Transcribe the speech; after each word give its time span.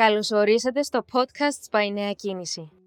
Καλώς 0.00 0.30
ορίσατε 0.30 0.82
στο 0.82 1.04
podcast 1.12 1.78
by 1.80 1.92
Νέα 1.92 2.12
Κίνηση. 2.12 2.79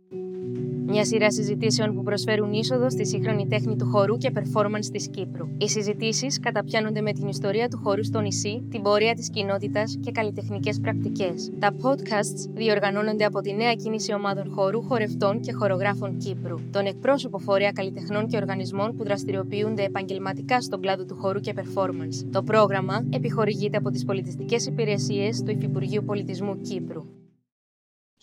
Μια 0.93 1.05
σειρά 1.05 1.31
συζητήσεων 1.31 1.95
που 1.95 2.03
προσφέρουν 2.03 2.53
είσοδο 2.53 2.89
στη 2.89 3.05
σύγχρονη 3.05 3.47
τέχνη 3.47 3.75
του 3.75 3.85
χορού 3.85 4.17
και 4.17 4.31
performance 4.35 4.85
της 4.91 5.09
Κύπρου. 5.09 5.47
Οι 5.57 5.69
συζητήσεις 5.69 6.39
καταπιάνονται 6.39 7.01
με 7.01 7.11
την 7.11 7.27
ιστορία 7.27 7.67
του 7.67 7.79
χορού 7.83 8.03
στο 8.03 8.19
νησί, 8.19 8.67
την 8.69 8.81
πορεία 8.81 9.13
της 9.13 9.29
κοινότητας 9.29 9.97
και 10.01 10.11
καλλιτεχνικές 10.11 10.79
πρακτικές. 10.79 11.51
Τα 11.59 11.75
podcasts 11.81 12.49
διοργανώνονται 12.53 13.25
από 13.25 13.41
τη 13.41 13.53
νέα 13.53 13.73
κίνηση 13.73 14.13
ομάδων 14.13 14.51
χορού, 14.51 14.81
χορευτών 14.81 15.39
και 15.39 15.53
χορογράφων 15.53 16.17
Κύπρου, 16.17 16.57
τον 16.71 16.85
εκπρόσωπο 16.85 17.37
φορέα 17.37 17.71
καλλιτεχνών 17.71 18.27
και 18.27 18.37
οργανισμών 18.37 18.95
που 18.95 19.03
δραστηριοποιούνται 19.03 19.83
επαγγελματικά 19.83 20.61
στον 20.61 20.81
κλάδο 20.81 21.05
του 21.05 21.15
χορού 21.15 21.39
και 21.39 21.53
performance. 21.55 22.27
Το 22.31 22.43
πρόγραμμα 22.43 23.05
επιχορηγείται 23.09 23.77
από 23.77 23.89
τις 23.89 24.05
πολιτιστικές 24.05 24.65
υπηρεσίες 24.65 25.41
του 25.43 25.51
Υφυπουργείου 25.51 26.03
Πολιτισμού 26.05 26.61
Κύπρου. 26.61 27.22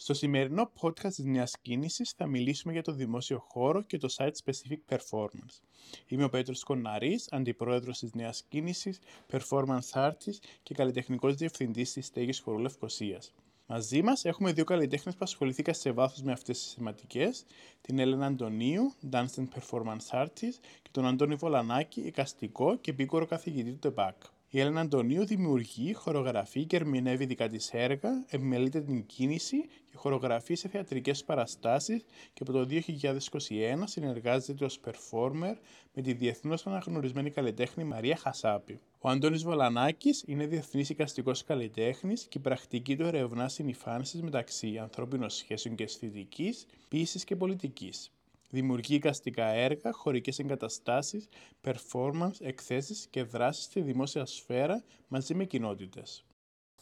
Στο 0.02 0.14
σημερινό 0.14 0.70
podcast 0.80 1.12
της 1.14 1.24
Νέας 1.24 1.58
Κίνησης 1.62 2.10
θα 2.10 2.26
μιλήσουμε 2.26 2.72
για 2.72 2.82
το 2.82 2.92
δημόσιο 2.92 3.38
χώρο 3.38 3.82
και 3.82 3.98
το 3.98 4.14
site 4.16 4.32
specific 4.44 4.96
performance. 4.96 5.60
Είμαι 6.06 6.24
ο 6.24 6.28
Πέτρος 6.28 6.62
Κοναρής, 6.62 7.28
αντιπρόεδρος 7.30 7.98
της 7.98 8.14
Νέας 8.14 8.44
Κίνησης, 8.48 8.98
performance 9.30 9.90
artist 9.92 10.38
και 10.62 10.74
καλλιτεχνικός 10.74 11.34
διευθυντής 11.34 11.92
της 11.92 12.06
στέγης 12.06 12.40
χορού 12.40 12.58
Λευκοσίας. 12.58 13.34
Μαζί 13.66 14.02
μας 14.02 14.24
έχουμε 14.24 14.52
δύο 14.52 14.64
καλλιτέχνες 14.64 15.14
που 15.14 15.24
ασχοληθήκαν 15.24 15.74
σε 15.74 15.90
βάθος 15.92 16.22
με 16.22 16.32
αυτές 16.32 16.62
τις 16.62 16.72
θεματικές, 16.72 17.44
την 17.80 17.98
Έλενα 17.98 18.26
Αντωνίου, 18.26 18.92
Dance 19.10 19.34
and 19.36 19.48
Performance 19.58 20.24
Artist, 20.24 20.58
και 20.82 20.90
τον 20.90 21.06
Αντώνη 21.06 21.34
Βολανάκη, 21.34 22.00
εικαστικό 22.00 22.76
και 22.76 22.90
επίκορο 22.90 23.26
καθηγητή 23.26 23.70
του 23.70 23.78
ΤΕΠΑΚ. 23.78 24.22
Η 24.52 24.60
Έλενα 24.60 24.80
Αντωνίου 24.80 25.26
δημιουργεί, 25.26 25.92
χορογραφεί 25.92 26.64
και 26.64 26.76
ερμηνεύει 26.76 27.26
δικά 27.26 27.48
της 27.48 27.70
έργα, 27.72 28.24
επιμελείται 28.28 28.80
την 28.80 29.06
κίνηση 29.06 29.56
και 29.60 29.96
χορογραφεί 29.96 30.54
σε 30.54 30.68
θεατρικές 30.68 31.24
παραστάσεις 31.24 32.04
και 32.32 32.42
από 32.42 32.52
το 32.52 32.66
2021 32.70 33.82
συνεργάζεται 33.84 34.64
ως 34.64 34.80
performer 34.84 35.54
με 35.94 36.02
τη 36.02 36.12
διεθνώς 36.12 36.66
αναγνωρισμένη 36.66 37.30
καλλιτέχνη 37.30 37.84
Μαρία 37.84 38.16
Χασάπη. 38.16 38.80
Ο 38.98 39.08
Αντώνης 39.08 39.42
Βολανάκης 39.42 40.22
είναι 40.26 40.46
διεθνής 40.46 40.88
οικαστικό 40.88 41.32
καλλιτέχνης 41.46 42.26
και 42.26 42.38
η 42.38 42.40
πρακτική 42.40 42.96
του 42.96 43.06
ερευνά 43.06 43.48
συνυφάνιση 43.48 44.22
μεταξύ 44.22 44.78
ανθρώπινων 44.78 45.30
σχέσεων 45.30 45.74
και 45.74 45.82
αισθητικής, 45.82 46.66
ποιήσης 46.88 47.24
και 47.24 47.36
πολιτικής. 47.36 48.10
Δημιουργεί 48.50 48.94
εικαστικά 48.94 49.44
έργα, 49.46 49.92
χωρικές 49.92 50.38
εγκαταστάσεις, 50.38 51.28
performance, 51.64 52.40
εκθέσεις 52.40 53.06
και 53.10 53.22
δράσεις 53.22 53.64
στη 53.64 53.80
δημόσια 53.80 54.26
σφαίρα 54.26 54.82
μαζί 55.08 55.34
με 55.34 55.44
κοινότητες. 55.44 56.24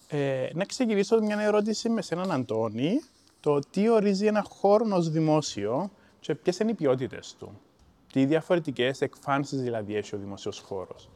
Ε, 0.08 0.48
να 0.54 0.64
ξεκινήσω 0.64 1.20
μια 1.20 1.40
ερώτηση 1.40 1.88
με 1.88 2.02
σέναν 2.02 2.30
Αντώνη. 2.30 3.00
Το 3.40 3.58
τι 3.58 3.88
ορίζει 3.88 4.26
ένα 4.26 4.42
χώρο 4.42 4.86
ως 4.92 5.10
δημόσιο 5.10 5.90
και 6.20 6.34
ποιες 6.34 6.58
είναι 6.58 6.70
οι 6.70 6.74
ποιότητες 6.74 7.34
του. 7.38 7.60
Τι 8.12 8.24
διαφορετικές 8.24 9.00
εκφάνσεις 9.00 9.60
δηλαδή 9.60 9.94
έχει 9.96 10.14
ο 10.14 10.18
δημόσιος 10.18 10.58
χώρος. 10.58 11.08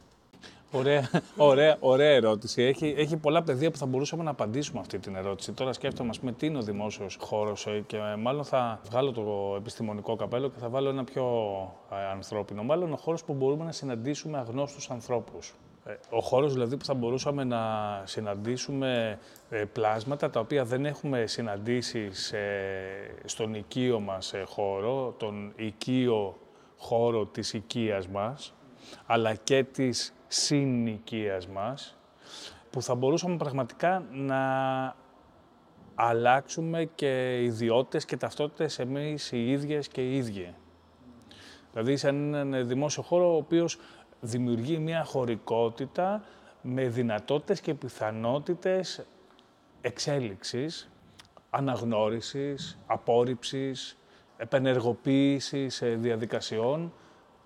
Ωραία, 0.75 1.09
ωραία, 1.37 1.77
ωραία 1.79 2.09
ερώτηση. 2.09 2.61
Έχει, 2.61 2.93
έχει 2.97 3.17
πολλά 3.17 3.43
πεδία 3.43 3.71
που 3.71 3.77
θα 3.77 3.85
μπορούσαμε 3.85 4.23
να 4.23 4.29
απαντήσουμε 4.29 4.79
αυτή 4.79 4.99
την 4.99 5.15
ερώτηση. 5.15 5.51
Τώρα 5.51 5.73
σκέφτομαι, 5.73 6.09
ας 6.09 6.19
πούμε, 6.19 6.31
τι 6.31 6.45
είναι 6.45 6.57
ο 6.57 6.61
δημόσιος 6.61 7.17
χώρος 7.21 7.65
ε, 7.67 7.83
και 7.87 7.97
μάλλον 8.17 8.43
θα 8.43 8.81
βγάλω 8.89 9.11
το 9.11 9.55
επιστημονικό 9.57 10.15
καπέλο 10.15 10.49
και 10.49 10.59
θα 10.59 10.69
βάλω 10.69 10.89
ένα 10.89 11.03
πιο 11.03 11.25
ε, 11.91 11.95
ανθρώπινο. 12.11 12.63
Μάλλον 12.63 12.93
ο 12.93 12.95
χώρος 12.95 13.23
που 13.23 13.33
μπορούμε 13.33 13.65
να 13.65 13.71
συναντήσουμε 13.71 14.37
αγνώστους 14.37 14.89
ανθρώπους. 14.89 15.53
Ε, 15.85 15.93
ο 16.09 16.21
χώρος 16.21 16.53
δηλαδή 16.53 16.77
που 16.77 16.85
θα 16.85 16.93
μπορούσαμε 16.93 17.43
να 17.43 17.61
συναντήσουμε 18.03 19.19
πλάσματα 19.73 20.29
τα 20.29 20.39
οποία 20.39 20.65
δεν 20.65 20.85
έχουμε 20.85 21.25
συναντήσει 21.27 22.09
στον 23.25 23.53
οικείο 23.53 23.99
μας 23.99 24.33
χώρο, 24.45 25.15
τον 25.17 25.53
οικείο 25.55 26.37
χώρο 26.77 27.25
της 27.25 27.53
οικίας 27.53 28.07
μας, 28.07 28.53
αλλά 29.05 29.35
και 29.35 29.63
της 29.63 30.13
συνοικίας 30.33 31.47
μας, 31.47 31.97
που 32.69 32.81
θα 32.81 32.95
μπορούσαμε 32.95 33.37
πραγματικά 33.37 34.05
να 34.11 34.41
αλλάξουμε 35.95 36.85
και 36.95 37.43
ιδιότητες 37.43 38.05
και 38.05 38.17
ταυτότητες 38.17 38.79
εμείς 38.79 39.31
οι 39.31 39.51
ίδιες 39.51 39.87
και 39.87 40.01
οι 40.01 40.15
ίδιοι. 40.15 40.55
Δηλαδή, 41.71 41.97
σαν 41.97 42.33
έναν 42.33 42.67
δημόσιο 42.67 43.03
χώρο 43.03 43.33
ο 43.33 43.37
οποίος 43.37 43.77
δημιουργεί 44.19 44.77
μια 44.77 45.03
χωρικότητα 45.03 46.23
με 46.61 46.87
δυνατότητες 46.87 47.61
και 47.61 47.73
πιθανότητες 47.73 49.05
εξέλιξης, 49.81 50.89
αναγνώρισης, 51.49 52.77
απόρριψης, 52.85 53.97
επενεργοποίησης 54.37 55.83
διαδικασιών 55.95 56.93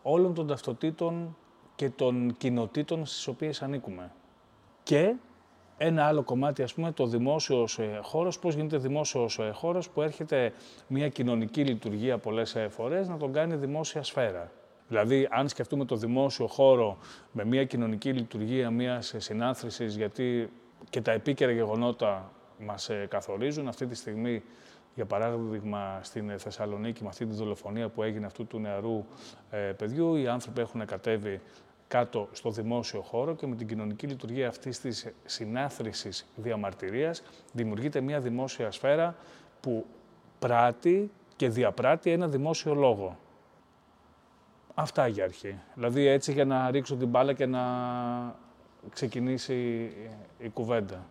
όλων 0.02 0.34
των 0.34 0.48
ταυτοτήτων 0.48 1.38
και 1.78 1.90
των 1.90 2.36
κοινοτήτων 2.38 3.06
στις 3.06 3.28
οποίες 3.28 3.62
ανήκουμε. 3.62 4.12
Και 4.84 5.16
ένα 5.78 6.06
άλλο 6.06 6.24
κομμάτι, 6.24 6.64
ας 6.64 6.74
πούμε, 6.74 6.92
το 6.92 7.06
δημόσιος 7.06 7.80
ε, 7.80 8.00
χώρος, 8.04 8.40
πώς 8.40 8.56
γίνεται 8.56 8.78
δημόσιος 8.78 9.40
ε, 9.40 9.52
χώρος 9.54 9.90
που 9.90 10.02
έρχεται 10.02 10.54
μια 10.88 11.10
κοινωνική 11.10 11.64
λειτουργία 11.64 12.18
πολλές 12.18 12.56
ε, 12.56 12.68
φορές 12.68 13.08
να 13.08 13.18
τον 13.18 13.34
κάνει 13.34 13.56
δημόσια 13.56 14.04
σφαίρα. 14.04 14.52
Δηλαδή, 14.88 15.28
αν 15.32 15.48
σκεφτούμε 15.48 15.86
το 15.86 15.96
δημόσιο 15.96 16.48
χώρο 16.48 16.98
με 17.32 17.46
μια 17.46 17.66
κοινωνική 17.66 18.14
λειτουργία 18.14 18.70
μια 18.70 19.02
συνάθρησης, 19.02 19.96
γιατί 19.96 20.50
και 20.90 21.02
τα 21.02 21.12
επίκαιρα 21.12 21.52
γεγονότα 21.52 22.32
μας 22.60 22.90
καθορίζουν 23.08 23.68
αυτή 23.68 23.86
τη 23.86 23.96
στιγμή, 23.96 24.44
για 24.96 25.06
παράδειγμα 25.06 26.00
στην 26.02 26.40
Θεσσαλονίκη 26.40 27.04
με 27.04 27.10
αυτή 27.10 27.26
τη 27.26 27.36
δολοφονία 27.36 27.90
που 27.90 28.04
έγινε 28.04 28.26
αυτού 28.26 28.48
του 28.48 28.60
νεαρού 28.60 29.06
παιδιού, 29.78 30.16
οι 30.16 30.28
άνθρωποι 30.28 30.62
έχουν 30.62 30.86
κατέβει 30.86 31.42
κάτω 31.88 32.28
στο 32.32 32.50
δημόσιο 32.50 33.02
χώρο 33.02 33.36
και 33.36 33.48
με 33.48 33.56
την 33.56 33.68
κοινωνική 33.68 34.08
λειτουργία 34.08 34.48
αυτής 34.48 34.80
της 34.80 35.08
συνάθρησης 35.26 36.26
διαμαρτυρίας 36.36 37.24
δημιουργείται 37.54 38.02
μια 38.02 38.22
δημόσια 38.22 38.72
σφαίρα 38.72 39.16
που 39.60 39.86
πράττει 40.40 41.12
και 41.36 41.50
διαπράττει 41.50 42.12
ένα 42.12 42.28
δημόσιο 42.28 42.74
λόγο. 42.74 43.18
Αυτά 44.74 45.08
για 45.08 45.24
αρχή. 45.24 45.60
Δηλαδή 45.74 46.06
έτσι 46.06 46.32
για 46.32 46.46
να 46.46 46.72
ρίξω 46.72 46.96
την 46.96 47.08
μπάλα 47.08 47.34
και 47.34 47.46
να 47.46 47.62
ξεκινήσει 48.90 49.90
η 50.38 50.50
κουβέντα. 50.50 51.10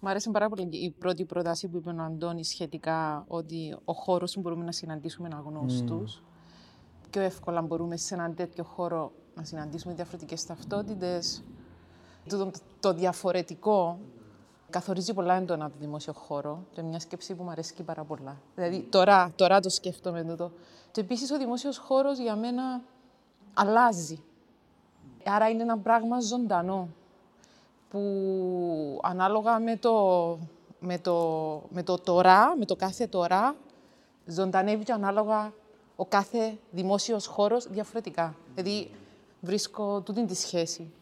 Μ' 0.00 0.06
αρέσει 0.06 0.30
πάρα 0.30 0.48
πολύ 0.48 0.68
η 0.70 0.90
πρώτη 0.90 1.24
πρόταση 1.24 1.68
που 1.68 1.76
είπε 1.76 1.90
ο 1.90 2.02
Αντώνης 2.02 2.48
σχετικά 2.48 3.24
ότι 3.28 3.76
ο 3.84 3.92
χώρος 3.92 4.34
που 4.34 4.40
μπορούμε 4.40 4.64
να 4.64 4.72
συναντήσουμε 4.72 5.28
αγνώστους. 5.32 6.22
Mm. 6.22 6.24
Πιο 7.10 7.22
εύκολα 7.22 7.62
μπορούμε 7.62 7.96
σε 7.96 8.14
έναν 8.14 8.34
τέτοιο 8.34 8.64
χώρο 8.64 9.12
να 9.38 9.44
συναντήσουμε 9.44 9.94
διαφορετικές 9.94 10.46
ταυτότητες. 10.46 11.42
Το, 12.28 12.50
το 12.80 12.92
διαφορετικό 12.92 13.98
καθορίζει 14.70 15.14
πολλά 15.14 15.34
έντονα 15.34 15.68
το 15.68 15.74
δημόσιο 15.78 16.12
χώρο 16.12 16.64
και 16.72 16.82
μια 16.82 17.00
σκέψη 17.00 17.34
που 17.34 17.42
μου 17.42 17.50
αρέσει 17.50 17.82
πάρα 17.82 18.04
πολλά. 18.04 18.36
Δηλαδή 18.54 18.82
τώρα, 18.90 19.32
τώρα 19.36 19.60
το 19.60 19.68
σκέφτομαι 19.68 20.24
τούτο. 20.24 20.52
Και 20.90 21.00
επίσης 21.00 21.30
ο 21.30 21.38
δημόσιος 21.38 21.78
χώρος 21.78 22.18
για 22.18 22.36
μένα 22.36 22.82
αλλάζει. 23.54 24.22
Άρα 25.24 25.48
είναι 25.48 25.62
ένα 25.62 25.78
πράγμα 25.78 26.20
ζωντανό 26.20 26.88
που 27.90 29.00
ανάλογα 29.02 29.58
με 29.58 29.76
το, 29.76 30.38
με 30.80 30.98
το, 30.98 31.16
με 31.68 31.82
το 31.82 31.98
τώρα, 31.98 32.56
με 32.58 32.64
το 32.64 32.76
κάθε 32.76 33.06
τώρα, 33.06 33.56
ζωντανεύει 34.26 34.84
και 34.84 34.92
ανάλογα 34.92 35.52
ο 35.96 36.04
κάθε 36.04 36.58
δημόσιος 36.70 37.26
χώρος 37.26 37.68
διαφορετικά. 37.68 38.34
Δηλαδή, 38.54 38.90
βρίσκω 39.40 40.00
τούτη 40.00 40.24
τη 40.24 40.34
σχέση. 40.34 40.92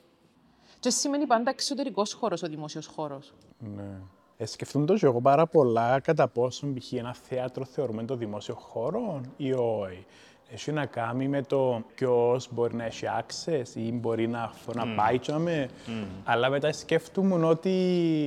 Και 0.80 0.90
σημαίνει 0.90 1.26
πάντα 1.26 1.50
εξωτερικός 1.50 2.12
χώρος 2.12 2.42
ο 2.42 2.46
δημόσιος 2.46 2.86
χώρος. 2.86 3.34
Ναι. 3.76 4.00
Ε, 4.36 4.46
σκεφτούμε 4.46 4.86
το 4.86 4.98
εγώ 5.00 5.20
πάρα 5.20 5.46
πολλά 5.46 6.00
κατά 6.00 6.28
πόσο 6.28 6.66
π.χ. 6.66 6.92
ένα 6.92 7.14
θέατρο 7.14 7.64
θεωρούμε 7.64 8.04
το 8.04 8.16
δημόσιο 8.16 8.54
χώρο 8.54 9.20
ή 9.36 9.52
όχι. 9.52 10.06
Έχει 10.50 10.72
να 10.72 10.86
κάνει 10.86 11.28
με 11.28 11.42
το 11.42 11.82
ποιος 11.94 12.48
μπορεί 12.52 12.74
να 12.74 12.84
έχει 12.84 13.06
access 13.18 13.74
ή 13.74 13.92
μπορεί 13.92 14.28
να, 14.28 14.52
να 14.74 14.82
mm. 14.84 14.94
πάει 14.96 15.18
τσάμε. 15.18 15.68
Mm. 15.86 15.90
Αλλά 16.24 16.50
μετά 16.50 16.72
σκέφτομαι 16.72 17.46
ότι, 17.46 17.70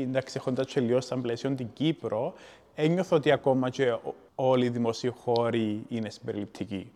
εντάξει, 0.08 0.36
έχοντας 0.38 0.74
τελειώσει 0.74 1.08
σαν 1.08 1.22
πλαίσιο 1.22 1.56
την 1.56 1.74
Κύπρο, 1.74 2.34
ένιωθω 2.76 3.16
ότι 3.16 3.32
ακόμα 3.32 3.70
και 3.70 3.98
όλοι 4.36 4.66
οι 4.66 4.70
δημοσίοι 4.70 5.10
χώροι 5.10 5.86
είναι 5.88 6.10
συμπεριληπτικοί. 6.10 6.92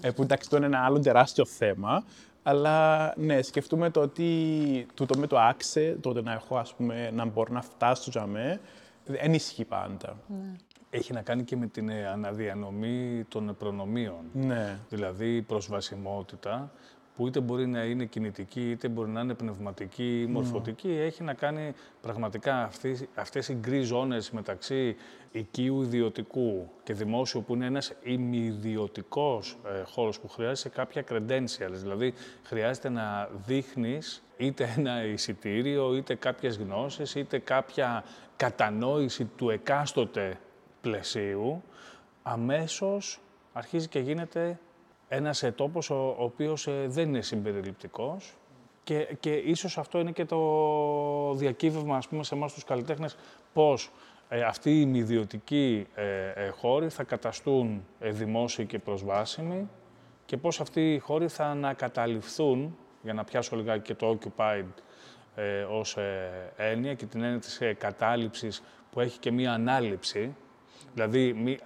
Ε, 0.00 0.10
που 0.10 0.22
εντάξει, 0.22 0.50
το 0.50 0.56
είναι 0.56 0.66
ένα 0.66 0.84
άλλο 0.84 0.98
τεράστιο 0.98 1.44
θέμα, 1.44 2.04
αλλά 2.46 3.12
ναι, 3.16 3.42
σκεφτούμε 3.42 3.90
το 3.90 4.00
ότι 4.00 4.86
τούτο 4.94 5.18
με 5.18 5.26
το 5.26 5.38
άξε, 5.38 5.98
το 6.00 6.22
να 6.22 6.32
έχω, 6.32 6.56
ας 6.56 6.74
πούμε, 6.74 7.10
να 7.10 7.24
μπορώ 7.24 7.52
να 7.52 7.62
φτάσω 7.62 8.10
για 8.10 8.26
με, 8.26 8.60
δεν 9.04 9.34
ισχύει 9.34 9.64
πάντα. 9.64 10.16
Ναι. 10.26 10.52
Έχει 10.90 11.12
να 11.12 11.22
κάνει 11.22 11.44
και 11.44 11.56
με 11.56 11.66
την 11.66 11.88
ε, 11.88 12.06
αναδιανομή 12.06 13.24
των 13.28 13.56
προνομίων. 13.58 14.24
Ναι. 14.32 14.78
Δηλαδή 14.88 15.36
η 15.36 15.42
προσβασιμότητα 15.42 16.72
που 17.16 17.26
είτε 17.26 17.40
μπορεί 17.40 17.66
να 17.66 17.84
είναι 17.84 18.04
κινητική, 18.04 18.70
είτε 18.70 18.88
μπορεί 18.88 19.10
να 19.10 19.20
είναι 19.20 19.34
πνευματική 19.34 20.20
ή 20.20 20.26
μορφωτική, 20.26 20.90
έχει 20.90 21.22
να 21.22 21.34
κάνει 21.34 21.72
πραγματικά 22.00 22.62
αυτές, 22.62 23.04
αυτές 23.14 23.48
οι 23.48 23.54
γκρι 23.54 23.80
ζώνες 23.80 24.30
μεταξύ 24.30 24.96
οικίου 25.34 25.82
ιδιωτικού 25.82 26.70
και 26.82 26.92
δημόσιου, 26.92 27.44
που 27.46 27.54
είναι 27.54 27.66
ένας 27.66 27.92
ημιδιωτικός 28.02 29.56
ε, 29.64 29.82
χώρος 29.82 30.20
που 30.20 30.28
χρειάζεται 30.28 30.68
κάποια 30.68 31.04
credentials, 31.08 31.72
δηλαδή 31.72 32.14
χρειάζεται 32.42 32.88
να 32.88 33.28
δείχνεις 33.46 34.22
είτε 34.36 34.74
ένα 34.76 35.04
εισιτήριο, 35.04 35.94
είτε 35.94 36.14
κάποιες 36.14 36.56
γνώσεις, 36.56 37.14
είτε 37.14 37.38
κάποια 37.38 38.04
κατανόηση 38.36 39.24
του 39.24 39.50
εκάστοτε 39.50 40.38
πλαισίου, 40.80 41.62
αμέσως 42.22 43.20
αρχίζει 43.52 43.88
και 43.88 43.98
γίνεται 43.98 44.58
ένας 45.08 45.42
ε, 45.42 45.50
τόπος 45.50 45.90
ο, 45.90 46.14
ο 46.18 46.24
οποίος 46.24 46.66
ε, 46.66 46.86
δεν 46.86 47.08
είναι 47.08 47.22
συμπεριληπτικός. 47.22 48.34
Και, 48.84 49.16
και 49.20 49.32
ίσως 49.32 49.78
αυτό 49.78 49.98
είναι 49.98 50.12
και 50.12 50.24
το 50.24 50.38
διακύβευμα, 51.34 51.96
ας 51.96 52.08
πούμε, 52.08 52.24
σε 52.24 52.34
εμάς 52.34 52.52
τους 52.52 52.64
καλλιτέχνες, 52.64 53.16
πώς 53.52 53.84
ε, 53.84 53.90
αυτοί 54.46 54.80
οι 54.80 54.96
ιδιωτικοί 54.96 55.86
ε, 55.94 56.48
χώροι 56.48 56.88
θα 56.88 57.02
καταστούν 57.02 57.84
δημόσιοι 58.00 58.66
και 58.66 58.78
προσβάσιμοι 58.78 59.68
και 60.26 60.36
πώς 60.36 60.60
αυτοί 60.60 60.94
οι 60.94 60.98
χώροι 60.98 61.28
θα 61.28 61.46
ανακαταληφθούν, 61.46 62.76
για 63.02 63.12
να 63.12 63.24
πιάσω 63.24 63.56
λιγάκι 63.56 63.82
και 63.82 63.94
το 63.94 64.18
occupied 64.18 64.66
ε, 65.34 65.62
ως 65.62 65.96
έννοια 66.56 66.94
και 66.94 67.06
την 67.06 67.22
έννοια 67.22 67.38
της 67.38 67.60
κατάληψης 67.78 68.62
που 68.90 69.00
έχει 69.00 69.18
και 69.18 69.30
μία 69.30 69.52
ανάληψη, 69.52 70.34
δηλαδή 70.94 71.32
μη, 71.32 71.58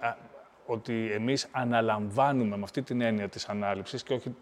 ότι 0.65 1.11
εμείς 1.11 1.47
αναλαμβάνουμε 1.51 2.57
με 2.57 2.63
αυτή 2.63 2.81
την 2.81 3.01
έννοια 3.01 3.29
της 3.29 3.49
ανάληψης 3.49 4.03
και 4.03 4.13
όχι... 4.13 4.35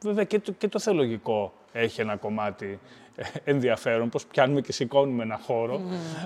Βέβαια 0.00 0.24
και 0.24 0.40
το, 0.40 0.52
και 0.52 0.68
το 0.68 0.78
θεολογικό 0.78 1.52
έχει 1.72 2.00
ένα 2.00 2.16
κομμάτι 2.16 2.64
ε, 2.64 2.78
ενδιαφέρον, 3.44 4.08
πώς 4.08 4.26
πιάνουμε 4.26 4.60
και 4.60 4.72
σηκώνουμε 4.72 5.22
ένα 5.22 5.38
χώρο, 5.38 5.80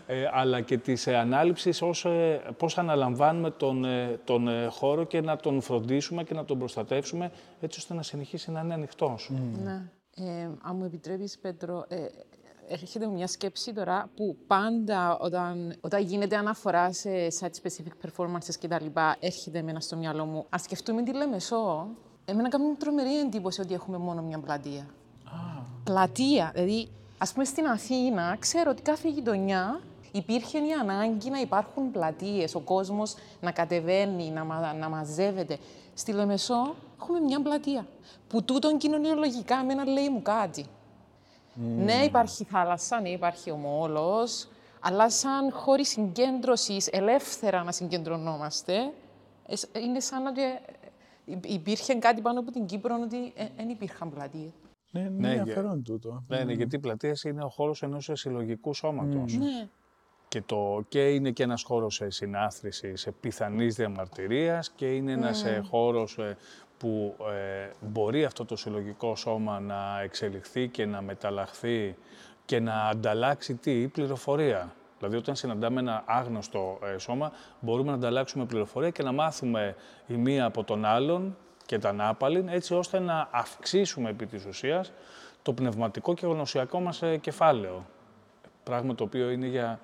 ε, 0.06 0.24
αλλά 0.32 0.60
και 0.60 0.78
της 0.78 1.06
ε, 1.06 1.16
ανάληψης 1.16 1.82
ως 1.82 2.04
ε, 2.04 2.40
πώς 2.56 2.78
αναλαμβάνουμε 2.78 3.50
τον, 3.50 3.84
τον 4.24 4.48
χώρο 4.70 5.04
και 5.04 5.20
να 5.20 5.36
τον 5.36 5.60
φροντίσουμε 5.60 6.24
και 6.24 6.34
να 6.34 6.44
τον 6.44 6.58
προστατεύσουμε 6.58 7.30
έτσι 7.60 7.78
ώστε 7.78 7.94
να 7.94 8.02
συνεχίσει 8.02 8.50
να 8.50 8.60
είναι 8.60 8.74
ανοιχτός. 8.74 9.30
Ναι. 9.64 9.82
αν 10.62 10.76
μου 10.76 10.84
επιτρέπεις, 10.84 11.38
Πέτρο, 11.38 11.86
έρχεται 12.68 13.06
μια 13.06 13.26
σκέψη 13.26 13.72
τώρα 13.72 14.10
που 14.16 14.36
πάντα 14.46 15.18
όταν, 15.18 15.74
όταν 15.80 16.02
γίνεται 16.02 16.36
αναφορά 16.36 16.92
σε 16.92 17.10
site-specific 17.40 18.06
performances 18.06 18.54
και 18.60 18.68
τα 18.68 18.82
λοιπά, 18.82 19.16
έρχεται 19.20 19.58
εμένα 19.58 19.80
στο 19.80 19.96
μυαλό 19.96 20.24
μου. 20.24 20.46
Αν 20.48 20.58
σκεφτούμε 20.58 21.02
τη 21.02 21.14
Λεμεσό, 21.14 21.88
εμένα 22.24 22.48
κάνει 22.48 22.74
τρομερή 22.74 23.18
εντύπωση 23.18 23.60
ότι 23.60 23.74
έχουμε 23.74 23.98
μόνο 23.98 24.22
μια 24.22 24.38
πλατεία. 24.38 24.86
Ah. 25.78 25.84
Πλατεία, 25.84 26.50
δηλαδή, 26.54 26.88
ας 27.18 27.32
πούμε 27.32 27.44
στην 27.44 27.66
Αθήνα, 27.66 28.36
ξέρω 28.38 28.70
ότι 28.70 28.82
κάθε 28.82 29.08
γειτονιά 29.08 29.80
υπήρχε 30.12 30.58
η 30.58 30.72
ανάγκη 30.80 31.30
να 31.30 31.40
υπάρχουν 31.40 31.90
πλατείες, 31.90 32.54
ο 32.54 32.60
κόσμος 32.60 33.14
να 33.40 33.50
κατεβαίνει, 33.50 34.30
να, 34.30 34.72
να 34.72 34.88
μαζεύεται. 34.88 35.58
Στη 35.94 36.12
Λεμεσό 36.12 36.74
έχουμε 37.00 37.20
μια 37.20 37.42
πλατεία. 37.42 37.86
Που 38.28 38.42
τούτον 38.42 38.78
κοινωνιολογικά 38.78 39.58
εμένα 39.58 39.84
λέει 39.84 40.08
μου 40.08 40.22
κάτι. 40.22 40.66
Ναι, 41.76 42.04
υπάρχει 42.04 42.44
θάλασσα, 42.44 43.00
ναι, 43.00 43.08
υπάρχει 43.08 43.50
ομόλος, 43.50 44.48
αλλά 44.80 45.10
σαν 45.10 45.52
χώροι 45.52 45.84
συγκέντρωσης, 45.84 46.86
ελεύθερα 46.86 47.62
να 47.62 47.72
συγκεντρωνόμαστε, 47.72 48.92
είναι 49.84 50.00
σαν 50.00 50.26
ότι 50.26 50.42
ε, 50.42 50.58
υπήρχε 51.44 51.94
κάτι 51.94 52.20
πάνω 52.20 52.40
από 52.40 52.50
την 52.50 52.66
Κύπρο 52.66 52.98
ότι 53.02 53.32
δεν 53.56 53.68
υπήρχαν 53.68 54.10
πλατείες. 54.10 54.50
Ναι, 54.90 55.00
ναι, 55.00 55.08
ναι 55.08 55.34
ενδιαφέρον 55.34 55.82
τούτο. 55.82 56.24
Ναι, 56.28 56.44
ναι, 56.44 56.52
γιατί 56.52 56.76
οι 56.76 56.78
πλατείε 56.78 57.12
είναι 57.26 57.44
ο 57.44 57.48
χώρος 57.48 57.82
ενός 57.82 58.10
συλλογικού 58.12 58.74
σώματος. 58.74 59.36
Ναι. 59.36 59.68
Και, 60.28 60.42
το, 60.42 60.84
και 60.88 61.08
είναι 61.08 61.30
και 61.30 61.42
ένας 61.42 61.62
χώρος 61.62 62.02
συνάθρησης, 62.06 63.08
πιθανής 63.20 63.74
διαμαρτυρίας 63.74 64.70
και 64.70 64.94
είναι 64.94 65.12
ένας 65.12 65.44
mm. 65.46 65.60
χώρος 65.68 66.18
που 66.78 67.16
ε, 67.18 67.70
μπορεί 67.80 68.24
αυτό 68.24 68.44
το 68.44 68.56
συλλογικό 68.56 69.16
σώμα 69.16 69.60
να 69.60 70.00
εξελιχθεί 70.02 70.68
και 70.68 70.86
να 70.86 71.02
μεταλλαχθεί 71.02 71.96
και 72.44 72.60
να 72.60 72.74
ανταλλάξει 72.74 73.54
τι, 73.54 73.88
πληροφορία. 73.88 74.74
Δηλαδή, 74.98 75.16
όταν 75.16 75.36
συναντάμε 75.36 75.80
ένα 75.80 76.04
άγνωστο 76.06 76.78
ε, 76.94 76.98
σώμα, 76.98 77.32
μπορούμε 77.60 77.90
να 77.90 77.96
ανταλλάξουμε 77.96 78.44
πληροφορία 78.44 78.90
και 78.90 79.02
να 79.02 79.12
μάθουμε 79.12 79.74
η 80.06 80.14
μία 80.14 80.44
από 80.44 80.64
τον 80.64 80.84
άλλον 80.84 81.36
και 81.68 81.78
τα 81.78 81.92
νάπαλιν, 81.92 82.48
έτσι 82.48 82.74
ώστε 82.74 82.98
να 82.98 83.28
αυξήσουμε 83.32 84.10
επί 84.10 84.26
της 84.26 84.44
ουσίας 84.44 84.92
το 85.42 85.52
πνευματικό 85.52 86.14
και 86.14 86.26
γνωσιακό 86.26 86.80
μας 86.80 87.02
ε, 87.02 87.16
κεφάλαιο. 87.16 87.86
Πράγμα 88.62 88.94
το 88.94 89.04
οποίο 89.04 89.30
είναι 89.30 89.46
για 89.46 89.80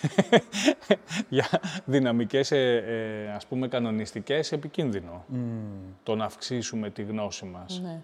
για 1.28 1.48
δυναμικές, 1.84 2.50
ε, 2.50 2.76
ε, 2.86 3.32
ας 3.32 3.46
πούμε, 3.46 3.68
κανονιστικές 3.68 4.52
επικίνδυνο. 4.52 5.24
Mm. 5.32 5.36
Το 6.02 6.14
να 6.14 6.24
αυξήσουμε 6.24 6.90
τη 6.90 7.02
γνώση 7.02 7.44
μας. 7.44 7.80
Ναι. 7.80 8.00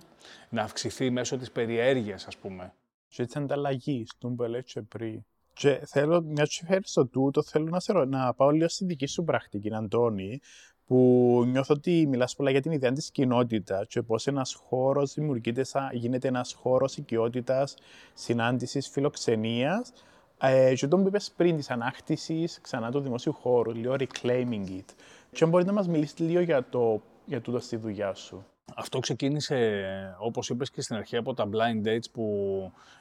Να 0.49 0.63
αυξηθεί 0.63 1.11
μέσω 1.11 1.37
της 1.37 1.51
περιέργειας, 1.51 2.27
ας 2.27 2.37
πούμε. 2.37 2.73
Και 3.09 3.25
της 3.25 3.37
ανταλλαγής, 3.37 4.13
του 4.19 4.35
που 4.35 4.43
έλεγε 4.43 4.83
πριν. 4.89 5.25
Και 5.53 5.83
θέλω, 5.87 6.23
μιας 6.23 6.59
και 6.59 6.65
φέρεις 6.67 6.93
το 6.93 7.07
τούτο, 7.07 7.43
θέλω 7.43 7.69
να, 7.69 7.81
σε, 7.81 7.93
να 7.93 8.35
πάω 8.35 8.51
λίγο 8.51 8.69
στη 8.69 8.85
δική 8.85 9.07
σου 9.07 9.25
πρακτική, 9.25 9.75
Αντώνη, 9.75 10.41
που 10.89 11.45
νιώθω 11.47 11.75
ότι 11.75 12.07
μιλάς 12.07 12.37
πολλά 12.37 12.51
για 12.51 12.61
την 12.61 12.73
ιδέα 12.73 12.93
της 12.93 13.11
κοινότητας 13.11 13.87
και 13.89 14.03
πώς 14.03 14.27
ένας 14.27 14.63
χώρος 14.69 15.15
δημιουργείται, 15.15 15.65
σαν, 15.65 15.89
γίνεται 15.93 16.29
ένας 16.29 16.53
χώρος 16.53 16.97
οικειότητας, 16.97 17.75
συνάντησης, 18.15 18.89
φιλοξενίας, 18.89 19.93
ε, 20.41 20.75
και 20.75 20.87
τον 20.87 21.03
που 21.03 21.09
είπες 21.09 21.33
πριν 21.37 21.57
της 21.57 21.71
ανάκτησης 21.71 22.61
ξανά 22.61 22.91
του 22.91 23.01
δημοσίου 23.01 23.33
χώρου, 23.33 23.73
λίγο 23.73 23.95
reclaiming 23.99 24.69
it. 24.69 24.85
Και 25.33 25.45
αν 25.45 25.51
μπορείτε 25.51 25.71
να 25.71 25.77
μας 25.77 25.89
μιλήσετε 25.89 26.25
λίγο 26.25 26.41
για, 26.41 26.65
το, 26.71 27.03
για 27.25 27.41
τούτο 27.41 27.59
στη 27.59 27.77
δουλειά 27.77 28.15
σου. 28.15 28.45
Αυτό 28.75 28.99
ξεκίνησε, 28.99 29.83
όπως 30.19 30.49
είπες 30.49 30.71
και 30.71 30.81
στην 30.81 30.97
αρχή, 30.97 31.17
από 31.17 31.35
τα 31.35 31.49
blind 31.53 31.89
dates 31.89 32.11
που 32.13 32.25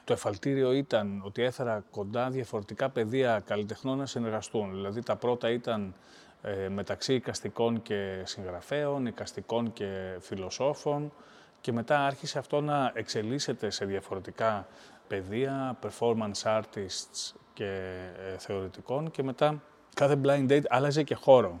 το 0.04 0.12
εφαλτήριο 0.12 0.72
ήταν 0.72 1.22
ότι 1.24 1.42
έφερα 1.42 1.84
κοντά 1.90 2.30
διαφορετικά 2.30 2.90
πεδία 2.90 3.42
καλλιτεχνών 3.46 3.98
να 3.98 4.06
συνεργαστούν. 4.06 4.70
Δηλαδή 4.70 5.02
τα 5.02 5.16
πρώτα 5.16 5.50
ήταν 5.50 5.94
ε, 6.42 6.68
μεταξύ 6.68 7.14
οικαστικών 7.14 7.82
και 7.82 8.22
συγγραφέων, 8.24 9.06
οικαστικών 9.06 9.72
και 9.72 10.16
φιλοσόφων 10.20 11.12
και 11.60 11.72
μετά 11.72 12.06
άρχισε 12.06 12.38
αυτό 12.38 12.60
να 12.60 12.92
εξελίσσεται 12.94 13.70
σε 13.70 13.84
διαφορετικά 13.84 14.66
παιδεία, 15.08 15.78
performance 15.82 16.42
artists 16.42 17.34
και 17.52 17.98
ε, 18.32 18.38
θεωρητικών 18.38 19.10
και 19.10 19.22
μετά 19.22 19.62
κάθε 19.94 20.20
blind 20.24 20.50
date 20.50 20.64
άλλαζε 20.68 21.02
και 21.02 21.14
χώρο. 21.14 21.60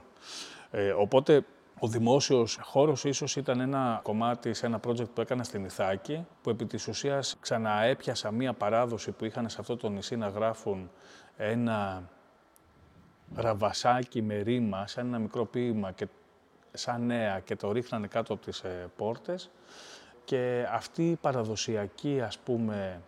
Ε, 0.70 0.90
οπότε 0.90 1.44
ο 1.80 1.88
δημόσιος 1.88 2.58
χώρος 2.62 3.04
ίσως 3.04 3.36
ήταν 3.36 3.60
ένα 3.60 4.00
κομμάτι 4.02 4.54
σε 4.54 4.66
ένα 4.66 4.80
project 4.86 5.10
που 5.14 5.20
έκανα 5.20 5.44
στην 5.44 5.64
Ιθάκη, 5.64 6.26
που 6.42 6.50
επί 6.50 6.66
της 6.66 6.88
ουσίας 6.88 7.36
ξαναέπιασα 7.40 8.30
μία 8.30 8.52
παράδοση 8.52 9.10
που 9.10 9.24
είχαν 9.24 9.48
σε 9.48 9.56
αυτό 9.60 9.76
το 9.76 9.88
νησί 9.88 10.16
να 10.16 10.28
γράφουν 10.28 10.90
ένα 11.36 12.08
ραβασάκι 13.34 14.22
με 14.22 14.40
ρήμα, 14.40 14.86
σαν 14.86 15.06
ένα 15.06 15.18
μικρό 15.18 15.44
ποίημα 15.44 15.92
και 15.92 16.06
σαν 16.72 17.06
νέα 17.06 17.40
και 17.40 17.56
το 17.56 17.72
ρίχνανε 17.72 18.06
κάτω 18.06 18.32
από 18.32 18.44
τις 18.44 18.60
ε, 18.60 18.90
πόρτες. 18.96 19.50
Και 20.24 20.66
αυτή 20.72 21.10
η 21.10 21.16
παραδοσιακή 21.16 22.20
ας 22.20 22.38
πούμε 22.38 23.00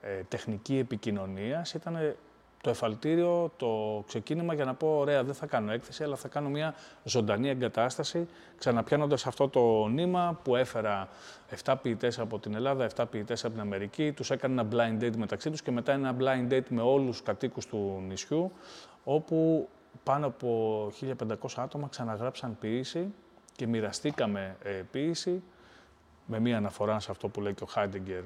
ε, 0.00 0.22
τεχνική 0.28 0.78
επικοινωνία 0.78 1.66
ήταν 1.74 2.16
το 2.64 2.70
εφαλτήριο, 2.70 3.52
το 3.56 4.02
ξεκίνημα 4.06 4.54
για 4.54 4.64
να 4.64 4.74
πω: 4.74 4.96
Ωραία, 4.98 5.24
δεν 5.24 5.34
θα 5.34 5.46
κάνω 5.46 5.72
έκθεση, 5.72 6.02
αλλά 6.02 6.16
θα 6.16 6.28
κάνω 6.28 6.48
μια 6.48 6.74
ζωντανή 7.04 7.48
εγκατάσταση, 7.48 8.28
ξαναπιάνοντας 8.58 9.26
αυτό 9.26 9.48
το 9.48 9.86
νήμα 9.86 10.40
που 10.42 10.56
έφερα 10.56 11.08
7 11.64 11.74
ποιητές 11.82 12.18
από 12.18 12.38
την 12.38 12.54
Ελλάδα, 12.54 12.88
7 12.96 13.04
ποιητές 13.10 13.44
από 13.44 13.52
την 13.52 13.62
Αμερική. 13.62 14.12
Τους 14.12 14.30
έκανα 14.30 14.62
ένα 14.62 14.68
blind 14.72 15.02
date 15.02 15.16
μεταξύ 15.16 15.50
τους 15.50 15.62
και 15.62 15.70
μετά 15.70 15.92
ένα 15.92 16.16
blind 16.20 16.52
date 16.52 16.68
με 16.68 16.82
όλους 16.82 17.16
τους 17.16 17.22
κατοίκους 17.22 17.66
του 17.66 18.02
νησιού, 18.06 18.52
όπου 19.04 19.68
πάνω 20.02 20.26
από 20.26 20.90
1500 21.00 21.34
άτομα 21.56 21.88
ξαναγράψαν 21.88 22.56
ποίηση 22.60 23.12
και 23.56 23.66
μοιραστήκαμε 23.66 24.56
ε, 24.62 24.70
ποίηση 24.70 25.42
με 26.26 26.38
μία 26.38 26.56
αναφορά 26.56 27.00
σε 27.00 27.10
αυτό 27.10 27.28
που 27.28 27.40
λέει 27.40 27.54
και 27.54 27.62
ο 27.62 27.66
Χάιντεγκερ 27.66 28.22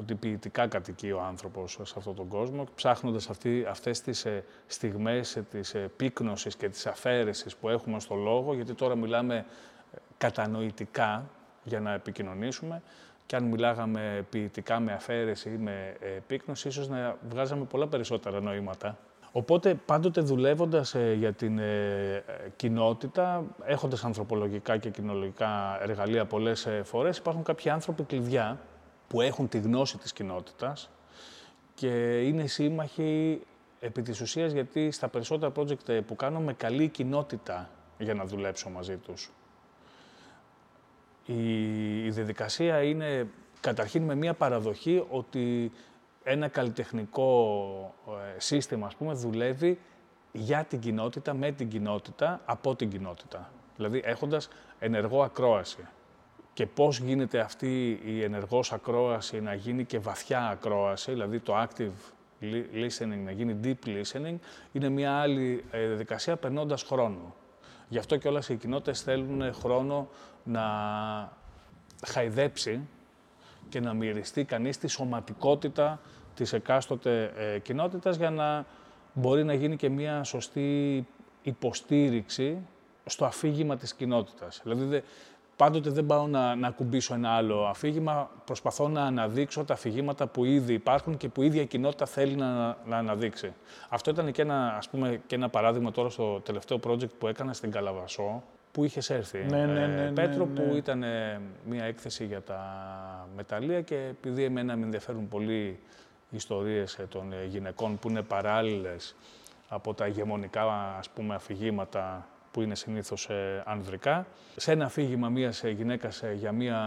ότι 0.00 0.14
ποιητικά 0.14 0.66
κατοικεί 0.66 1.10
ο 1.10 1.22
άνθρωπος 1.22 1.78
σε 1.82 1.94
αυτόν 1.96 2.14
τον 2.14 2.28
κόσμο, 2.28 2.64
ψάχνοντας 2.74 3.30
αυτή, 3.30 3.64
αυτές 3.68 4.00
τις 4.00 4.24
ε, 4.24 4.44
στιγμές 4.66 5.36
ε, 5.36 5.42
της 5.50 5.74
ε, 5.74 5.90
πύκνωσης 5.96 6.56
και 6.56 6.68
της 6.68 6.86
αφαίρεσης 6.86 7.56
που 7.56 7.68
έχουμε 7.68 8.00
στο 8.00 8.14
λόγο, 8.14 8.54
γιατί 8.54 8.74
τώρα 8.74 8.96
μιλάμε 8.96 9.36
ε, 9.36 9.96
κατανοητικά 10.18 11.30
για 11.64 11.80
να 11.80 11.92
επικοινωνήσουμε 11.92 12.82
και 13.26 13.36
αν 13.36 13.44
μιλάγαμε 13.44 14.26
ποιητικά 14.30 14.80
με 14.80 14.92
αφαίρεση 14.92 15.48
ή 15.48 15.56
με 15.56 15.96
ε, 16.00 16.06
πύκνωση, 16.26 16.68
ίσως 16.68 16.88
να 16.88 17.16
βγάζαμε 17.28 17.64
πολλά 17.64 17.86
περισσότερα 17.86 18.40
νοήματα. 18.40 18.98
Οπότε 19.32 19.74
πάντοτε 19.74 20.20
δουλεύοντας 20.20 20.94
ε, 20.94 21.14
για 21.18 21.32
την 21.32 21.58
ε, 21.58 21.62
ε, 22.14 22.22
κοινότητα, 22.56 23.44
έχοντας 23.64 24.04
ανθρωπολογικά 24.04 24.76
και 24.76 24.90
κοινωνικά 24.90 25.78
εργαλεία 25.82 26.24
πολλές 26.24 26.66
ε, 26.66 26.82
φορές, 26.84 27.16
υπάρχουν 27.16 27.42
κάποιοι 27.42 27.70
άνθρωποι 27.70 28.02
κλειδιά 28.02 28.58
που 29.08 29.20
έχουν 29.20 29.48
τη 29.48 29.58
γνώση 29.58 29.98
της 29.98 30.12
κοινότητας 30.12 30.90
και 31.74 32.20
είναι 32.22 32.46
σύμμαχοι 32.46 33.40
επί 33.80 34.02
της 34.02 34.20
ουσίας 34.20 34.52
γιατί 34.52 34.90
στα 34.90 35.08
περισσότερα 35.08 35.52
project 35.56 36.00
που 36.06 36.16
κάνω 36.16 36.40
με 36.40 36.52
καλή 36.52 36.88
κοινότητα 36.88 37.70
για 37.98 38.14
να 38.14 38.24
δουλέψω 38.24 38.68
μαζί 38.68 38.96
τους. 38.96 39.30
Η, 41.26 42.04
η 42.04 42.10
διαδικασία 42.10 42.82
είναι 42.82 43.28
καταρχήν 43.60 44.02
με 44.02 44.14
μια 44.14 44.34
παραδοχή 44.34 45.04
ότι 45.10 45.72
ένα 46.22 46.48
καλλιτεχνικό 46.48 47.94
ε, 48.06 48.40
σύστημα, 48.40 48.86
ας 48.86 48.94
πούμε, 48.94 49.12
δουλεύει 49.12 49.78
για 50.32 50.64
την 50.64 50.80
κοινότητα, 50.80 51.34
με 51.34 51.52
την 51.52 51.68
κοινότητα, 51.68 52.40
από 52.44 52.76
την 52.76 52.90
κοινότητα. 52.90 53.50
Δηλαδή, 53.76 54.02
έχοντας 54.04 54.48
ενεργό 54.78 55.22
ακρόαση. 55.22 55.86
Και 56.58 56.66
πώς 56.66 56.98
γίνεται 56.98 57.40
αυτή 57.40 58.00
η 58.04 58.22
ενεργός 58.22 58.72
ακρόαση 58.72 59.40
να 59.40 59.54
γίνει 59.54 59.84
και 59.84 59.98
βαθιά 59.98 60.48
ακρόαση, 60.48 61.10
δηλαδή 61.10 61.40
το 61.40 61.62
active 61.62 62.12
listening 62.74 63.20
να 63.24 63.30
γίνει 63.30 63.60
deep 63.64 63.88
listening, 63.88 64.34
είναι 64.72 64.88
μια 64.88 65.12
άλλη 65.12 65.64
ε, 65.70 65.86
διαδικασία 65.86 66.36
περνώντας 66.36 66.82
χρόνο. 66.82 67.34
Γι' 67.88 67.98
αυτό 67.98 68.16
και 68.16 68.28
όλες 68.28 68.48
οι 68.48 68.56
κοινότητες 68.56 69.00
θέλουν 69.00 69.54
χρόνο 69.54 70.08
να 70.44 70.62
χαϊδέψει 72.06 72.80
και 73.68 73.80
να 73.80 73.92
μυριστεί 73.92 74.44
κανείς 74.44 74.78
τη 74.78 74.88
σωματικότητα 74.88 76.00
της 76.34 76.52
εκάστοτε 76.52 77.32
ε, 77.36 77.58
κοινότητας 77.58 78.16
για 78.16 78.30
να 78.30 78.66
μπορεί 79.12 79.44
να 79.44 79.54
γίνει 79.54 79.76
και 79.76 79.88
μια 79.88 80.24
σωστή 80.24 81.06
υποστήριξη 81.42 82.58
στο 83.04 83.24
αφήγημα 83.24 83.76
της 83.76 83.94
κοινότητας. 83.94 84.60
Δηλαδή, 84.62 85.02
πάντοτε 85.58 85.90
δεν 85.90 86.06
πάω 86.06 86.26
να, 86.26 86.54
να 86.54 86.70
κουμπίσω 86.70 87.14
ένα 87.14 87.30
άλλο 87.30 87.64
αφήγημα, 87.64 88.30
προσπαθώ 88.44 88.88
να 88.88 89.02
αναδείξω 89.02 89.64
τα 89.64 89.74
αφηγήματα 89.74 90.26
που 90.26 90.44
ήδη 90.44 90.72
υπάρχουν 90.72 91.16
και 91.16 91.28
που 91.28 91.42
η 91.42 91.46
ίδια 91.46 91.62
η 91.62 91.66
κοινότητα 91.66 92.06
θέλει 92.06 92.34
να, 92.34 92.76
να 92.86 92.96
αναδείξει. 92.96 93.52
Αυτό 93.88 94.10
ήταν 94.10 94.32
και 94.32 94.42
ένα, 94.42 94.74
ας 94.76 94.88
πούμε, 94.88 95.20
και 95.26 95.34
ένα 95.34 95.48
παράδειγμα 95.48 95.90
τώρα 95.90 96.08
στο 96.08 96.40
τελευταίο 96.40 96.80
project 96.86 97.10
που 97.18 97.26
έκανα 97.26 97.52
στην 97.52 97.70
Καλαβασό, 97.70 98.42
που 98.72 98.84
είχες 98.84 99.10
έρθει. 99.10 99.38
Ναι, 99.38 99.66
ναι, 99.66 99.86
ναι, 99.86 100.02
ε, 100.02 100.10
Πέτρο, 100.14 100.44
ναι, 100.46 100.60
ναι. 100.60 100.68
που 100.68 100.76
ήταν 100.76 101.02
ε, 101.02 101.40
μια 101.64 101.84
έκθεση 101.84 102.24
για 102.24 102.42
τα 102.42 102.60
μεταλλεία 103.36 103.80
και 103.80 103.94
επειδή 103.94 104.44
εμένα 104.44 104.76
με 104.76 104.84
ενδιαφέρουν 104.84 105.28
πολύ 105.28 105.78
οι 106.30 106.36
ιστορίες 106.36 106.94
ε, 106.94 107.06
των 107.08 107.32
ε, 107.32 107.44
γυναικών 107.46 107.98
που 107.98 108.08
είναι 108.08 108.22
παράλληλες 108.22 109.16
από 109.68 109.94
τα 109.94 110.06
ηγεμονικά 110.06 110.94
ας 110.98 111.08
πούμε, 111.08 111.34
αφηγήματα 111.34 112.26
που 112.50 112.62
είναι 112.62 112.74
συνήθως 112.74 113.28
ε, 113.28 113.62
ανδρικά. 113.66 114.26
Σε 114.56 114.72
ένα 114.72 114.84
αφήγημα 114.84 115.28
μιας 115.28 115.64
ε, 115.64 115.70
γυναίκας 115.70 116.22
ε, 116.22 116.32
για 116.32 116.52
μια 116.52 116.78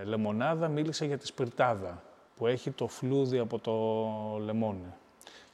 ε, 0.00 0.04
λεμονάδα 0.04 0.68
μίλησε 0.68 1.04
για 1.04 1.18
τη 1.18 1.26
σπιρτάδα 1.26 2.02
που 2.36 2.46
έχει 2.46 2.70
το 2.70 2.88
φλούδι 2.88 3.38
από 3.38 3.58
το 3.58 3.74
λεμόνι. 4.44 4.94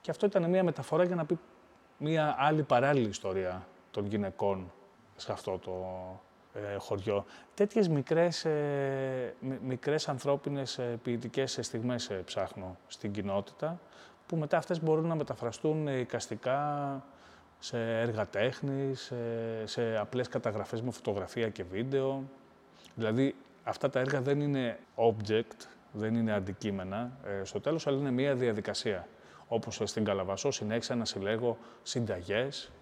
Και 0.00 0.10
αυτό 0.10 0.26
ήταν 0.26 0.50
μια 0.50 0.64
μεταφορά 0.64 1.04
για 1.04 1.16
να 1.16 1.24
πει 1.24 1.38
μια 1.98 2.36
άλλη 2.38 2.62
παράλληλη 2.62 3.08
ιστορία 3.08 3.66
των 3.90 4.06
γυναικών 4.06 4.72
σε 5.16 5.32
αυτό 5.32 5.58
το 5.58 5.72
ε, 6.54 6.76
χωριό. 6.78 7.24
Τέτοιες 7.54 7.88
μικρές, 7.88 8.44
ε, 8.44 9.34
μι- 9.40 9.60
μικρές 9.62 10.08
ανθρώπινες 10.08 10.78
ε, 10.78 10.98
ποιητικές 11.02 11.58
στιγμές 11.60 12.10
ε, 12.10 12.14
ψάχνω 12.14 12.76
στην 12.86 13.12
κοινότητα, 13.12 13.80
που 14.26 14.36
μετά 14.36 14.56
αυτές 14.56 14.82
μπορούν 14.82 15.06
να 15.06 15.14
μεταφραστούν 15.14 15.88
ε, 15.88 15.98
εικαστικά 15.98 17.02
σε 17.58 18.00
έργα 18.00 18.26
τέχνης, 18.26 19.00
σε, 19.00 19.66
σε 19.66 19.96
απλές 19.96 20.28
καταγραφές 20.28 20.82
με 20.82 20.90
φωτογραφία 20.90 21.48
και 21.48 21.64
βίντεο. 21.64 22.22
Δηλαδή, 22.94 23.34
αυτά 23.62 23.90
τα 23.90 24.00
έργα 24.00 24.20
δεν 24.20 24.40
είναι 24.40 24.78
object, 24.96 25.66
δεν 25.92 26.14
είναι 26.14 26.32
αντικείμενα 26.32 27.18
ε, 27.24 27.44
στο 27.44 27.60
τέλος, 27.60 27.86
αλλά 27.86 27.98
είναι 27.98 28.10
μια 28.10 28.34
διαδικασία. 28.34 29.08
Όπως 29.48 29.80
ε, 29.80 29.86
στην 29.86 30.04
Καλαβασό 30.04 30.50
συνέχισα 30.50 30.94
να 30.94 31.04
συλλέγω 31.04 31.58
συνταγές 31.82 32.72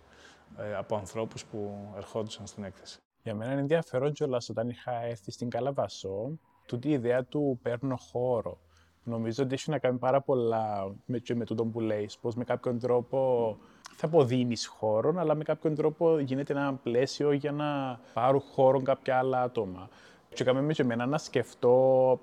ε, 0.58 0.74
από 0.74 0.96
ανθρώπους 0.96 1.44
που 1.44 1.88
ερχόντουσαν 1.96 2.46
στην 2.46 2.64
έκθεση. 2.64 2.98
Για 3.22 3.34
μένα 3.34 3.50
είναι 3.52 3.60
ενδιαφέρον 3.60 4.12
κιόλας 4.12 4.48
όταν 4.48 4.68
είχα 4.68 5.04
έρθει 5.04 5.30
στην 5.30 5.50
Καλαβασό, 5.50 6.38
τούτη 6.66 6.88
η 6.88 6.92
ιδέα 6.92 7.24
του 7.24 7.58
παίρνω 7.62 7.96
χώρο. 7.96 8.58
Νομίζω 9.04 9.44
ότι 9.44 9.54
έχει 9.54 9.70
να 9.70 9.78
κάνει 9.78 9.98
πάρα 9.98 10.20
πολλά 10.20 10.94
με, 11.04 11.18
και 11.18 11.34
με 11.34 11.44
τούτο 11.44 11.64
που 11.64 11.80
λέει, 11.80 12.10
πως 12.20 12.34
με 12.34 12.44
κάποιον 12.44 12.78
τρόπο 12.78 13.58
θα 13.96 14.06
αποδίνεις 14.06 14.66
χώρο, 14.66 15.14
αλλά 15.16 15.34
με 15.34 15.44
κάποιον 15.44 15.74
τρόπο 15.74 16.18
γίνεται 16.18 16.52
ένα 16.52 16.74
πλαίσιο 16.82 17.32
για 17.32 17.52
να 17.52 18.00
πάρουν 18.12 18.40
χώρο 18.40 18.82
κάποια 18.82 19.18
άλλα 19.18 19.42
άτομα. 19.42 19.88
Και 20.34 20.42
έκαμε 20.42 20.60
με 20.60 20.72
και 20.72 20.82
εμένα 20.82 21.06
να 21.06 21.18
σκεφτώ 21.18 22.20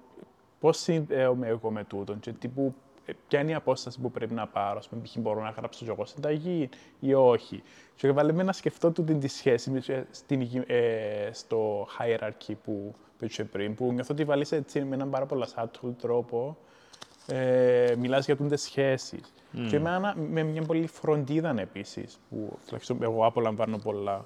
πώς 0.60 0.78
συνδέομαι 0.78 1.48
εγώ 1.48 1.72
με 1.72 1.84
τούτον 1.84 2.20
και 2.20 2.32
τι 2.32 2.48
που, 2.48 2.74
ε, 3.06 3.12
ποια 3.28 3.40
είναι 3.40 3.52
η 3.52 3.54
απόσταση 3.54 4.00
που 4.00 4.12
πρέπει 4.12 4.34
να 4.34 4.48
πάρω. 4.48 4.80
Α 4.86 4.90
πούμε, 4.90 5.02
π.χ. 5.02 5.18
μπορώ 5.18 5.42
να 5.42 5.50
γράψω 5.50 5.86
κι 5.86 5.90
εγώ 5.92 6.06
συνταγή 6.06 6.70
ή 7.00 7.14
όχι. 7.14 7.64
Και 7.96 8.08
έβαλε 8.08 8.32
με 8.32 8.44
να 8.44 8.52
σκεφτώ 8.52 8.92
τούτη 8.92 9.16
τη 9.16 9.28
σχέση 9.28 9.70
με, 9.70 9.80
και 9.80 10.04
στην, 10.12 10.42
γυ- 10.42 10.70
ε, 10.70 11.30
στο 11.34 11.88
hierarchy 12.00 12.54
που 12.64 12.94
είπε 13.20 13.44
πριν, 13.44 13.76
που 13.76 13.94
νιώθω 13.94 14.14
ότι 14.14 14.24
βάλεις 14.24 14.52
έτσι 14.52 14.84
με 14.84 14.96
έναν 14.96 15.10
πάρα 15.10 15.26
πολύ 15.26 15.46
subtle 15.56 15.94
τρόπο 16.02 16.58
ε, 17.28 17.96
μιλάς 17.98 18.26
για 18.26 18.36
τούντες 18.36 18.62
σχέσεις. 19.54 19.72
Και 19.72 19.80
με, 19.80 19.96
ένα, 19.96 20.16
με 20.16 20.44
μια 20.44 20.62
πολύ 20.62 20.88
φροντίδα 20.88 21.60
επίσης, 21.60 22.20
που 22.30 22.58
τουλάχιστον 22.66 23.04
εγώ 23.04 23.26
απολαμβάνω 23.26 23.78
πολλά. 23.78 24.24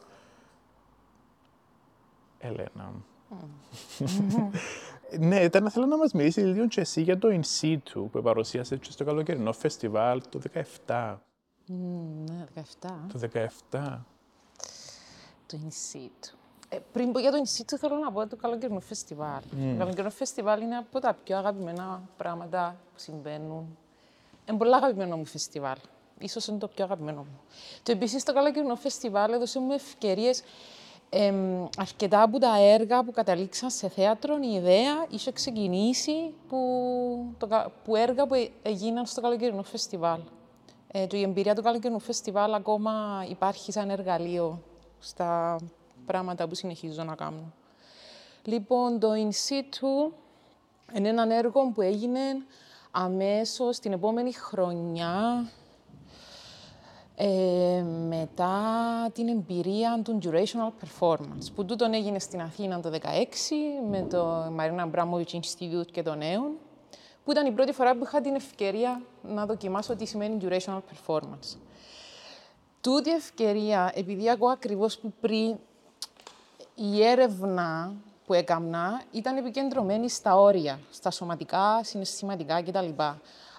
Ελένα. 2.40 2.92
ναι, 5.20 5.40
ήταν 5.40 5.64
να 5.64 5.70
θέλω 5.70 5.86
να 5.86 5.98
μας 5.98 6.12
μιλήσεις 6.14 6.44
λίγο 6.44 6.68
και 6.68 6.82
εσύ 6.82 7.02
για 7.02 7.18
το 7.18 7.28
In 7.32 7.42
Situ 7.62 8.10
που 8.12 8.22
παρουσίασες 8.22 8.80
και 8.80 8.92
στο 8.92 9.04
καλοκαιρινό 9.04 9.54
φεστιβάλ 9.54 10.22
το 10.30 10.42
17. 10.86 11.16
Μμμ, 11.66 12.24
Ναι, 12.24 12.46
17. 12.82 12.90
Το 13.12 13.20
17. 13.72 13.98
Το 15.46 15.58
In 15.64 15.68
situ. 15.68 16.34
Ε, 16.70 16.78
πριν 16.92 17.12
πω 17.12 17.20
για 17.20 17.32
το 17.32 17.38
In 17.44 17.48
situ, 17.58 17.78
θέλω 17.78 17.96
να 17.96 18.12
πω 18.12 18.28
το 18.28 18.36
καλοκαιρινό 18.36 18.80
φεστιβάλ. 18.80 19.42
Το 19.50 19.78
καλοκαιρινό 19.78 20.10
φεστιβάλ 20.10 20.62
είναι 20.62 20.76
από 20.76 21.00
τα 21.00 21.18
πιο 21.24 21.38
αγαπημένα 21.38 22.10
πράγματα 22.18 22.76
που 22.94 23.00
συμβαίνουν. 23.00 23.78
Είναι 24.50 24.58
πολύ 24.58 24.76
αγαπημένο 24.76 25.18
μου 25.18 25.26
φεστιβάλ. 25.26 25.78
Ίσως 26.20 26.48
είναι 26.48 26.58
το 26.58 26.68
πιο 26.68 26.84
αγαπημένο 26.84 27.18
μου. 27.20 27.40
Το 27.84 27.92
επίσης 27.92 28.24
το 28.24 28.34
καλοκαιρινό 28.34 28.76
φεστιβάλ 28.76 29.34
έδωσε 29.34 29.60
μου 29.60 29.72
ευκαιρίες 29.72 30.44
εμ, 31.10 31.66
αρκετά 31.78 32.22
από 32.22 32.40
τα 32.40 32.60
έργα 32.60 33.04
που 33.04 33.12
καταλήξαν 33.12 33.70
σε 33.70 33.90
θέατρο, 33.90 34.38
η 34.42 34.54
ιδέα 34.54 35.06
είχε 35.10 35.32
ξεκινήσει 35.32 36.34
που, 36.48 36.58
το, 37.38 37.48
κα- 37.48 37.72
που 37.84 37.96
έργα 37.96 38.28
που 38.28 38.34
ε- 38.34 38.50
έγιναν 38.62 39.06
στο 39.06 39.22
καλοκαιρινό 39.22 39.64
φεστιβάλ. 39.64 40.20
Ε, 40.92 41.08
το, 41.08 41.18
η 41.18 41.22
εμπειρία 41.22 41.56
του 41.56 41.62
καλοκαιρινού 41.62 42.00
φεστιβάλ 42.00 42.54
ακόμα 42.54 43.26
υπάρχει 43.30 43.72
σαν 43.72 43.90
εργαλείο 43.90 44.62
στα 45.00 45.60
πράγματα 46.06 46.48
που 46.48 46.56
συνεχίζω 46.56 47.04
να 47.04 47.16
κάνω. 47.16 47.52
Λοιπόν, 48.44 49.00
το 49.00 49.12
In 49.14 49.30
Situ 49.30 50.14
είναι 50.94 51.10
ένα 51.10 51.36
έργο 51.36 51.72
που 51.72 51.82
έγινε 51.82 52.22
αμέσως 52.98 53.80
την 53.80 53.92
επόμενη 53.92 54.34
χρονιά 54.34 55.50
ε, 57.16 57.84
μετά 58.08 58.60
την 59.14 59.28
εμπειρία 59.28 60.02
του 60.04 60.20
Durational 60.24 60.84
Performance, 60.84 61.54
που 61.56 61.66
τούτον 61.66 61.94
έγινε 61.94 62.20
στην 62.20 62.42
Αθήνα 62.42 62.80
το 62.80 62.92
2016 62.92 62.98
με 63.90 64.02
το 64.02 64.54
Marina 64.60 64.92
Abramovic 64.92 65.40
Institute 65.40 65.92
και 65.92 66.04
το 66.04 66.16
Νέον, 66.16 66.52
που 67.24 67.32
ήταν 67.32 67.46
η 67.46 67.52
πρώτη 67.52 67.72
φορά 67.72 67.96
που 67.96 68.04
είχα 68.04 68.22
την 68.22 68.36
ευκαιρία 68.36 69.02
να 69.22 69.46
δοκιμάσω 69.46 69.96
τι 69.96 70.06
σημαίνει 70.06 70.38
Durational 70.42 70.80
Performance. 70.80 71.58
Τούτη 72.82 73.12
ευκαιρία, 73.12 73.92
επειδή 73.96 74.28
εγώ 74.28 74.48
ακριβώς 74.48 74.98
που 74.98 75.14
πριν 75.22 75.56
η 76.76 77.04
έρευνα 77.04 77.94
που 78.26 78.34
έκαμνα 78.34 79.02
ήταν 79.12 79.38
επικεντρωμένη 79.38 80.10
στα 80.10 80.36
όρια, 80.36 80.80
στα 80.92 81.12
σωματικά, 81.12 81.84
συναισθηματικά 81.84 82.64
κτλ. 82.64 82.90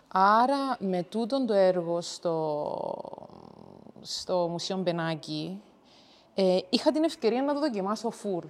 Άρα, 0.09 0.77
με 0.79 1.03
τούτον 1.03 1.47
το 1.47 1.55
έργο 1.55 2.01
στο, 2.01 3.29
στο 4.01 4.49
Μουσείο 4.51 4.77
Μπενάκη, 4.77 5.63
ε, 6.35 6.59
είχα 6.69 6.93
την 6.93 7.05
ευκαιρία 7.05 7.43
να 7.43 7.55
το 7.55 7.61
δοκιμάσω 7.61 8.13
full. 8.23 8.45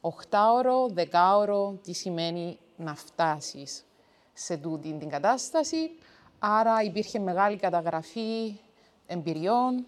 Οχτάωρο, 0.00 0.88
δεκάωρο, 0.88 1.78
τι 1.82 1.92
σημαίνει 1.92 2.58
να 2.76 2.94
φτάσεις 2.94 3.84
σε 4.32 4.56
τούτη 4.56 4.92
την 4.92 5.08
κατάσταση. 5.08 5.90
Άρα 6.38 6.82
υπήρχε 6.82 7.18
μεγάλη 7.18 7.56
καταγραφή 7.56 8.60
εμπειριών 9.06 9.86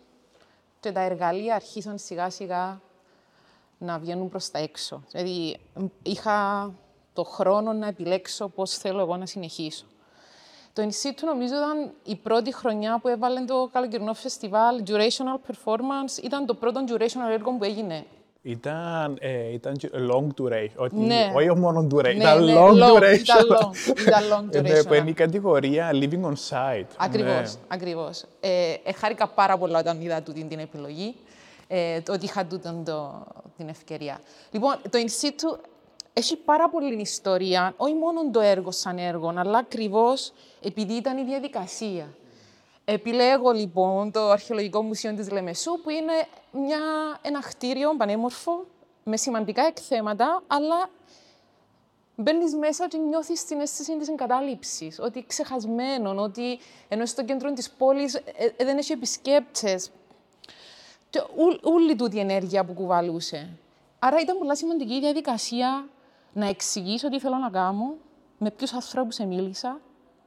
και 0.80 0.92
τα 0.92 1.00
εργαλεία 1.00 1.54
αρχίσαν 1.54 1.98
σιγά 1.98 2.30
σιγά 2.30 2.80
να 3.82 3.98
βγαίνουν 3.98 4.28
προς 4.28 4.50
τα 4.50 4.58
έξω. 4.58 5.02
Δηλαδή, 5.10 5.56
μ, 5.74 5.84
είχα 6.02 6.70
το 7.12 7.24
χρόνο 7.24 7.72
να 7.72 7.86
επιλέξω 7.86 8.48
πώς 8.48 8.74
θέλω 8.74 9.00
εγώ 9.00 9.16
να 9.16 9.26
συνεχίσω. 9.26 9.84
Το 10.72 10.82
In 10.82 10.86
Situ 10.88 11.22
νομίζω 11.26 11.54
ήταν 11.54 11.92
η 12.04 12.16
πρώτη 12.16 12.54
χρονιά 12.54 12.98
που 13.02 13.08
έβαλε 13.08 13.40
το 13.44 13.68
καλοκαιρινό 13.72 14.14
φεστιβάλ 14.14 14.82
Durational 14.86 15.50
Performance. 15.50 16.22
Ήταν 16.24 16.46
το 16.46 16.54
πρώτο 16.54 16.84
durational 16.88 17.30
έργο 17.32 17.52
που 17.52 17.64
έγινε. 17.64 18.04
Ήταν, 18.42 19.16
ε, 19.20 19.52
ήταν 19.52 19.76
long 20.10 20.26
duration, 20.42 20.68
όχι, 20.76 20.94
Ναι. 20.96 21.32
όχι 21.36 21.54
μόνο 21.58 21.86
duration, 21.94 22.02
Ναι, 22.02 22.10
ήταν 22.10 22.44
ναι, 22.44 22.54
long 22.56 22.72
long, 22.72 22.96
duration. 22.98 23.18
ήταν 23.18 23.46
long, 23.50 23.98
ήταν 24.00 24.22
long 24.32 24.54
Ε, 24.54 24.60
ναι, 24.60 24.70
duration. 24.80 24.86
που 24.86 24.94
είναι 24.94 25.10
η 25.10 25.12
κατηγορία 25.12 25.90
living 25.92 26.22
on 26.24 26.32
site. 26.48 26.86
Ακριβώς, 26.96 27.54
Ναι. 27.54 27.60
ακριβώς. 27.68 28.24
Ε, 28.40 28.74
ε, 28.84 28.92
χάρηκα 28.92 29.28
πάρα 29.28 29.58
πολλά 29.58 29.78
όταν 29.78 30.00
είδα 30.00 30.22
τούτη 30.22 30.44
την 30.44 30.58
επιλογή, 30.58 31.14
ε, 31.72 32.00
το 32.00 32.12
ότι 32.12 32.24
είχα 32.24 32.46
τούτον 32.46 32.84
το, 32.84 33.26
την 33.56 33.68
ευκαιρία. 33.68 34.20
Λοιπόν, 34.50 34.80
το 34.90 34.98
In 34.98 35.24
Situ 35.24 35.58
έχει 36.12 36.36
πάρα 36.36 36.68
πολλή 36.68 37.00
ιστορία, 37.00 37.74
όχι 37.76 37.94
μόνο 37.94 38.30
το 38.30 38.40
έργο 38.40 38.70
σαν 38.70 38.98
έργο, 38.98 39.32
αλλά 39.36 39.58
ακριβώς 39.58 40.32
επειδή 40.62 40.92
ήταν 40.92 41.18
η 41.18 41.24
διαδικασία. 41.24 42.14
Επιλέγω 42.84 43.50
λοιπόν 43.50 44.10
το 44.10 44.30
Αρχαιολογικό 44.30 44.82
Μουσείο 44.82 45.14
της 45.14 45.30
Λεμεσού, 45.30 45.80
που 45.82 45.90
είναι 45.90 46.12
μια, 46.50 46.78
ένα 47.22 47.40
κτίριο 47.40 47.96
πανέμορφο, 47.96 48.64
με 49.04 49.16
σημαντικά 49.16 49.66
εκθέματα, 49.66 50.42
αλλά 50.46 50.90
μπαίνεις 52.16 52.54
μέσα 52.54 52.88
και 52.88 52.98
νιώθεις 52.98 53.44
την 53.44 53.60
αίσθηση 53.60 53.98
της 53.98 54.08
εγκατάλειψης. 54.08 54.98
Ότι 55.00 55.24
ξεχασμένο, 55.26 56.22
ότι 56.22 56.58
ενώ 56.88 57.06
στο 57.06 57.24
κέντρο 57.24 57.52
της 57.52 57.70
πόλης 57.70 58.20
δεν 58.56 58.78
έχει 58.78 58.92
επισκέπτες. 58.92 59.90
Όλη 61.62 61.96
τούτη 61.96 62.16
η 62.16 62.20
ενέργεια 62.20 62.64
που 62.64 62.72
κουβαλούσε. 62.72 63.48
Άρα 63.98 64.20
ήταν 64.20 64.38
πολύ 64.38 64.56
σημαντική 64.56 64.94
η 64.94 65.00
διαδικασία 65.00 65.88
να 66.32 66.46
εξηγήσω 66.46 67.08
τι 67.08 67.20
θέλω 67.20 67.36
να 67.36 67.50
κάνω, 67.50 67.94
με 68.38 68.50
ποιους 68.50 68.72
ανθρώπους 68.72 69.18
μίλησα, 69.18 69.80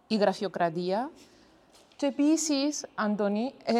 η 0.07 0.15
γραφειοκρατία. 0.15 1.11
Και 1.95 2.05
επίσης, 2.05 2.85
Αντώνη, 2.95 3.53
ε, 3.63 3.73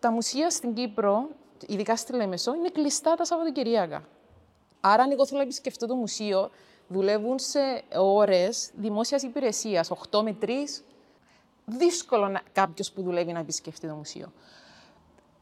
τα 0.00 0.10
μουσεία 0.10 0.50
στην 0.50 0.74
Κύπρο, 0.74 1.28
ειδικά 1.66 1.96
στη 1.96 2.12
Λέμεσο, 2.12 2.54
είναι 2.54 2.68
κλειστά 2.68 3.14
τα 3.14 3.24
Σαββατοκυριακά. 3.24 4.04
Άρα, 4.80 5.02
αν 5.02 5.10
εγώ 5.10 5.26
θέλω 5.26 5.38
να 5.38 5.44
επισκεφτώ 5.44 5.86
το 5.86 5.94
μουσείο, 5.94 6.50
δουλεύουν 6.88 7.38
σε 7.38 7.82
ώρες 7.96 8.70
δημόσιας 8.74 9.22
υπηρεσίας, 9.22 9.90
8 9.90 10.22
με 10.22 10.32
3. 10.32 10.82
Δύσκολο 11.64 12.28
να, 12.28 12.42
κάποιος 12.52 12.92
που 12.92 13.02
δουλεύει 13.02 13.32
να 13.32 13.38
επισκεφτεί 13.38 13.88
το 13.88 13.94
μουσείο. 13.94 14.32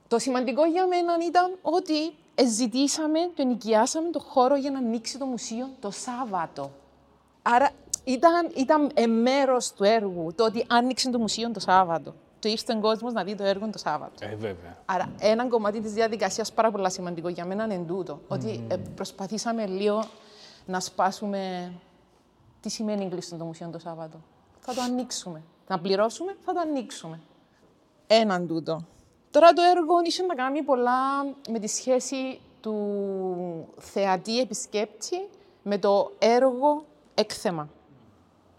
Το 0.09 0.19
σημαντικό 0.19 0.65
για 0.65 0.87
μένα 0.87 1.17
ήταν 1.27 1.59
ότι 1.63 2.15
ζητήσαμε 2.47 3.19
και 3.35 3.45
νοικιάσαμε 3.45 4.11
το 4.11 4.19
χώρο 4.19 4.57
για 4.57 4.71
να 4.71 4.79
ανοίξει 4.79 5.19
το 5.19 5.25
μουσείο 5.25 5.69
το 5.81 5.91
Σάββατο. 5.91 6.71
Άρα 7.43 7.71
ήταν, 8.05 8.51
ήταν 8.57 8.91
μέρο 9.23 9.57
του 9.77 9.85
έργου 9.85 10.35
το 10.35 10.45
ότι 10.45 10.65
άνοιξε 10.69 11.11
το 11.11 11.19
μουσείο 11.19 11.51
το 11.51 11.61
Σάββατο. 11.61 12.15
Και 12.39 12.49
ήρθε 12.49 12.73
ο 12.77 12.81
κόσμος 12.81 13.13
να 13.13 13.25
δει 13.25 13.35
το 13.35 13.45
έργο 13.45 13.69
το 13.71 13.79
Σάββατο. 13.79 14.27
Ε, 14.27 14.35
βέβαια. 14.35 14.77
Άρα, 14.85 15.13
ένα 15.21 15.49
κομμάτι 15.49 15.81
της 15.81 15.93
διαδικασίας 15.93 16.53
πάρα 16.53 16.71
πολύ 16.71 16.91
σημαντικό 16.91 17.29
για 17.29 17.45
μένα 17.45 17.65
είναι 17.65 17.85
τούτο. 17.87 18.21
Ότι 18.29 18.65
ε, 18.69 18.77
προσπαθήσαμε 18.77 19.67
λίγο 19.67 20.05
να 20.67 20.81
σπάσουμε 20.81 21.73
τι 22.61 22.69
σημαίνει 22.69 23.09
κλειστό 23.09 23.37
το 23.37 23.45
μουσείο 23.45 23.69
το 23.73 23.79
Σάββατο. 23.79 24.21
Θα 24.61 24.75
το 24.75 24.81
ανοίξουμε. 24.81 25.43
Να 25.69 25.79
πληρώσουμε, 25.79 26.37
θα 26.45 26.53
το 26.53 26.61
ανοίξουμε. 26.61 27.21
Έναν 28.07 28.47
τούτο. 28.47 28.85
Τώρα 29.37 29.53
το 29.53 29.63
έργο 29.63 30.01
είχε 30.05 30.23
να 30.23 30.35
κάνει 30.35 30.63
πολλά 30.63 31.25
με 31.49 31.59
τη 31.59 31.67
σχέση 31.67 32.41
του 32.61 32.75
θεατή 33.79 34.41
επισκέπτη 34.41 35.29
με 35.63 35.79
το 35.79 36.13
έργο 36.19 36.85
έκθεμα. 37.15 37.69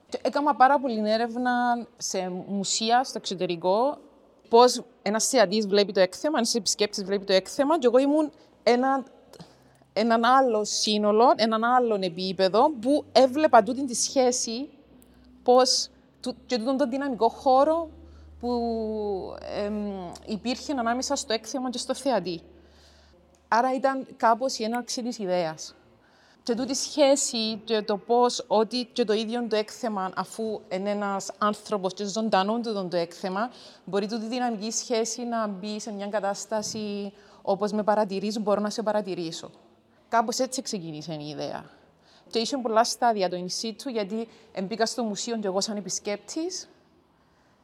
Και 0.10 0.20
έκανα 0.22 0.56
πάρα 0.56 0.80
πολύ 0.80 1.12
έρευνα 1.12 1.86
σε 1.98 2.30
μουσεία 2.48 3.04
στο 3.04 3.18
εξωτερικό, 3.18 3.98
πώς 4.50 4.84
ένας 5.02 5.28
θεατής 5.28 5.68
βλέπει 5.68 5.94
το 5.94 6.00
έκθεμα, 6.00 6.38
ένας 6.38 6.56
επισκέπτης 6.56 7.04
βλέπει 7.04 7.26
το 7.26 7.34
έκθεμα, 7.34 7.80
και 7.80 7.88
εγώ 7.88 7.98
ήμουν 7.98 8.32
ένα, 8.64 9.04
έναν 9.94 10.26
άλλο 10.26 10.64
σύνολο, 10.64 11.34
έναν 11.36 11.64
άλλον 11.64 12.02
επίπεδο, 12.02 12.72
που 12.82 13.06
έβλεπα 13.12 13.64
τούτη 13.64 13.86
τη 13.86 13.96
σχέση, 13.96 14.70
πώς, 15.44 15.90
και 16.46 16.58
τούτον 16.58 16.78
τον 16.78 16.90
δυναμικό 16.90 17.30
χώρο 17.30 17.90
που 18.40 19.36
εμ, 19.56 20.10
υπήρχε 20.26 20.72
ανάμεσα 20.72 21.16
στο 21.16 21.34
έκθεμα 21.34 21.70
και 21.70 21.78
στο 21.78 21.96
θεατή. 21.96 22.42
Άρα 23.48 23.74
ήταν 23.74 24.08
κάπως 24.18 24.58
η 24.58 24.64
έναρξη 24.64 25.04
της 25.04 25.18
ιδέας. 25.18 25.76
Και 26.44 26.56
τούτη 26.56 26.76
σχέση 26.76 27.62
και 27.64 27.82
το 27.82 27.98
πώς 27.98 28.46
ότι 28.48 28.86
και 28.94 29.04
το 29.04 29.14
ίδιο 29.14 29.48
το 29.48 29.56
έκθεμα, 29.56 30.12
αφού 30.16 30.62
είναι 30.72 30.90
ένας 30.90 31.32
άνθρωπος 31.38 31.94
και 31.94 32.06
ζωντανό 32.06 32.60
τούτο 32.60 32.86
το 32.86 32.98
έκθεμα, 32.98 33.50
μπορεί 33.86 34.08
τούτη 34.08 34.26
δυναμική 34.26 34.72
σχέση 34.72 35.24
να 35.24 35.48
μπει 35.48 35.80
σε 35.80 35.92
μια 35.92 36.08
κατάσταση 36.08 37.14
όπως 37.42 37.72
με 37.72 37.84
παρατηρείς, 37.84 38.40
μπορώ 38.40 38.62
να 38.62 38.70
σε 38.70 38.84
παρατηρήσω. 38.84 39.52
Κάπως 40.10 40.40
έτσι 40.40 40.62
ξεκίνησε 40.62 41.14
η 41.14 41.30
ιδέα. 41.30 41.70
Και 42.30 42.40
είχε 42.40 42.58
πολλά 42.58 42.84
στάδια 42.84 43.30
το 43.30 43.38
in 43.38 43.62
situ, 43.62 43.92
γιατί 43.92 44.28
μπήκα 44.64 44.86
στο 44.86 45.04
μουσείο 45.04 45.38
και 45.38 45.48
εγώ 45.48 45.62
σαν 45.62 45.78
επισκέπτης, 45.78 46.70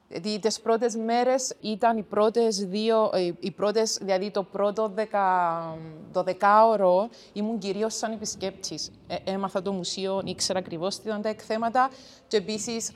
γιατί 0.10 0.40
τις 0.40 0.62
πρώτες 0.62 0.96
μέρες 0.96 1.54
ήταν 1.60 1.98
οι 1.98 2.04
πρώτες 2.04 2.58
δύο, 2.58 3.10
ε, 3.14 3.32
οι 3.40 3.52
πρώτες, 3.52 3.98
δηλαδή 4.02 4.32
το 4.32 4.44
πρώτο 4.44 4.92
δεκα, 4.96 5.78
το 6.14 6.24
δεκάωρο 6.24 7.10
ήμουν 7.34 7.58
κυρίως 7.58 7.96
σαν 7.96 8.12
επισκέπτης. 8.12 8.92
Ε, 9.08 9.16
έμαθα 9.32 9.62
το 9.62 9.72
μουσείο, 9.72 10.22
ήξερα 10.26 10.60
ακριβώς 10.60 11.00
τι 11.00 11.08
ήταν 11.08 11.22
τα 11.22 11.30
εκθέματα 11.30 11.90
και 12.28 12.38
επίσης 12.38 12.92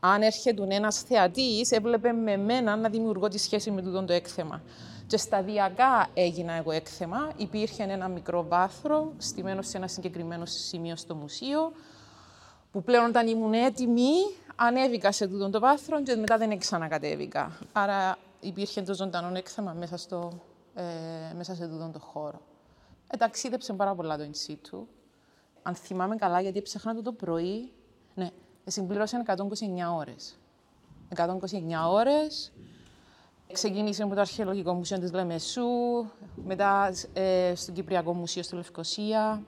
αν 0.00 0.22
έρχεται 0.22 0.66
ένας 0.68 1.02
θεατής, 1.02 1.70
έβλεπε 1.70 2.12
με 2.12 2.36
μένα 2.36 2.76
να 2.76 2.88
δημιουργώ 2.88 3.28
τη 3.28 3.38
σχέση 3.38 3.70
με 3.70 3.82
τούτο 3.82 4.04
το 4.04 4.12
έκθεμα. 4.12 4.62
Και 5.06 5.16
σταδιακά 5.16 6.08
έγινα 6.14 6.52
εγώ 6.52 6.70
έκθεμα. 6.70 7.30
Υπήρχε 7.36 7.82
ένα 7.82 8.08
μικρό 8.08 8.46
βάθρο, 8.48 9.12
στημένο 9.18 9.62
σε 9.62 9.76
ένα 9.76 9.88
συγκεκριμένο 9.88 10.44
σημείο 10.46 10.96
στο 10.96 11.14
μουσείο, 11.14 11.72
που 12.72 12.82
πλέον 12.82 13.04
όταν 13.04 13.26
ήμουν 13.26 13.52
έτοιμη, 13.52 14.12
ανέβηκα 14.60 15.12
σε 15.12 15.26
τούτο 15.26 15.50
το 15.50 15.60
βάθρο 15.60 16.02
και 16.02 16.16
μετά 16.16 16.38
δεν 16.38 16.58
ξανακατέβηκα. 16.58 17.58
Άρα 17.72 18.18
υπήρχε 18.40 18.82
το 18.82 18.94
ζωντανό 18.94 19.36
έκθεμα 19.36 19.72
μέσα, 19.72 19.96
στο, 19.96 20.40
ε, 20.74 20.82
μέσα 21.36 21.54
σε 21.54 21.66
τούτο 21.66 21.90
το 21.92 21.98
χώρο. 21.98 22.40
Ε, 23.06 23.16
ταξίδεψε 23.16 23.72
πάρα 23.72 23.94
πολλά 23.94 24.16
το 24.16 24.24
in 24.24 24.50
situ. 24.50 24.78
Αν 25.62 25.74
θυμάμαι 25.74 26.16
καλά, 26.16 26.40
γιατί 26.40 26.62
ψάχνα 26.62 26.94
το, 26.94 27.02
το 27.02 27.12
πρωί, 27.12 27.72
ναι, 28.14 28.30
συμπλήρωσε 28.66 29.22
129 29.26 29.34
ώρες. 29.96 30.38
129 31.16 31.24
ώρες. 31.90 32.52
Ξεκίνησε 33.52 34.02
από 34.02 34.14
το 34.14 34.20
Αρχαιολογικό 34.20 34.72
Μουσείο 34.72 34.98
της 34.98 35.12
Λεμεσού, 35.12 35.68
μετά 36.44 36.92
ε, 37.12 37.52
στο 37.54 37.72
Κυπριακό 37.72 38.14
Μουσείο 38.14 38.42
στη 38.42 38.54
Λευκοσία, 38.54 39.42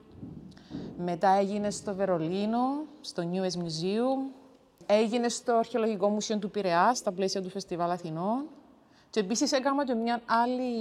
μετά 0.97 1.29
έγινε 1.29 1.69
στο 1.69 1.95
Βερολίνο, 1.95 2.85
στο 3.01 3.23
Newest 3.31 3.57
Museum, 3.57 4.40
έγινε 4.93 5.29
στο 5.29 5.53
Αρχαιολογικό 5.53 6.09
Μουσείο 6.09 6.37
του 6.37 6.49
Πειραιά, 6.49 6.93
στα 6.93 7.11
πλαίσια 7.11 7.41
του 7.41 7.49
Φεστιβάλ 7.49 7.91
Αθηνών. 7.91 8.43
Και 9.09 9.19
επίσης 9.19 9.51
έκανα 9.51 9.85
και 9.85 9.93
μια 9.93 10.21
άλλη 10.25 10.73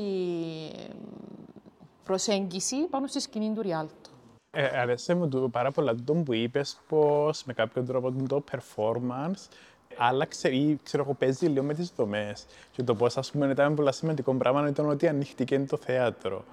προσέγγιση 2.04 2.76
πάνω 2.76 3.06
στη 3.06 3.20
σκηνή 3.20 3.52
του 3.54 3.62
Ριάλτο. 3.62 4.10
Ε, 4.50 4.78
αρέσει 4.80 5.14
μου 5.14 5.28
το, 5.28 5.48
πάρα 5.48 5.70
πολλά 5.70 5.94
το 6.04 6.14
που 6.14 6.32
είπες 6.34 6.80
πως 6.88 7.44
με 7.44 7.52
κάποιον 7.52 7.86
τρόπο 7.86 8.12
το 8.28 8.44
performance 8.52 9.48
άλλαξε 9.96 10.48
ή 10.48 10.80
ξέρω 10.82 11.02
εγώ 11.02 11.14
παίζει 11.14 11.46
λίγο 11.46 11.64
με 11.64 11.74
τις 11.74 11.92
δομές. 11.96 12.46
Και 12.70 12.82
το 12.82 12.94
πώς, 12.94 13.16
ας 13.16 13.30
πούμε, 13.30 13.46
ήταν 13.46 13.74
πολύ 13.74 13.92
σημαντικό 13.92 14.34
πράγμα 14.34 14.68
ήταν 14.68 14.88
ότι 14.88 15.08
ανοίχτηκε 15.08 15.58
το 15.58 15.76
θέατρο. 15.76 16.44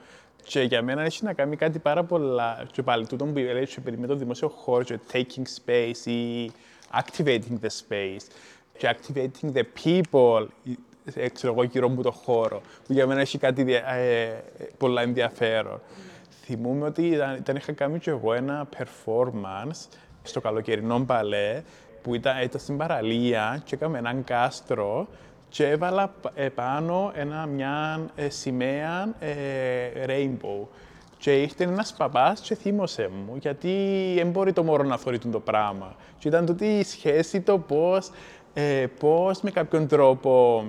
Και 0.44 0.62
για 0.62 0.82
μένα 0.82 1.02
έχει 1.02 1.24
να 1.24 1.34
κάνει 1.34 1.56
κάτι 1.56 1.80
πάρα 1.80 2.04
πολλά. 2.04 2.68
Και 2.72 2.84
πάλι 2.84 3.08
τούτο 3.08 3.26
που 3.26 3.38
λέει 3.38 3.68
περί 3.84 3.98
με 3.98 4.08
το 4.08 4.16
δημόσιο 4.16 4.50
χώρο, 4.50 4.84
και 4.84 5.00
taking 5.12 5.44
space 5.66 6.06
ή 6.06 6.52
activating 6.94 7.60
the 7.62 7.70
space. 7.70 8.26
Και 8.78 8.96
activating 8.96 9.52
the 9.54 9.64
people, 9.84 10.48
ε, 11.14 11.30
ξέρω 11.30 11.54
εγώ, 11.54 11.64
γύρω 11.64 11.90
μου 11.90 12.02
το 12.02 12.12
χώρο. 12.12 12.62
Που 12.86 12.94
για 12.94 13.08
μένα 13.08 13.22
έχει 13.22 13.38
κάτι 13.38 13.74
ε, 13.74 14.30
πολλά 14.78 15.02
ενδιαφέρον. 15.02 15.82
Θυμούμαι 16.44 16.86
ότι 16.86 17.08
ήταν, 17.08 17.36
ήταν, 17.36 17.56
είχα 17.56 17.72
κάνει 17.72 18.00
και 18.00 18.10
εγώ 18.10 18.34
ένα 18.34 18.70
performance 18.78 19.88
στο 20.24 20.42
καλοκαιρινό 20.42 21.00
μπαλέ 21.00 21.62
που 22.02 22.16
ήταν, 22.16 22.42
ήταν 22.42 22.62
στην 22.62 22.78
παραλία 22.78 23.62
και 23.64 23.76
έκαμε 23.76 23.98
έναν 23.98 24.24
κάστρο 24.24 25.08
και 25.50 25.68
έβαλα 25.70 26.14
επάνω 26.36 27.12
ένα, 27.16 27.46
μια 27.46 28.00
ε, 28.16 28.30
σημαία 28.30 29.16
ε, 29.20 29.36
rainbow. 30.06 30.68
Και 31.18 31.42
ήρθε 31.42 31.64
ένας 31.64 31.94
παπάς 31.94 32.40
και 32.40 32.56
θύμωσε 32.56 33.10
μου, 33.14 33.36
γιατί 33.36 33.70
δεν 34.16 34.30
μπορεί 34.30 34.54
το 34.54 34.64
μωρό 34.64 34.84
να 34.84 34.98
θεωρεί 34.98 35.20
το 35.20 35.40
πράγμα. 35.40 35.96
Και 36.20 36.28
ήταν 36.28 36.46
τούτη 36.46 36.66
η 36.66 36.84
σχέση 36.84 37.42
το 37.42 37.58
πώς 37.58 38.10
ε, 38.54 38.86
πώς 39.00 39.42
με 39.42 39.52
κάποιον 39.52 39.88
τρόπο 39.88 40.64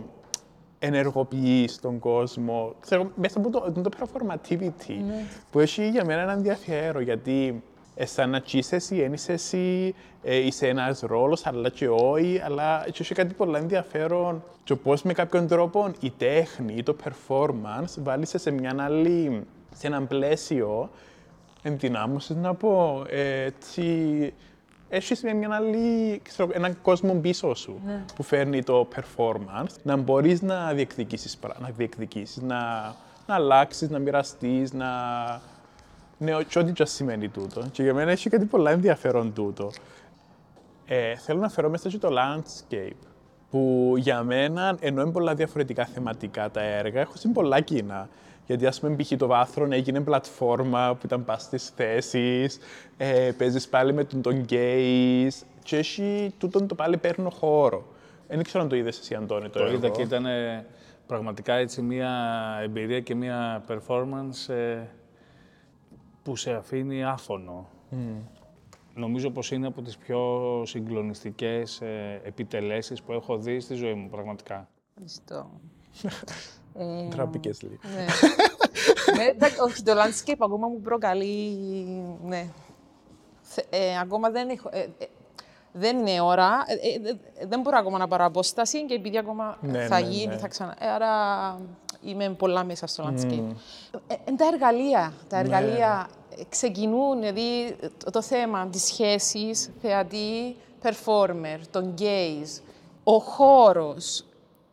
ενεργοποιείς 0.78 1.80
τον 1.80 1.98
κόσμο. 1.98 2.74
Ξέρω, 2.80 3.10
μέσα 3.14 3.38
από 3.38 3.50
το, 3.50 3.72
το 3.82 3.90
performativity, 3.98 4.94
που 5.50 5.60
έχει 5.60 5.88
για 5.88 6.04
μένα 6.04 6.20
ένα 6.20 6.32
ενδιαφέρον, 6.32 7.02
γιατί 7.02 7.62
ε, 7.94 8.06
σαν 8.06 8.30
να 8.30 8.42
είσαι 8.50 8.76
εσύ, 8.76 9.00
δεν 9.00 9.12
είσαι 9.12 9.32
εσύ, 9.32 9.94
ε, 10.22 10.36
είσαι 10.36 10.68
ένας 10.68 11.00
ρόλος, 11.00 11.46
αλλά 11.46 11.68
και 11.68 11.88
όχι, 11.88 12.40
αλλά 12.44 12.86
και 12.92 13.02
έχει 13.02 13.14
κάτι 13.14 13.34
πολύ 13.34 13.56
ενδιαφέρον 13.56 14.42
και 14.64 14.74
πώς 14.74 15.02
με 15.02 15.12
κάποιον 15.12 15.46
τρόπο 15.46 15.90
η 16.00 16.10
τέχνη 16.10 16.74
ή 16.76 16.82
το 16.82 16.96
performance 17.04 18.02
βάλεις 18.02 18.34
σε 18.36 18.50
μια 18.50 18.74
άλλη, 18.78 19.46
σε 19.74 19.86
έναν 19.86 20.06
πλαίσιο 20.06 20.90
ενδυνάμωσης 21.62 22.36
να 22.36 22.54
πω, 22.54 23.04
ε, 23.08 23.42
έτσι, 23.42 24.32
έχεις 24.88 25.22
μια, 25.22 25.34
μια 25.34 25.48
άλλη, 25.52 26.20
ξέρω, 26.24 26.48
έναν 26.52 26.78
κόσμο 26.82 27.14
πίσω 27.14 27.54
σου 27.54 27.80
Ναι. 27.86 28.04
που 28.14 28.22
φέρνει 28.22 28.62
το 28.62 28.88
performance, 28.96 29.74
να 29.82 29.96
μπορείς 29.96 30.42
να 30.42 30.72
διεκδικήσεις, 30.72 31.36
πρα- 31.36 31.60
να, 31.60 31.68
διεκδικήσεις, 31.76 32.42
να, 32.42 32.56
να 33.26 33.34
αλλάξεις, 33.34 33.90
να 33.90 33.98
μοιραστείς, 33.98 34.72
να... 34.72 34.86
Ναι, 36.18 36.34
ο- 36.34 36.42
και 36.42 36.58
ό,τι 36.58 36.72
και 36.72 36.84
σημαίνει 36.84 37.28
τούτο. 37.28 37.62
Και 37.72 37.82
για 37.82 37.94
μένα 37.94 38.10
έχει 38.10 38.30
κάτι 38.30 38.44
πολλά 38.44 38.70
ενδιαφέρον 38.70 39.32
τούτο. 39.32 39.70
Ε, 40.86 41.16
θέλω 41.16 41.40
να 41.40 41.48
φέρω 41.48 41.68
μέσα 41.70 41.88
και 41.88 41.98
το 41.98 42.08
landscape, 42.12 43.06
που 43.50 43.94
για 43.96 44.22
μένα, 44.22 44.76
ενώ 44.80 45.02
είναι 45.02 45.10
πολλά 45.10 45.34
διαφορετικά 45.34 45.84
θεματικά 45.84 46.50
τα 46.50 46.60
έργα, 46.62 47.00
έχουν 47.00 47.32
πολλά 47.32 47.60
κοινά. 47.60 48.08
Γιατί 48.48 48.66
ας 48.66 48.80
πούμε 48.80 48.96
π.χ. 48.96 49.12
το 49.16 49.26
βάθρο 49.26 49.68
έγινε 49.70 50.00
πλατφόρμα 50.00 50.94
που 50.94 51.06
ήταν 51.06 51.24
πας 51.24 51.42
στις 51.42 51.68
θέσεις, 51.68 52.58
ε, 52.96 53.30
παίζεις 53.38 53.68
πάλι 53.68 53.92
με 53.92 54.04
τον, 54.04 54.22
τον 54.22 54.44
gays 54.48 55.28
και 55.62 55.76
έχει 55.76 56.34
τούτον 56.38 56.66
το 56.66 56.74
πάλι 56.74 56.96
παίρνω 56.96 57.30
χώρο. 57.30 57.86
Δεν 58.28 58.42
ξέρω 58.42 58.62
αν 58.62 58.68
το 58.68 58.76
είδες 58.76 58.98
εσύ 58.98 59.14
Αντώνη 59.14 59.48
το, 59.48 59.58
Το 59.58 59.66
είδα 59.66 59.86
έργο. 59.86 59.96
και 59.96 60.02
ήταν 60.02 60.26
ε, 60.26 60.66
πραγματικά 61.06 61.54
έτσι 61.54 61.82
μια 61.82 62.10
εμπειρία 62.62 63.00
και 63.00 63.14
μια 63.14 63.64
performance 63.68 64.54
ε, 64.54 64.78
που 66.22 66.36
σε 66.36 66.52
αφήνει 66.52 67.04
άφωνο. 67.04 67.68
Νομίζω 68.94 69.30
πως 69.30 69.50
είναι 69.50 69.66
από 69.66 69.82
τις 69.82 69.96
πιο 69.96 70.62
συγκλονιστικές 70.66 71.80
ε, 71.80 72.20
επιτελέσεις 72.24 73.02
που 73.02 73.12
έχω 73.12 73.38
δει 73.38 73.60
στη 73.60 73.74
ζωή 73.74 73.94
μου, 73.94 74.08
πραγματικά. 74.08 74.68
Ευχαριστώ. 74.90 75.50
Ε, 76.78 77.08
Τραπήκες 77.10 77.62
λίγο. 77.62 77.74
Ναι. 77.94 78.04
ναι, 79.16 79.24
εντάξει, 79.24 79.60
όχι, 79.60 79.82
το 79.82 79.92
landscape 79.92 80.36
ακόμα 80.38 80.68
μου 80.68 80.80
προκαλεί. 80.80 81.56
Ναι. 82.24 82.46
Θε- 83.42 83.66
ε, 83.74 83.98
ακόμα 84.00 84.30
δεν 84.30 84.48
έχω. 84.48 84.68
ε, 84.72 84.78
ε, 84.80 85.06
δεν 85.72 85.98
είναι 86.06 86.20
ώρα. 86.20 86.64
Ε, 86.66 86.72
ε, 87.08 87.10
ε, 87.42 87.46
δεν 87.46 87.60
μπορώ 87.60 87.76
ακόμα 87.78 87.98
να 87.98 88.08
πάρω 88.08 88.24
απόσταση 88.24 88.84
και 88.84 88.94
επειδή 88.94 89.18
ακόμα 89.18 89.58
Ναι, 89.60 89.86
θα 89.86 90.00
ναι, 90.00 90.06
γίνει, 90.06 90.26
ναι. 90.26 90.38
θα 90.38 90.48
ξανα. 90.48 90.76
Ε, 90.78 90.88
άρα 90.88 91.10
είμαι 92.04 92.30
πολλά 92.30 92.64
μέσα 92.64 92.86
στο 92.86 93.04
landscape. 93.08 93.54
Ε, 94.06 94.14
ε, 94.14 94.32
τα 94.36 94.46
εργαλεία. 94.52 95.12
Τα 95.28 95.38
εργαλεία 95.38 96.08
ε, 96.38 96.42
ξεκινούν, 96.48 97.18
δηλαδή 97.20 97.76
το, 98.04 98.10
το 98.10 98.22
θέμα 98.22 98.66
της 98.68 98.82
σχέσης 98.84 99.70
θεατή, 99.82 100.56
performer, 100.82 101.58
των 101.70 101.94
gays, 101.98 102.60
ο 103.04 103.18
χώρος, 103.18 104.24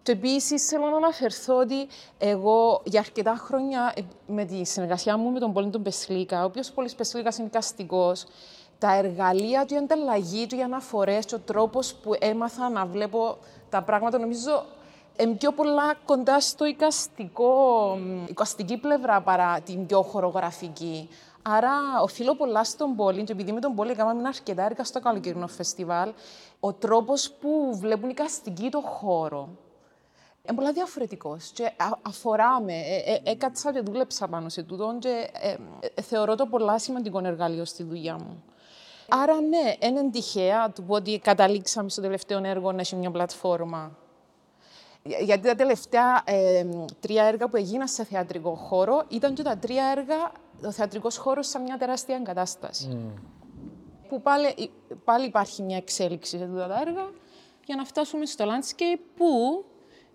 και 0.05 0.11
επίσης 0.11 0.67
θέλω 0.67 0.85
να 0.85 0.97
αναφερθώ 0.97 1.57
ότι 1.57 1.87
εγώ 2.17 2.81
για 2.83 2.99
αρκετά 2.99 3.35
χρόνια 3.35 3.93
ε, 3.95 4.01
με 4.27 4.45
τη 4.45 4.65
συνεργασία 4.65 5.17
μου 5.17 5.31
με 5.31 5.39
τον 5.39 5.53
Πόλη 5.53 5.69
τον 5.69 5.83
Πεσλίκα, 5.83 6.41
ο 6.41 6.45
οποίος 6.45 6.71
Πόλης 6.71 6.95
Πεσλίκα 6.95 7.31
είναι 7.37 7.47
εικαστικό, 7.47 8.13
τα 8.79 8.95
εργαλεία 8.95 9.65
του, 9.65 9.73
η 9.73 9.77
ανταλλαγή 9.77 10.47
του, 10.47 10.55
οι 10.55 10.61
αναφορές 10.61 11.25
και 11.25 11.35
ο 11.35 11.39
τρόπος 11.39 11.93
που 11.93 12.11
έμαθα 12.19 12.69
να 12.69 12.85
βλέπω 12.85 13.37
τα 13.69 13.81
πράγματα, 13.81 14.19
νομίζω 14.19 14.65
είναι 15.19 15.33
πιο 15.33 15.51
πολλά 15.51 15.93
κοντά 16.05 16.39
στο 16.39 16.65
εικαστικό, 16.65 17.95
μ, 17.99 18.25
εικαστική 18.27 18.77
πλευρά 18.77 19.21
παρά 19.21 19.59
την 19.61 19.85
πιο 19.85 20.01
χορογραφική. 20.01 21.09
Άρα, 21.41 21.71
οφείλω 22.01 22.35
πολλά 22.35 22.63
στον 22.63 22.95
Πόλη, 22.95 23.23
και 23.23 23.31
επειδή 23.31 23.51
με 23.51 23.59
τον 23.59 23.75
Πόλη 23.75 23.91
έκαναμε 23.91 24.27
αρκετά 24.27 24.63
έργα 24.63 24.83
στο 24.83 24.99
καλοκαιρινό 24.99 25.47
φεστιβάλ, 25.47 26.11
ο 26.59 26.73
τρόπος 26.73 27.31
που 27.31 27.77
βλέπουν 27.79 28.09
οι 28.09 28.13
καστικοί 28.13 28.69
το 28.69 28.81
χώρο, 28.81 29.49
είναι 30.47 30.55
πολλά 30.57 30.71
διαφορετικός. 30.71 31.49
Και 31.53 31.65
α- 31.65 31.97
αφορά 32.01 32.61
με. 32.61 32.73
Ε, 32.73 33.13
ε, 33.13 33.31
έκατσα 33.31 33.73
και 33.73 33.79
δούλεψα 33.81 34.27
πάνω 34.27 34.49
σε 34.49 34.63
τούτο 34.63 34.95
και 34.99 35.29
ε, 35.41 35.55
ε, 35.95 36.01
θεωρώ 36.01 36.35
το 36.35 36.45
πολλά 36.45 36.79
σημαντικό 36.79 37.21
εργαλείο 37.25 37.65
στη 37.65 37.83
δουλειά 37.83 38.15
μου. 38.15 38.43
Άρα, 39.09 39.41
ναι, 39.41 39.73
είναι 39.87 40.09
τυχαία 40.09 40.71
του 40.71 40.83
ότι 40.87 41.19
καταλήξαμε 41.19 41.89
στο 41.89 42.01
τελευταίο 42.01 42.43
έργο 42.45 42.71
να 42.71 42.79
έχει 42.81 42.95
μια 42.95 43.11
πλατφόρμα. 43.11 43.97
Για- 45.03 45.19
Γιατί 45.19 45.47
τα 45.47 45.55
τελευταία 45.55 46.21
ε, 46.25 46.65
τρία 46.99 47.23
έργα 47.23 47.47
που 47.49 47.55
έγιναν 47.57 47.87
σε 47.87 48.03
θεατρικό 48.03 48.55
χώρο 48.55 49.03
ήταν 49.07 49.33
και 49.33 49.43
τα 49.43 49.57
τρία 49.57 49.85
έργα, 49.97 50.31
ο 50.65 50.71
θεατρικός 50.71 51.17
χώρος 51.17 51.47
σε 51.47 51.59
μια 51.59 51.77
τεράστια 51.77 52.15
εγκατάσταση. 52.15 52.97
Που 54.09 54.21
πάλι, 54.21 54.71
πάλι 55.03 55.25
υπάρχει 55.25 55.61
μια 55.61 55.77
εξέλιξη 55.77 56.37
σε 56.37 56.43
αυτά 56.43 56.67
τα 56.67 56.81
έργα 56.87 57.09
για 57.65 57.75
να 57.75 57.85
φτάσουμε 57.85 58.25
στο 58.25 58.45
landscape 58.45 58.99
που 59.15 59.25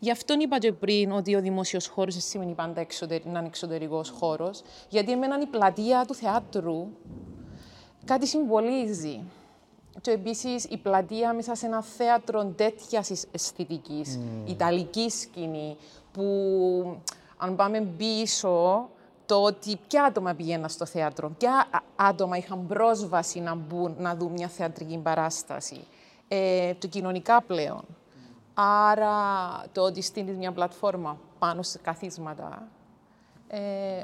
Γι' 0.03 0.11
αυτό 0.11 0.35
είπα 0.39 0.59
και 0.59 0.73
πριν 0.73 1.13
ότι 1.13 1.35
ο 1.35 1.41
δημόσιος 1.41 1.87
χώρος 1.87 2.15
δεν 2.15 2.23
σημαίνει 2.23 2.53
πάντα 2.53 2.81
εξωτερι... 2.81 3.23
να 3.27 3.39
είναι 3.39 3.49
εξωτερικός 3.49 4.11
χώρος, 4.11 4.63
γιατί 4.89 5.13
εμένα 5.13 5.41
η 5.41 5.47
πλατεία 5.47 6.05
του 6.07 6.15
θεάτρου 6.15 6.89
κάτι 8.05 8.27
συμβολίζει. 8.27 9.23
Και 10.01 10.11
επίσης 10.11 10.65
η 10.65 10.77
πλατεία 10.77 11.35
μέσα 11.35 11.55
σε 11.55 11.67
ένα 11.67 11.83
θέατρο 11.83 12.45
τέτοιας 12.45 13.11
αισθητικής, 13.33 14.19
ιταλική 14.45 15.11
σκηνή, 15.11 15.77
που 16.13 16.23
αν 17.37 17.57
πάμε 17.57 17.81
πίσω, 17.97 18.89
το 19.27 19.43
ότι 19.43 19.79
ποια 19.89 20.05
άτομα 20.05 20.35
πήγαιναν 20.35 20.69
στο 20.69 20.87
θέατρο, 20.87 21.31
ποια 21.39 21.69
α- 21.71 22.09
άτομα 22.09 22.37
είχαν 22.37 22.67
πρόσβαση 22.67 23.41
να 23.41 23.55
μπουν 23.55 23.95
να 23.99 24.17
δουν 24.17 24.33
μια 24.33 24.49
θεατρική 24.49 24.99
παράσταση. 24.99 25.81
Ε, 26.29 26.75
το 26.75 26.87
κοινωνικά 26.87 27.43
πλέον. 27.43 27.85
Άρα 28.55 29.17
το 29.73 29.81
ότι 29.83 30.03
στείλεις 30.03 30.37
μια 30.37 30.53
πλατφόρμα 30.53 31.19
πάνω 31.39 31.63
σε 31.63 31.79
καθίσματα, 31.79 32.69
ε, 33.49 33.59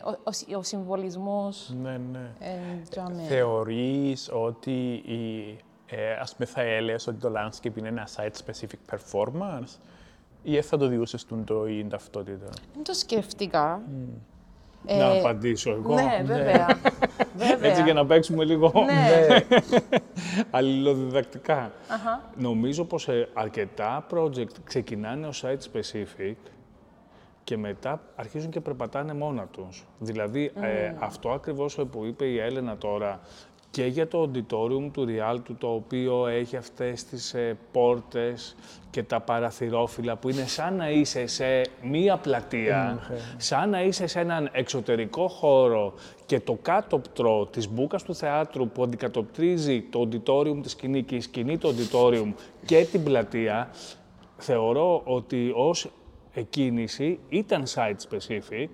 ο, 0.04 0.18
ο, 0.24 0.32
συ- 0.32 0.56
ο 0.56 0.62
συμβολισμός 0.62 1.74
Ναι, 1.82 1.96
ναι. 2.12 2.30
ε, 2.38 2.58
τζάμε. 2.90 3.22
Θεωρείς 3.22 4.30
ότι 4.32 4.92
η, 4.92 5.56
ε, 5.86 6.12
ας 6.12 6.34
πούμε 6.34 6.46
θα 6.46 6.60
έλεγες 6.60 7.06
ότι 7.06 7.18
το 7.18 7.32
landscape 7.36 7.76
είναι 7.76 7.88
ένα 7.88 8.08
site-specific 8.16 8.94
performance 8.96 9.78
ή 10.42 10.62
θα 10.62 10.76
το 10.76 10.86
διούσες 10.86 11.24
του 11.24 11.42
το 11.46 11.66
ή 11.66 11.86
ταυτότητα; 11.86 12.48
Δεν 12.74 12.84
το 12.84 12.92
σκέφτηκα. 12.94 13.60
να 13.68 13.80
Ε, 14.86 15.18
απαντήσω 15.18 15.70
εγώ. 15.70 15.94
Ναι, 15.94 16.22
βέβαια. 16.24 16.78
βέβαια. 17.36 17.70
Έτσι 17.70 17.82
για 17.82 17.92
να 17.92 18.06
παίξουμε 18.06 18.44
λίγο 18.44 18.72
Ναι. 18.86 19.38
αλληλοδιδακτικά. 20.50 21.72
Αχα. 21.88 22.22
Νομίζω 22.36 22.84
πως 22.84 23.08
ε, 23.08 23.28
αρκετά 23.34 24.06
project 24.12 24.52
ξεκινάνε 24.64 25.26
ως 25.26 25.44
site 25.46 25.72
specific 25.72 26.34
και 27.44 27.56
μετά 27.56 28.00
αρχίζουν 28.16 28.50
και 28.50 28.60
περπατάνε 28.60 29.14
μόνα 29.14 29.46
τους. 29.46 29.84
Δηλαδή, 29.98 30.52
ε, 30.60 30.92
αυτό 30.98 31.30
ακριβώς 31.30 31.78
που 31.90 32.04
είπε 32.04 32.24
η 32.24 32.38
Έλενα 32.38 32.76
τώρα 32.76 33.20
και 33.76 33.84
για 33.86 34.08
το 34.08 34.30
auditorium 34.30 34.90
του 34.92 35.06
Rialto, 35.08 35.54
το 35.58 35.74
οποίο 35.74 36.26
έχει 36.26 36.56
αυτές 36.56 37.04
τις 37.04 37.34
ε, 37.34 37.56
πόρτες 37.72 38.56
και 38.90 39.02
τα 39.02 39.20
παραθυρόφυλλα 39.20 40.16
που 40.16 40.28
είναι 40.28 40.46
σαν 40.46 40.76
να 40.76 40.90
είσαι 40.90 41.26
σε 41.26 41.62
μία 41.82 42.16
πλατεία, 42.16 42.98
σαν 43.36 43.70
να 43.70 43.82
είσαι 43.82 44.06
σε 44.06 44.20
έναν 44.20 44.48
εξωτερικό 44.52 45.28
χώρο 45.28 45.94
και 46.26 46.40
το 46.40 46.58
κάτωπτρο 46.62 47.46
της 47.46 47.68
μπούκας 47.68 48.02
του 48.02 48.14
θεάτρου 48.14 48.68
που 48.68 48.82
αντικατοπτρίζει 48.82 49.82
το 49.82 50.08
auditorium 50.08 50.58
της 50.62 50.72
σκηνή 50.72 51.02
και 51.02 51.14
η 51.14 51.20
σκηνή 51.20 51.58
το 51.58 51.74
auditorium 51.74 52.32
και 52.64 52.84
την 52.84 53.04
πλατεία, 53.04 53.70
θεωρώ 54.36 55.02
ότι 55.04 55.52
ως 55.54 55.90
εκκίνηση 56.32 57.18
ήταν 57.28 57.64
site 57.74 58.10
specific 58.10 58.68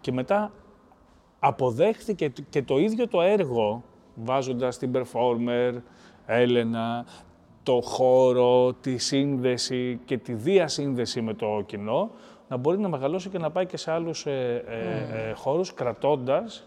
και 0.00 0.12
μετά 0.12 0.52
αποδέχθηκε 1.38 2.32
και 2.50 2.62
το 2.62 2.78
ίδιο 2.78 3.08
το 3.08 3.20
έργο 3.20 3.82
βάζοντας 4.22 4.78
την 4.78 4.92
performer, 4.94 5.72
Έλενα, 6.26 7.06
το 7.62 7.80
χώρο, 7.80 8.72
τη 8.72 8.98
σύνδεση 8.98 10.00
και 10.04 10.18
τη 10.18 10.32
διασύνδεση 10.34 11.20
με 11.20 11.34
το 11.34 11.62
κοινό 11.66 12.10
να 12.48 12.56
μπορεί 12.56 12.78
να 12.78 12.88
μεγαλώσει 12.88 13.28
και 13.28 13.38
να 13.38 13.50
πάει 13.50 13.66
και 13.66 13.76
σε 13.76 13.90
άλλους 13.90 14.26
ε, 14.26 14.64
ε, 14.66 15.28
ε, 15.28 15.32
χώρους 15.32 15.74
κρατώντας 15.74 16.66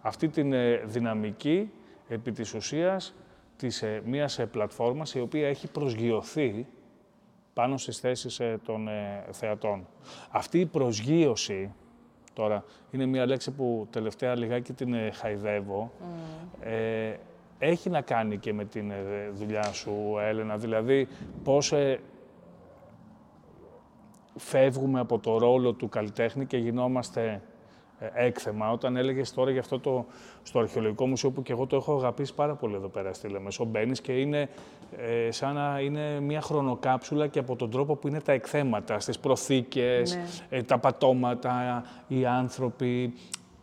αυτή 0.00 0.28
την 0.28 0.52
ε, 0.52 0.82
δυναμική 0.84 1.70
επί 2.08 2.32
της 2.32 2.54
ουσίας 2.54 3.14
της 3.56 3.82
ε, 3.82 4.02
μιας 4.04 4.38
ε, 4.38 4.46
πλατφόρμας 4.46 5.14
η 5.14 5.20
οποία 5.20 5.48
έχει 5.48 5.70
προσγειωθεί 5.70 6.66
πάνω 7.52 7.76
στις 7.76 7.98
θέσεις 7.98 8.40
ε, 8.40 8.60
των 8.64 8.88
ε, 8.88 9.24
θεατών. 9.30 9.86
Αυτή 10.30 10.60
η 10.60 10.66
προσγείωση, 10.66 11.74
τώρα. 12.38 12.64
Είναι 12.90 13.06
μια 13.06 13.26
λέξη 13.26 13.50
που 13.50 13.86
τελευταία 13.90 14.36
λιγάκι 14.36 14.72
την 14.72 14.94
ε, 14.94 15.10
χαϊδεύω, 15.10 15.92
ε, 16.60 17.12
έχει 17.58 17.90
να 17.90 18.00
κάνει 18.00 18.38
και 18.38 18.52
με 18.52 18.64
την 18.64 18.90
ε, 18.90 19.30
δουλειά 19.32 19.72
σου, 19.72 19.92
Έλενα. 20.20 20.56
Δηλαδή, 20.56 21.08
πώς 21.44 21.72
ε, 21.72 22.00
φεύγουμε 24.36 25.00
από 25.00 25.18
το 25.18 25.38
ρόλο 25.38 25.72
του 25.72 25.88
καλλιτέχνη 25.88 26.46
και 26.46 26.56
γινόμαστε 26.56 27.22
ε, 27.22 27.40
έκθεμα. 28.14 28.70
Όταν 28.70 28.96
έλεγες 28.96 29.32
τώρα 29.32 29.50
για 29.50 29.60
αυτό 29.60 29.78
το 29.80 30.06
στο 30.42 30.58
Αρχαιολογικό 30.58 31.06
Μουσείο 31.06 31.30
που 31.30 31.42
και 31.42 31.52
εγώ 31.52 31.66
το 31.66 31.76
έχω 31.76 31.94
αγαπήσει 31.96 32.34
πάρα 32.34 32.54
πολύ 32.54 32.74
εδώ 32.74 32.88
πέρα 32.88 33.12
στη 33.12 33.28
Λεμεσό. 33.28 33.64
Μπαίνεις 33.64 34.00
και 34.00 34.12
είναι 34.12 34.48
ε, 34.96 35.30
σαν 35.30 35.54
να 35.54 35.80
είναι 35.80 36.20
μια 36.20 36.40
χρονοκάψουλα 36.40 37.26
και 37.26 37.38
από 37.38 37.56
τον 37.56 37.70
τρόπο 37.70 37.96
που 37.96 38.08
είναι 38.08 38.20
τα 38.20 38.32
εκθέματα, 38.32 39.00
στις 39.00 39.18
προθήκες, 39.18 40.14
Ναι. 40.14 40.24
ε, 40.48 40.62
τα 40.62 40.78
πατώματα, 40.78 41.84
οι 42.08 42.26
άνθρωποι. 42.26 43.14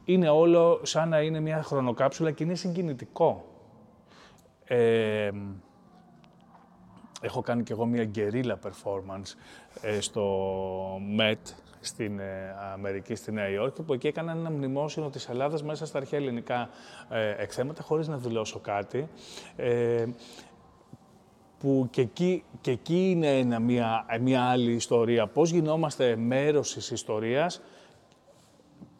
Είναι 0.06 0.30
όλο 0.30 0.80
σαν 0.84 1.10
να 1.10 1.22
είναι 1.22 1.40
μια 1.40 1.64
χρονοκάψουλα 1.64 2.32
και 2.32 2.44
είναι 2.44 2.56
συγκινητικό. 2.56 3.46
Ε, 4.66 5.30
έχω 7.22 7.42
κάνει 7.42 7.64
κι 7.64 7.72
εγώ 7.72 7.86
μια 7.86 8.04
γκερίλα 8.06 8.60
performance 8.64 9.34
ε, 9.82 10.00
στο 10.02 10.52
MET 11.18 11.54
στην 11.86 12.20
ε, 12.20 12.56
Αμερική, 12.74 13.16
στη 13.16 13.32
Νέα 13.32 13.50
Υόρκη, 13.50 13.82
που 13.82 13.94
εκεί 13.94 14.08
έκανα 14.08 14.32
ένα 14.32 14.52
μνημόσυνο 14.52 15.10
της 15.10 15.30
Ελλάδας 15.30 15.64
μέσα 15.64 15.86
στα 15.86 15.98
αρχαία 15.98 16.20
ελληνικά 16.20 16.70
ε, 17.10 17.30
εκθέματα, 17.38 17.84
χωρίς 17.84 18.08
να 18.08 18.18
δηλώσω 18.18 18.60
κάτι. 18.60 19.08
Ε, 19.56 20.06
που 21.60 21.88
και 21.92 22.02
εκεί, 22.02 22.44
και 22.62 22.72
εκεί 22.72 23.10
είναι 23.10 23.40
ένα, 23.40 23.60
μια, 23.60 24.06
μια 24.22 24.44
άλλη 24.44 24.72
ιστορία. 24.72 25.28
Πώς 25.28 25.50
γινόμαστε 25.50 26.16
μέρος 26.16 26.74
της 26.74 26.92
ιστορίας, 26.92 27.62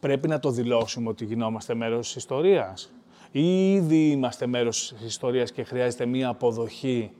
πρέπει 0.00 0.28
να 0.28 0.38
το 0.38 0.50
δηλώσουμε 0.50 1.08
ότι 1.08 1.24
γινόμαστε 1.24 1.74
μέρος 1.74 2.06
της 2.06 2.16
ιστορίας. 2.16 2.92
Ή 3.30 3.72
ήδη 3.72 4.10
είμαστε 4.10 4.46
μέρος 4.46 4.94
της 4.98 5.06
ιστορίας 5.06 5.52
και 5.52 5.62
χρειάζεται 5.62 6.06
μία 6.06 6.28
αποδοχή 6.28 7.12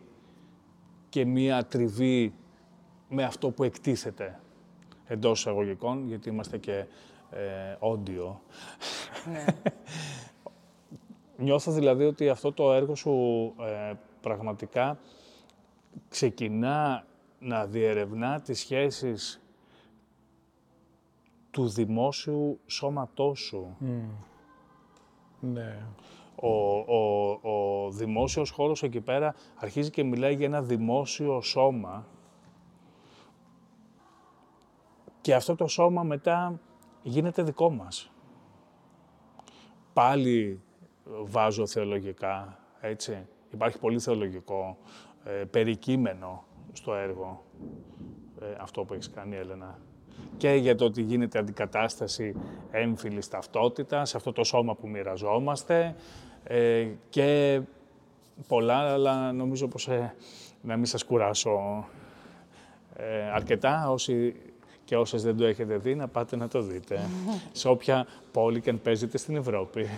και 1.09 1.25
μία 1.25 1.65
τριβή 1.65 2.35
με 3.09 3.25
αυτό 3.25 3.51
που 3.51 3.65
εκτίθεται 3.65 4.41
εντός 5.07 5.39
εισαγωγικών, 5.39 6.07
γιατί 6.07 6.29
είμαστε 6.29 6.59
και 6.59 6.85
ε, 7.31 7.77
audio. 7.81 8.35
Ναι. 9.33 9.45
Νιώθω 11.45 11.73
δηλαδή 11.73 12.05
ότι 12.05 12.29
αυτό 12.29 12.53
το 12.53 12.73
έργο 12.73 12.95
σου 12.95 13.13
ε, 13.61 13.93
πραγματικά 14.21 14.99
ξεκινά 16.09 17.07
να 17.39 17.67
διερευνά 17.67 18.41
τις 18.41 18.59
σχέσεις 18.59 19.41
του 21.51 21.69
δημόσιου 21.69 22.61
σώματός 22.67 23.41
σου. 23.41 23.77
Ναι. 25.41 25.87
Ο, 26.41 26.79
ο, 26.79 27.31
ο 27.43 27.91
δημόσιος 27.91 28.51
χώρος 28.51 28.83
εκεί 28.83 29.01
πέρα 29.01 29.35
αρχίζει 29.57 29.91
και 29.91 30.05
μιλάει 30.05 30.35
για 30.35 30.47
ένα 30.47 30.63
δημόσιο 30.63 31.41
σώμα 31.41 32.07
και 35.27 35.35
αυτό 35.35 35.55
το 35.55 35.67
σώμα 35.67 36.03
μετά 36.03 36.61
γίνεται 37.03 37.43
δικό 37.43 37.71
μας. 37.71 38.13
Πάλι 39.93 40.61
βάζω 41.05 41.67
θεολογικά, 41.67 42.59
έτσι. 42.81 43.27
Υπάρχει 43.53 43.79
πολύ 43.79 44.01
θεολογικό 44.01 44.79
ε, 45.25 45.31
περικείμενο 45.31 46.45
στο 46.73 46.95
έργο, 46.95 47.45
ε, 48.41 48.47
αυτό 48.61 48.85
που 48.85 48.95
έχεις 48.95 49.11
κάνει, 49.11 49.37
Έλενα. 49.37 49.79
Και 50.37 50.51
για 50.51 50.75
το 50.75 50.85
ότι 50.85 51.03
γίνεται 51.03 51.39
αντικατάσταση 51.39 52.35
έμφυλης 52.71 53.29
ταυτότητας, 53.29 54.09
σε 54.09 54.17
αυτό 54.17 54.33
το 54.33 54.45
σώμα 54.45 54.75
που 54.75 54.89
μοιραζόμαστε 54.89 55.97
ε, 56.45 56.89
και 57.09 57.61
πολλά, 58.49 58.93
αλλά 58.93 59.33
νομίζω 59.33 59.69
πως 59.69 59.89
ε, 59.89 60.15
να 60.63 60.77
μην 60.77 60.87
σας 60.87 61.05
κουράσω 61.05 61.87
ε, 62.97 63.31
αρκετά. 63.31 63.91
Όσοι 63.91 64.35
και 64.87 64.97
όσες 64.97 65.23
δεν 65.23 65.37
το 65.37 65.45
έχετε 65.45 65.77
δει, 65.77 65.95
να 65.95 66.09
πάτε 66.09 66.37
να 66.37 66.49
το 66.49 66.61
δείτε. 66.63 67.01
σε 67.53 67.69
όποια 67.69 68.07
πόλη 68.33 68.61
και 68.61 68.71
αν 68.71 68.81
παίζετε 68.83 69.19
στην 69.19 69.37
Ευρώπη. 69.37 69.87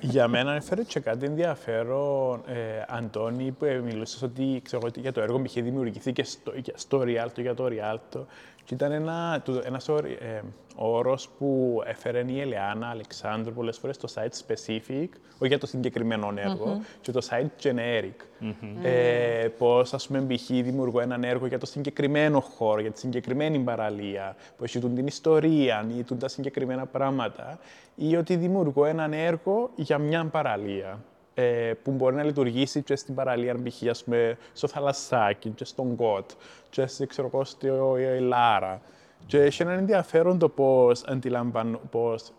Για 0.00 0.28
μένα 0.28 0.54
έφερε 0.54 0.82
και 0.82 1.00
κάτι 1.00 1.26
ενδιαφέρον, 1.26 2.42
ε, 2.46 2.84
Αντώνη, 2.88 3.50
που 3.50 3.64
ε, 3.64 3.78
μιλούσες 3.78 4.22
ότι 4.22 4.60
ξέρω, 4.64 4.82
ότι 4.86 5.00
για 5.00 5.12
το 5.12 5.20
έργο 5.20 5.38
μου 5.38 5.44
είχε 5.44 5.60
δημιουργηθεί 5.62 6.12
και 6.12 6.24
στο, 6.24 6.52
για- 6.56 6.74
στο 6.76 7.00
Rialto, 7.06 7.40
για 7.40 7.54
το 7.54 7.66
Rialto. 7.70 8.20
Και 8.64 8.74
ήταν 8.74 8.92
ένα, 8.92 9.42
το- 9.44 9.62
ένας 9.64 9.88
όρι- 9.88 10.20
ε, 10.22 10.40
όρος 10.76 11.28
που 11.38 11.82
έφερε 11.86 12.24
η 12.26 12.40
Ελεάνα 12.40 12.86
Αλεξάνδρου 12.88 13.52
πολλές 13.52 13.78
φορές 13.78 13.96
στο 13.96 14.08
site 14.14 14.46
specific, 14.46 15.08
όχι 15.38 15.46
για 15.48 15.58
το 15.58 15.66
συγκεκριμένο 15.66 16.32
έργο, 16.36 16.80
και 17.00 17.12
το 17.12 17.26
site 17.30 17.62
generic. 17.66 18.44
Ε, 18.82 19.48
πώς, 19.58 19.94
ας 19.94 20.06
πούμε, 20.06 20.20
π.χ. 20.20 20.46
δημιουργώ 20.46 21.00
έναν 21.00 21.24
έργο 21.24 21.46
για 21.46 21.58
το 21.58 21.66
συγκεκριμένο 21.66 22.40
χώρο, 22.40 22.80
για 22.80 22.90
τη 22.90 22.98
συγκεκριμένη 22.98 23.58
παραλία, 23.58 24.36
που 24.56 24.64
έχει 24.64 24.78
τούν 24.80 24.94
την 24.94 25.06
ιστορία 25.06 25.86
ή 25.98 26.02
τούν 26.02 26.18
τα 26.18 26.28
συγκεκριμένα 26.28 26.86
πράγματα, 26.86 27.58
ή 27.94 28.16
ότι 28.16 28.36
δημιουργώ 28.36 28.84
έναν 28.84 29.12
έργο 29.12 29.70
για 29.74 29.98
μια 29.98 30.24
παραλία 30.24 30.98
ε, 31.34 31.72
που 31.82 31.90
μπορεί 31.90 32.14
να 32.14 32.22
λειτουργήσει 32.22 32.82
και 32.82 32.96
στην 32.96 33.14
παραλία, 33.14 33.54
π.χ. 33.62 33.88
ας 33.90 34.04
πούμε, 34.04 34.38
στο 34.52 34.68
θαλασσάκι, 34.68 35.48
και 35.50 35.64
στον 35.64 35.96
Κότ, 35.96 36.30
και 36.70 36.86
σε, 36.86 37.06
ξέρω 37.06 37.30
εγώ, 37.32 37.44
στο 37.44 37.96
ε, 37.96 38.18
Λάρα. 38.18 38.80
Και 39.26 39.42
έχει 39.42 39.62
έναν 39.62 39.78
ενδιαφέρον 39.78 40.38
το 40.38 40.48
πώς 40.48 41.02
αντιλαμβάνω, 41.04 41.80
πώς, 41.90 42.32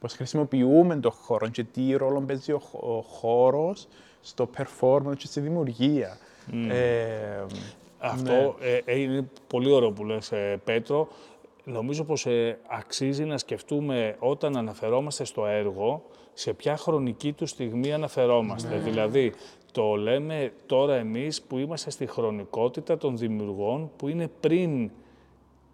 πώς 0.00 0.12
χρησιμοποιούμε 0.12 0.96
τον 0.96 1.10
χώρο 1.10 1.48
και 1.48 1.64
τι 1.64 1.94
ρόλο 1.96 2.20
παίζει 2.20 2.52
ο, 2.52 2.58
χ- 2.58 2.82
ο 2.82 3.04
χώρος 3.08 3.88
στο 4.20 4.50
performance 4.56 5.16
και 5.16 5.26
στη 5.26 5.40
δημιουργία. 5.40 6.18
Ε, 6.68 7.44
Αυτό 7.98 8.56
ε, 8.60 8.80
ε, 8.84 9.00
είναι 9.00 9.28
πολύ 9.46 9.72
ωραίο 9.72 9.90
που 9.92 10.04
λες, 10.04 10.32
ε, 10.32 10.60
Πέτρο. 10.64 11.08
Νομίζω 11.64 12.04
πως 12.04 12.26
ε, 12.26 12.58
αξίζει 12.68 13.24
να 13.24 13.38
σκεφτούμε 13.38 14.16
όταν 14.18 14.56
αναφερόμαστε 14.56 15.24
στο 15.24 15.46
έργο, 15.46 16.02
σε 16.32 16.52
ποια 16.52 16.76
χρονική 16.76 17.32
του 17.32 17.46
στιγμή 17.46 17.92
αναφερόμαστε. 17.92 18.78
Δηλαδή, 18.78 19.32
το 19.72 19.94
λέμε 19.94 20.52
τώρα 20.66 20.94
εμείς 20.94 21.42
που 21.42 21.58
είμαστε 21.58 21.90
στη 21.90 22.06
χρονικότητα 22.06 22.96
των 22.96 23.16
δημιουργών 23.16 23.90
που 23.96 24.08
είναι 24.08 24.30
πριν 24.40 24.90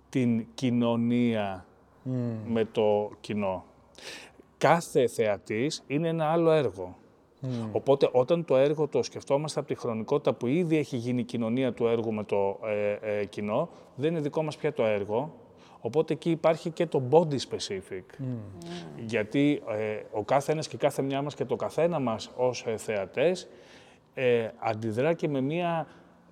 την 0.09 0.47
κοινωνία 0.55 1.67
με 2.47 2.65
το 2.65 3.11
κοινό. 3.21 3.65
Κάθε 4.59 5.07
θεατής 5.07 5.83
είναι 5.87 6.09
ένα 6.09 6.33
άλλο 6.33 6.51
έργο. 6.51 6.97
Οπότε 7.73 8.09
όταν 8.13 8.45
το 8.45 8.57
έργο 8.57 8.89
το 8.89 9.03
σκεφτόμαστε 9.03 9.61
από 9.61 9.69
τη 9.69 9.75
χρονικότητα 9.75 10.33
που 10.33 10.47
ήδη 10.47 10.77
έχει 10.77 10.97
γίνει 10.97 11.21
η 11.21 11.25
κοινωνία 11.25 11.73
του 11.73 11.87
έργου 11.87 12.13
με 12.13 12.25
το 12.25 12.59
ε, 12.65 13.19
ε, 13.19 13.25
κοινό, 13.25 13.69
δεν 13.95 14.11
είναι 14.11 14.21
δικό 14.21 14.43
μας 14.43 14.57
πια 14.57 14.73
το 14.73 14.85
έργο. 14.85 15.33
Οπότε 15.87 16.13
εκεί 16.13 16.31
υπάρχει 16.31 16.71
και 16.71 16.87
το 16.87 17.03
body 17.11 17.37
specific. 17.51 18.25
Γιατί 18.97 19.63
ε, 19.69 20.03
ο 20.11 20.23
κάθε 20.23 20.53
ένας 20.53 20.69
και 20.69 20.77
κάθε 20.77 21.03
μια 21.03 21.23
μας 21.23 21.35
και 21.35 21.45
το 21.45 21.57
καθένα 21.57 21.99
μας 21.99 22.31
ως 22.37 22.65
ε, 22.67 22.77
θεατές 22.77 23.49
ε, 24.15 24.49
αντιδρά 24.59 25.13
και 25.13 25.29
με 25.29 25.41
μία 25.41 25.87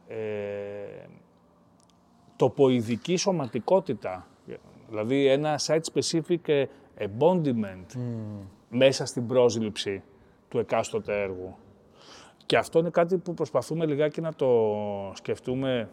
ε, 0.08 0.16
τοποειδική 2.36 3.16
σωματικότητα. 3.16 4.26
Δηλαδή 4.88 5.26
ένα 5.26 5.60
site-specific 5.66 6.48
ε, 6.48 6.64
embodiment 6.98 7.98
μέσα 8.68 9.06
στην 9.06 9.26
πρόσληψη 9.26 10.02
του 10.48 10.58
εκάστοτε 10.58 11.22
έργου. 11.22 11.56
Και 12.46 12.56
αυτό 12.56 12.78
είναι 12.78 12.90
κάτι 12.90 13.16
που 13.16 13.34
προσπαθούμε 13.34 13.86
λιγάκι 13.86 14.20
να 14.20 14.34
το 14.34 14.50
σκεφτούμε 15.14 15.88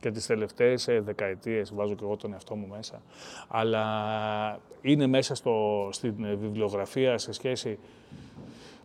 και 0.00 0.10
τις 0.10 0.26
τελευταίες 0.26 0.88
ε, 0.88 1.00
δεκαετίες, 1.00 1.74
βάζω 1.74 1.94
και 1.94 2.04
εγώ 2.04 2.16
τον 2.16 2.32
εαυτό 2.32 2.54
μου 2.54 2.66
μέσα, 2.66 3.02
αλλά 3.48 3.84
είναι 4.80 5.06
μέσα 5.06 5.34
στο, 5.34 5.88
στην 5.92 6.24
ε, 6.24 6.34
βιβλιογραφία 6.34 7.18
σε 7.18 7.32
σχέση 7.32 7.78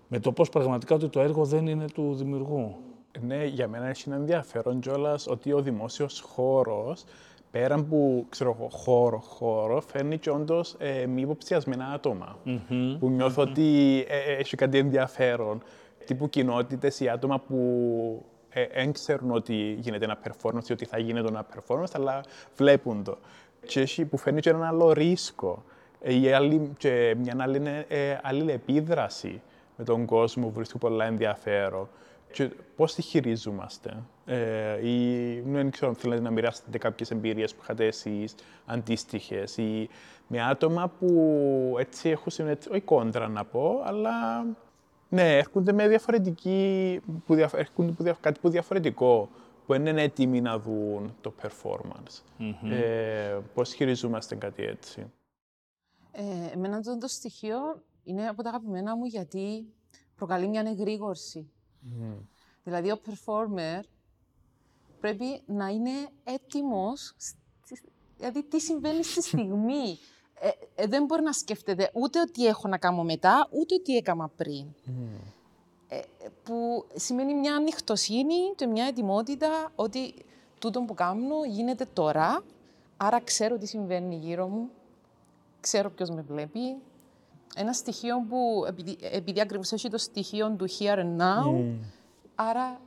με 0.07 0.19
το 0.19 0.31
πώς 0.31 0.49
πραγματικά 0.49 0.95
ότι 0.95 1.07
το 1.07 1.19
έργο 1.19 1.45
δεν 1.45 1.67
είναι 1.67 1.85
του 1.85 2.15
δημιουργού. 2.15 2.75
Ναι, 3.19 3.45
για 3.45 3.67
μένα 3.67 3.87
έχει 3.87 4.03
ένα 4.07 4.15
ενδιαφέρον 4.15 4.79
κιόλας 4.79 5.27
ότι 5.27 5.51
ο 5.51 5.61
δημόσιος 5.61 6.19
χώρος, 6.19 7.03
πέραν 7.51 7.87
που 7.87 8.25
ξέρω 8.29 8.55
εγώ, 8.59 8.69
χώρο, 8.69 9.19
χώρο, 9.19 9.81
φέρνει 9.81 10.17
και 10.17 10.29
όντως 10.29 10.75
ε, 10.79 11.05
μη 11.05 11.21
υποψιασμένα 11.21 11.85
άτομα. 11.85 12.37
Που 12.99 13.09
νιώθω 13.09 13.41
ότι 13.41 13.99
ε, 14.07 14.31
ε, 14.31 14.35
έχει 14.35 14.55
κάτι 14.55 14.77
ενδιαφέρον. 14.77 15.61
Τύπου 16.05 16.29
κοινότητες 16.29 16.99
ή 16.99 17.09
άτομα 17.09 17.39
που 17.39 18.25
δεν 18.73 18.91
ξέρουν 18.91 19.31
ότι 19.31 19.77
γίνεται 19.79 20.05
ένα 20.05 20.17
performance 20.23 20.69
ή 20.69 20.73
ότι 20.73 20.85
θα 20.85 20.97
γίνεται 20.97 21.27
ένα 21.27 21.45
performance, 21.55 21.91
αλλά 21.93 22.23
βλέπουν 22.55 23.03
το. 23.03 23.17
Και 23.65 23.79
έχει, 23.79 24.05
που 24.05 24.17
φέρνει 24.17 24.39
και 24.39 24.49
έναν 24.49 24.63
άλλο 24.63 24.91
ρίσκο. 24.91 25.63
Ε, 26.01 26.13
η 26.13 26.31
άλλη, 26.31 26.71
και 26.77 27.15
μια 27.17 27.35
άλλη 27.39 27.85
ε, 27.87 28.17
αλληλεπίδραση 28.21 29.41
με 29.77 29.83
τον 29.83 30.05
κόσμο 30.05 30.47
που 30.47 30.53
βρίσκω 30.53 30.77
πολλά 30.77 31.05
ενδιαφέρον. 31.05 31.89
Και 32.31 32.49
πώς 32.75 32.93
τη 32.93 33.01
χειρίζομαστε; 33.01 33.97
Ε, 34.25 34.87
ή 34.87 35.39
δεν 35.39 35.71
ξέρω 35.71 35.89
αν 35.89 35.95
θέλετε 35.95 36.21
να 36.21 36.31
μοιράσετε 36.31 36.77
κάποιες 36.77 37.11
εμπειρίες 37.11 37.53
που 37.53 37.59
είχατε 37.63 37.85
εσείς, 37.85 38.35
αντίστοιχες, 38.65 39.57
ή 39.57 39.89
με 40.27 40.41
άτομα 40.41 40.91
που 40.99 41.75
έτσι 41.79 42.09
έχουν 42.09 42.31
συνέτει, 42.31 42.69
όχι 42.69 42.81
κόντρα 42.81 43.27
να 43.27 43.45
πω, 43.45 43.81
αλλά 43.85 44.45
ναι, 45.11 45.37
έρχονται 45.37 45.71
με 45.71 45.87
διαφορετική, 45.87 46.99
που 47.25 47.35
διαφ, 47.35 47.53
έρχονται 47.53 47.91
που 47.91 48.03
δια, 48.03 48.17
κάτι 48.21 48.39
που 48.39 48.49
διαφορετικό, 48.49 49.29
που 49.65 49.73
δεν 49.73 49.85
είναι 49.85 50.01
έτοιμοι 50.01 50.41
να 50.41 50.59
δουν 50.59 51.15
το 51.21 51.33
performance. 51.41 52.21
Ε, 52.71 53.39
πώς 53.53 53.73
χειριζόμαστε 53.73 54.35
κάτι 54.35 54.63
έτσι. 54.63 55.11
Ε, 56.11 56.53
εμένα 56.53 56.77
αυτό 56.77 56.97
το 56.97 57.07
στοιχείο 57.07 57.57
είναι 58.03 58.27
από 58.27 58.43
τα 58.43 58.49
αγαπημένα 58.49 58.95
μου 58.97 59.05
γιατί 59.05 59.73
προκαλεί 60.15 60.47
μια 60.47 60.61
εγρήγορση. 60.67 61.51
Δηλαδή, 62.63 62.91
ο 62.91 62.99
performer 63.05 63.81
πρέπει 64.99 65.41
να 65.45 65.67
είναι 65.67 65.91
έτοιμος, 66.23 67.13
στη- 67.17 67.81
δηλαδή 68.17 68.43
τι 68.43 68.59
συμβαίνει 68.61 69.03
στη 69.03 69.21
στιγμή. 69.27 69.97
Ε, 70.43 70.49
ε, 70.75 70.87
δεν 70.87 71.05
μπορεί 71.05 71.23
να 71.23 71.31
σκέφτεται 71.31 71.89
ούτε 71.93 72.19
ότι 72.19 72.45
έχω 72.45 72.67
να 72.67 72.77
κάνω 72.77 73.03
μετά, 73.03 73.47
ούτε 73.51 73.75
ότι 73.75 73.95
έκανα 73.95 74.27
πριν. 74.27 74.65
Ε, 75.87 75.97
ε, 75.97 76.03
που 76.43 76.85
σημαίνει 76.95 77.33
μια 77.33 77.55
ανοιχτοσύνη 77.55 78.35
και 78.55 78.65
μια 78.65 78.85
ετοιμότητα 78.85 79.71
ότι 79.75 80.13
τούτο 80.59 80.81
που 80.81 80.93
κάνω 80.93 81.35
γίνεται 81.47 81.85
τώρα, 81.93 82.43
άρα 82.97 83.21
ξέρω 83.21 83.57
τι 83.57 83.67
συμβαίνει 83.67 84.15
γύρω 84.15 84.47
μου, 84.47 84.69
ξέρω 85.59 85.89
ποιος 85.89 86.09
με 86.09 86.21
βλέπει. 86.21 86.75
Ένα 87.55 87.73
στοιχείο 87.73 88.25
που, 88.29 88.63
επειδή, 88.67 88.97
επειδή 89.01 89.41
ακριβώς 89.41 89.71
έχει 89.71 89.89
το 89.89 89.97
στοιχείο 89.97 90.49
του 90.49 90.67
here 90.79 90.97
and 90.97 91.17
now, 91.17 91.75
άρα 92.35 92.81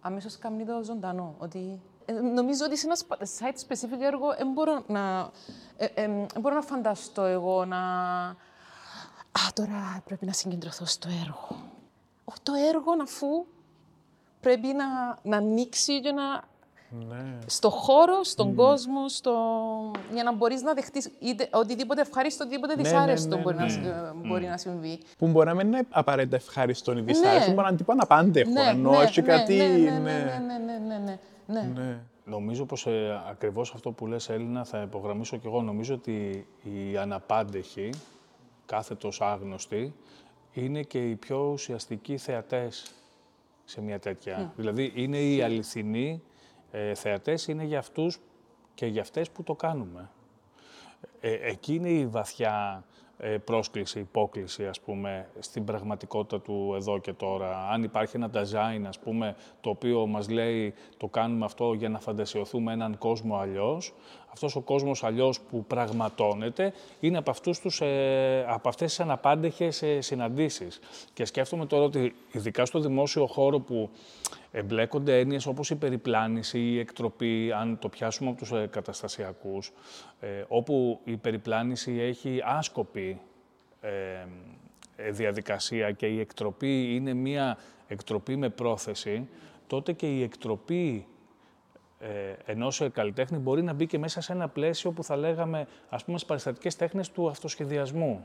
αμέσως 0.00 0.38
κάνει 0.38 0.64
το 0.64 0.82
ζωντανό. 0.84 1.34
Ότι, 1.38 1.58
ε, 1.58 1.78
νομίζω 2.34 2.64
ότι 2.64 2.78
σε 2.78 2.86
ένα 2.86 2.94
σπα- 2.96 3.18
site-specific 3.20 4.00
έργο 4.00 4.34
δεν 4.38 4.52
μπορώ 4.52 4.82
να, 4.86 5.30
ε, 5.76 5.84
ε, 5.84 6.02
εν 6.02 6.26
μπορώ 6.40 6.54
να 6.54 6.62
φανταστώ 6.62 7.22
εγώ 7.22 7.64
να... 7.64 7.78
Α, 9.32 9.52
τώρα 9.54 10.02
πρέπει 10.04 10.26
να 10.26 10.32
συγκεντρωθώ 10.32 10.84
στο 10.84 11.08
έργο. 11.08 11.48
Όχι, 12.24 12.38
το 12.42 12.52
έργο 12.68 12.90
αφού 13.02 13.26
πρέπει 14.40 14.66
να, 14.66 15.18
να 15.22 15.36
ανοίξει 15.36 16.00
και 16.00 16.12
να... 16.12 16.50
Ναι. 17.08 17.38
Στο 17.46 17.70
χώρο, 17.70 18.22
στον 18.24 18.54
κόσμο, 18.54 19.08
στο... 19.08 19.32
για 20.12 20.22
να 20.22 20.32
μπορείς 20.32 20.62
να 20.62 20.72
δεχτείς 20.74 21.10
είτε, 21.18 21.48
οτιδήποτε 21.52 22.00
ευχάριστο, 22.00 22.44
οτιδήποτε 22.44 22.74
Ναι, 22.76 22.82
ναι, 22.82 22.88
δυσάρεστο 22.88 23.36
ναι, 23.36 23.42
μπορεί, 23.42 23.56
ναι. 23.56 23.62
Να, 23.62 23.68
σ- 23.68 23.84
ε, 23.84 24.12
μπορεί 24.26 24.46
να 24.46 24.56
συμβεί. 24.56 25.00
Που 25.18 25.26
μπορεί 25.28 25.46
να 25.46 25.54
μην 25.54 25.66
είναι 25.66 25.86
απαραίτητα 25.90 26.36
ευχάριστο 26.36 26.92
ή 26.98 27.00
δυσάρεστο, 27.00 27.38
Ναι. 27.48 27.54
μπορεί 27.54 27.62
να 27.62 27.68
είναι 27.68 27.76
τύπο 27.76 27.92
αναπάντεχο. 27.92 28.50
ενώ 28.68 29.00
έχει 29.00 29.22
κάτι. 29.22 29.56
ναι, 29.56 29.90
ναι, 29.90 30.58
ναι. 30.88 30.98
ναι, 31.04 31.18
ναι, 31.52 31.60
ναι, 31.60 31.66
ναι, 31.66 31.72
ναι, 31.72 31.80
ναι. 31.80 31.90
Ναι. 31.90 32.00
Νομίζω 32.24 32.64
πως 32.64 32.86
ε, 32.86 33.22
ακριβώς 33.28 33.74
αυτό 33.74 33.92
που 33.92 34.06
λες 34.06 34.28
Έλληνα 34.28 34.64
θα 34.64 34.82
υπογραμμίσω 34.82 35.36
και 35.36 35.46
εγώ. 35.46 35.62
Νομίζω 35.62 35.94
ότι 35.94 36.46
οι 36.62 36.96
αναπάντεχοι, 36.96 37.90
κάθετος 38.66 39.20
άγνωστοι, 39.20 39.94
είναι 40.52 40.82
και 40.82 41.08
οι 41.08 41.16
πιο 41.16 41.50
ουσιαστικοί 41.52 42.16
θεατές 42.16 42.94
σε 43.64 43.80
μια 43.80 43.98
τέτοια. 43.98 44.52
Δηλαδή 44.56 44.92
είναι 44.94 45.18
οι 45.18 45.42
αληθινοί 45.42 46.22
ε, 46.70 46.94
θεατές, 46.94 47.46
είναι 47.46 47.64
για 47.64 47.78
αυτούς 47.78 48.18
και 48.74 48.86
για 48.86 49.00
αυτές 49.00 49.30
που 49.30 49.42
το 49.42 49.54
κάνουμε. 49.54 50.10
Ε, 51.20 51.32
εκεί 51.32 51.74
είναι 51.74 51.90
η 51.90 52.06
βαθιά 52.06 52.84
ε, 53.11 53.11
πρόσκληση, 53.44 53.98
υπόκληση, 53.98 54.66
ας 54.66 54.80
πούμε, 54.80 55.28
στην 55.38 55.64
πραγματικότητα 55.64 56.40
του 56.40 56.72
εδώ 56.76 56.98
και 56.98 57.12
τώρα. 57.12 57.68
Αν 57.70 57.82
υπάρχει 57.82 58.16
ένα 58.16 58.30
design, 58.34 58.82
ας 58.86 58.98
πούμε, 58.98 59.36
το 59.60 59.70
οποίο 59.70 60.06
μας 60.06 60.28
λέει 60.28 60.74
το 60.96 61.06
κάνουμε 61.06 61.44
αυτό 61.44 61.72
για 61.72 61.88
να 61.88 61.98
φαντασιωθούμε 61.98 62.72
έναν 62.72 62.98
κόσμο 62.98 63.36
αλλιώς, 63.36 63.94
αυτός 64.32 64.56
ο 64.56 64.60
κόσμος 64.60 65.04
αλλιώς 65.04 65.40
που 65.40 65.64
πραγματώνεται 65.64 66.72
είναι 67.00 67.18
από, 67.18 67.30
αυτούς 67.30 67.60
τους, 67.60 67.80
ε, 67.80 68.44
από 68.48 68.68
αυτές 68.68 68.88
τις 68.88 69.00
αναπάντεχες 69.00 69.82
ε, 69.82 70.00
συναντήσεις. 70.00 70.80
Και 71.12 71.24
σκέφτομαι 71.24 71.66
τώρα 71.66 71.84
ότι 71.84 72.14
ειδικά 72.32 72.64
στο 72.64 72.78
δημόσιο 72.78 73.26
χώρο 73.26 73.58
που 73.58 73.90
εμπλέκονται 74.52 75.18
έννοιες 75.18 75.46
όπως 75.46 75.70
η 75.70 75.76
περιπλάνηση, 75.76 76.58
η 76.58 76.78
εκτροπή, 76.78 77.52
αν 77.52 77.78
το 77.78 77.88
πιάσουμε 77.88 78.30
από 78.30 78.38
τους 78.38 78.52
ε, 78.52 78.68
καταστασιακούς, 78.70 79.72
ε, 80.20 80.44
όπου 80.48 81.00
η 81.04 81.16
περιπλάνηση 81.16 81.92
έχει 81.92 82.40
άσκοπη 82.44 83.20
ε, 83.80 83.90
ε, 84.96 85.10
διαδικασία 85.10 85.90
και 85.90 86.06
η 86.06 86.20
εκτροπή 86.20 86.94
είναι 86.94 87.14
μία 87.14 87.58
εκτροπή 87.86 88.36
με 88.36 88.48
πρόθεση, 88.48 89.28
τότε 89.66 89.92
και 89.92 90.16
η 90.16 90.22
εκτροπή 90.22 91.06
ε, 91.98 92.34
ενός 92.44 92.80
ε, 92.80 92.88
καλλιτέχνη 92.88 93.38
μπορεί 93.38 93.62
να 93.62 93.72
μπει 93.72 93.86
και 93.86 93.98
μέσα 93.98 94.20
σε 94.20 94.32
ένα 94.32 94.48
πλαίσιο 94.48 94.90
που 94.92 95.04
θα 95.04 95.16
λέγαμε, 95.16 95.66
ας 95.88 96.04
πούμε, 96.04 96.16
στις 96.16 96.28
παραστατικές 96.28 96.76
τέχνες 96.76 97.10
του 97.10 97.28
αυτοσχεδιασμού 97.28 98.24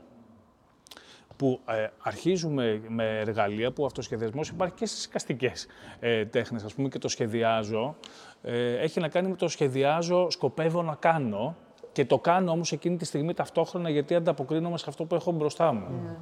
που 1.38 1.60
ε, 1.68 1.86
αρχίζουμε 2.02 2.82
με 2.88 3.18
εργαλεία 3.18 3.72
που 3.72 3.82
ο 3.82 3.86
αυτοσχεδιασμός 3.86 4.48
υπάρχει 4.48 4.74
και 4.74 4.86
στις 4.86 5.04
εικαστικές 5.04 5.66
ε, 6.00 6.24
τέχνες, 6.24 6.64
ας 6.64 6.74
πούμε, 6.74 6.88
και 6.88 6.98
το 6.98 7.08
σχεδιάζω. 7.08 7.96
Ε, 8.42 8.76
έχει 8.76 9.00
να 9.00 9.08
κάνει 9.08 9.28
με 9.28 9.36
το 9.36 9.48
σχεδιάζω, 9.48 10.30
σκοπεύω 10.30 10.82
να 10.82 10.94
κάνω 10.94 11.56
και 11.92 12.04
το 12.04 12.18
κάνω 12.18 12.50
όμως 12.50 12.72
εκείνη 12.72 12.96
τη 12.96 13.04
στιγμή 13.04 13.34
ταυτόχρονα 13.34 13.90
γιατί 13.90 14.14
ανταποκρίνομαι 14.14 14.78
σε 14.78 14.84
αυτό 14.88 15.04
που 15.04 15.14
έχω 15.14 15.32
μπροστά 15.32 15.72
μου. 15.72 16.16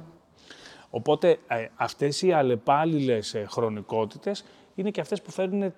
Οπότε 0.89 1.39
ε, 1.47 1.67
αυτές 1.75 2.21
οι 2.21 2.31
αλλεπάλληλες 2.31 3.33
ε, 3.33 3.45
χρονικότητες 3.49 4.45
είναι 4.75 4.91
και 4.91 5.01
αυτές 5.01 5.21
που 5.21 5.31
φέρνουν 5.31 5.73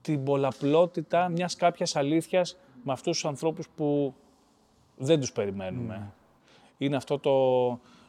την 0.00 0.24
πολλαπλότητα 0.24 1.28
μιας 1.28 1.56
κάποιας 1.56 1.96
αλήθειας 1.96 2.56
με 2.84 2.92
αυτούς 2.92 3.12
τους 3.12 3.24
ανθρώπους 3.24 3.68
που 3.68 4.14
δεν 4.96 5.20
τους 5.20 5.32
περιμένουμε. 5.32 6.12
Είναι 6.78 6.96
αυτό 6.96 7.18
το 7.18 7.30
ε, 7.70 7.99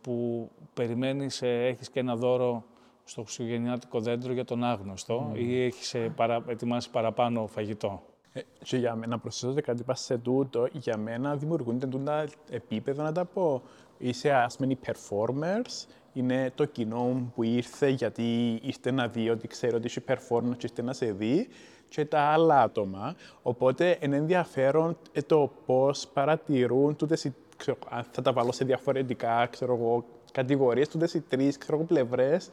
που 0.00 0.48
περιμένεις, 0.74 1.42
ε, 1.42 1.66
έχεις 1.66 1.90
και 1.90 2.00
ένα 2.00 2.16
δώρο 2.16 2.64
στο 3.04 3.22
χριστουγεννιάτικο 3.22 4.00
δέντρο 4.00 4.32
για 4.32 4.44
τον 4.44 4.64
άγνωστο 4.64 5.30
ή 5.34 5.64
έχεις 5.64 5.94
ε, 5.94 6.12
παρα, 6.16 6.44
ετοιμάσει 6.46 6.90
παραπάνω 6.90 7.46
φαγητό; 7.46 8.02
Ε, 8.32 8.40
και 8.62 8.76
για 8.76 8.94
μένα, 8.94 9.06
να 9.06 9.18
προσθέσω 9.18 9.54
και 9.54 9.60
κάτι 9.60 9.82
πας 9.82 10.00
σε 10.00 10.18
τούτο, 10.18 10.68
για 10.72 10.96
μένα 10.96 11.36
δημιουργούνται 11.36 11.86
τούτα 11.86 12.26
επίπεδα, 12.50 13.02
να 13.02 13.12
τα 13.12 13.24
πω. 13.24 13.62
Είσαι, 13.98 14.30
ας 14.30 14.56
πούμε, 14.56 14.72
οι 14.72 14.78
performers, 14.86 15.86
είναι 16.12 16.52
το 16.54 16.64
κοινό 16.64 17.30
που 17.34 17.42
ήρθε 17.42 17.88
γιατί 17.88 18.58
ήρθε 18.62 18.90
να 18.90 19.08
δει 19.08 19.30
ότι 19.30 19.46
ξέρει 19.48 19.74
ότι 19.74 19.86
είσαι 19.86 20.02
performer 20.08 20.56
και 20.56 20.66
ήρθε 20.66 20.82
να 20.82 20.92
σε 20.92 21.12
δει 21.12 21.48
και 21.88 22.04
τα 22.04 22.20
άλλα 22.20 22.62
άτομα. 22.62 23.14
Οπότε 23.42 23.98
είναι 24.00 24.16
ενδιαφέρον 24.16 24.96
ε, 25.12 25.22
το 25.22 25.52
πώς 25.66 26.08
παρατηρούν 26.08 26.96
τούτες 26.96 27.24
οι, 27.24 27.34
ξέρω, 27.60 27.78
αν 27.88 28.04
θα 28.10 28.22
τα 28.22 28.32
βάλω 28.32 28.52
σε 28.52 28.64
διαφορετικά, 28.64 29.46
ξέρω 29.50 29.74
εγώ, 29.74 30.04
κατηγορίες, 30.32 30.88
τούτες 30.88 31.14
οι 31.14 31.20
τρεις, 31.20 31.58
ξέρω 31.58 31.76
εγώ, 31.76 31.84
πλευρές, 31.84 32.50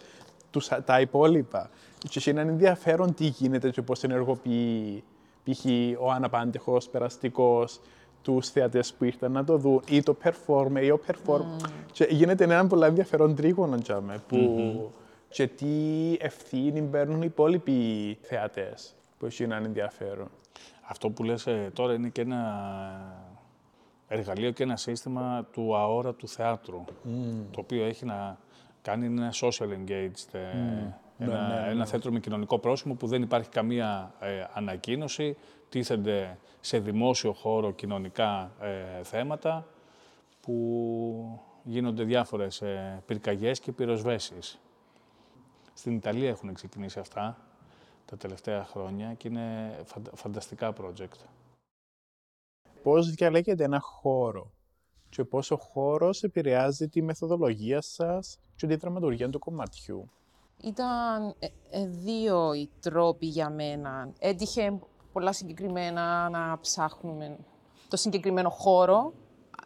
τους, 0.51 0.67
τα 0.85 1.01
υπόλοιπα. 1.01 1.69
Και 2.09 2.29
είναι 2.29 2.41
ενδιαφέρον 2.41 3.13
τι 3.13 3.25
γίνεται 3.25 3.69
και 3.69 3.81
πώς 3.81 4.03
ενεργοποιεί 4.03 5.03
π.χ. 5.43 5.65
ο 5.99 6.11
αναπάντεχος, 6.11 6.89
περαστικός, 6.89 7.79
τους 8.21 8.49
θεατές 8.49 8.93
που 8.93 9.03
ήρθαν 9.03 9.31
να 9.31 9.43
το 9.43 9.57
δουν 9.57 9.81
ή 9.89 10.03
το 10.03 10.17
performer 10.23 10.81
ή 10.81 10.91
ο 10.91 10.99
performer. 11.07 11.69
Και 11.91 12.07
γίνεται 12.09 12.43
ένα 12.43 12.67
πολύ 12.67 12.85
ενδιαφέρον 12.85 13.35
τρίγωνο 13.35 13.77
τζάμε, 13.77 14.23
που 14.27 14.91
και 15.29 15.47
τι 15.47 15.67
ευθύνη 16.19 16.81
παίρνουν 16.81 17.21
οι 17.21 17.25
υπόλοιποι 17.29 18.17
θεατές 18.21 18.95
που 19.17 19.25
έχει 19.25 19.43
έναν 19.43 19.65
ενδιαφέρον. 19.65 20.29
Αυτό 20.81 21.09
που 21.09 21.23
λες 21.23 21.47
ε, 21.47 21.71
τώρα 21.73 21.93
είναι 21.93 22.09
και 22.09 22.21
ένα 22.21 22.41
εργαλείο 24.07 24.51
και 24.51 24.63
ένα 24.63 24.75
σύστημα 24.75 25.47
του 25.51 25.75
αόρατου 25.75 26.27
θεάτρου, 26.27 26.83
το 27.51 27.59
οποίο 27.59 27.85
έχει 27.85 28.05
να 28.05 28.37
κάνει 28.81 29.05
ένα 29.05 29.33
social 29.33 29.67
engaged, 29.67 30.31
ε, 30.31 30.39
ένα, 31.17 31.65
ένα 31.67 31.85
θέατρο 31.85 32.11
με 32.11 32.19
κοινωνικό 32.19 32.59
πρόσημο 32.59 32.93
που 32.93 33.07
δεν 33.07 33.21
υπάρχει 33.21 33.49
καμία 33.49 34.13
ε, 34.19 34.43
ανακοίνωση, 34.53 35.37
τίθενται 35.69 36.37
σε 36.59 36.79
δημόσιο 36.79 37.33
χώρο 37.33 37.71
κοινωνικά 37.71 38.51
ε, 38.61 39.03
θέματα 39.03 39.67
που 40.41 41.41
γίνονται 41.63 42.03
διάφορες 42.03 42.61
ε, 42.61 43.03
πυρκαγιές 43.05 43.59
και 43.59 43.71
πυροσβέσεις. 43.71 44.59
Στην 45.73 45.95
Ιταλία 45.95 46.29
έχουν 46.29 46.53
ξεκινήσει 46.53 46.99
αυτά 46.99 47.37
τα 48.05 48.17
τελευταία 48.17 48.63
χρόνια 48.65 49.13
και 49.13 49.27
είναι 49.27 49.79
φαντα- 49.85 50.15
φανταστικά 50.15 50.73
project. 50.81 51.19
Πώς 52.87 53.11
διαλέγετε 53.11 53.63
ένα 53.63 53.79
χώρο 53.79 54.51
και 55.09 55.23
πώς 55.23 55.51
ο 55.51 55.57
χώρος 55.57 56.23
επηρεάζει 56.23 56.87
τη 56.87 57.01
μεθοδολογία 57.01 57.81
σας 57.81 58.39
και 58.55 58.67
τη 58.67 58.75
δραματουργία 58.75 59.29
του 59.29 59.39
κομματιού. 59.39 60.09
Ήταν 60.63 61.35
ε, 61.39 61.47
ε, 61.69 61.87
δύο 61.87 62.53
οι 62.53 62.69
τρόποι 62.81 63.25
για 63.25 63.49
μένα. 63.49 64.13
Έτυχε 64.19 64.79
πολλά 65.13 65.33
συγκεκριμένα 65.33 66.29
να 66.29 66.59
ψάχνουμε 66.59 67.37
το 67.87 67.97
συγκεκριμένο 67.97 68.49
χώρο. 68.49 69.13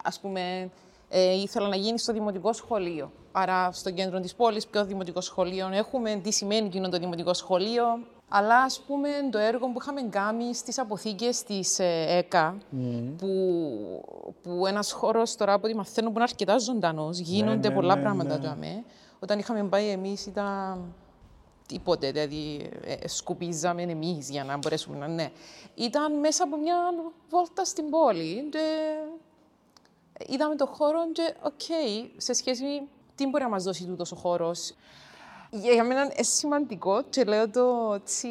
Ας 0.02 0.20
πούμε, 0.20 0.70
ε, 1.08 1.32
ήθελα 1.32 1.68
να 1.68 1.76
γίνει 1.76 1.98
στο 1.98 2.12
δημοτικό 2.12 2.52
σχολείο. 2.52 3.12
Άρα, 3.32 3.72
στο 3.72 3.90
κέντρο 3.90 4.20
της 4.20 4.34
πόλης, 4.34 4.66
ποιο 4.66 4.84
δημοτικό 4.84 5.20
σχολείο 5.20 5.68
έχουμε, 5.72 6.20
τι 6.22 6.32
σημαίνει 6.32 6.66
εκείνο 6.66 6.88
το 6.88 6.98
δημοτικό 6.98 7.34
σχολείο. 7.34 7.84
Αλλά, 8.34 8.56
ας 8.56 8.80
πούμε, 8.80 9.08
το 9.30 9.38
έργο 9.38 9.66
που 9.66 9.78
είχαμε 9.80 10.02
κάνει 10.02 10.54
στις 10.54 10.78
αποθήκες 10.78 11.42
της 11.42 11.78
ε, 11.78 12.04
ΕΚΑ, 12.08 12.56
που, 13.18 13.28
που 14.42 14.66
ένας 14.66 14.92
χώρος 14.92 15.36
τώρα 15.36 15.52
από 15.52 15.66
ό,τι 15.66 15.76
μαθαίνω 15.76 16.06
που 16.06 16.14
είναι 16.14 16.22
αρκετά 16.22 16.58
ζωντανός, 16.58 17.18
γίνονται 17.18 17.68
ναι, 17.68 17.74
πολλά 17.74 17.94
ναι, 17.94 18.02
πράγματα 18.02 18.38
ναι. 18.38 18.54
ναι. 18.54 18.82
Όταν 19.18 19.38
είχαμε 19.38 19.64
πάει 19.64 19.88
εμείς 19.88 20.26
ήταν 20.26 20.94
τίποτε, 21.66 22.10
δηλαδή 22.10 22.70
ε, 22.84 23.08
σκουπίζαμε 23.08 23.82
εμείς 23.82 24.30
για 24.30 24.44
να 24.44 24.56
μπορέσουμε 24.56 24.96
να... 24.98 25.08
Ναι. 25.08 25.30
Ήταν 25.74 26.18
μέσα 26.18 26.44
από 26.44 26.56
μια 26.56 26.76
βόλτα 27.30 27.64
στην 27.64 27.90
πόλη 27.90 28.48
και 28.50 28.94
είδαμε 30.26 30.56
το 30.56 30.66
χώρο 30.66 31.12
και, 31.12 31.34
οκ, 31.42 31.60
σε 32.16 32.32
σχέση 32.32 32.64
με 32.64 32.86
τι 33.14 33.26
μπορεί 33.26 33.42
να 33.42 33.50
μας 33.50 33.62
δώσει 33.62 33.86
τούτος 33.86 34.12
ο 34.12 34.16
χώρος; 34.16 34.74
Για 35.54 35.84
μένα 35.84 36.02
είναι 36.02 36.14
σημαντικό 36.20 37.02
και 37.02 37.24
λέω 37.24 37.50
το 37.50 37.92
έτσι, 37.94 38.28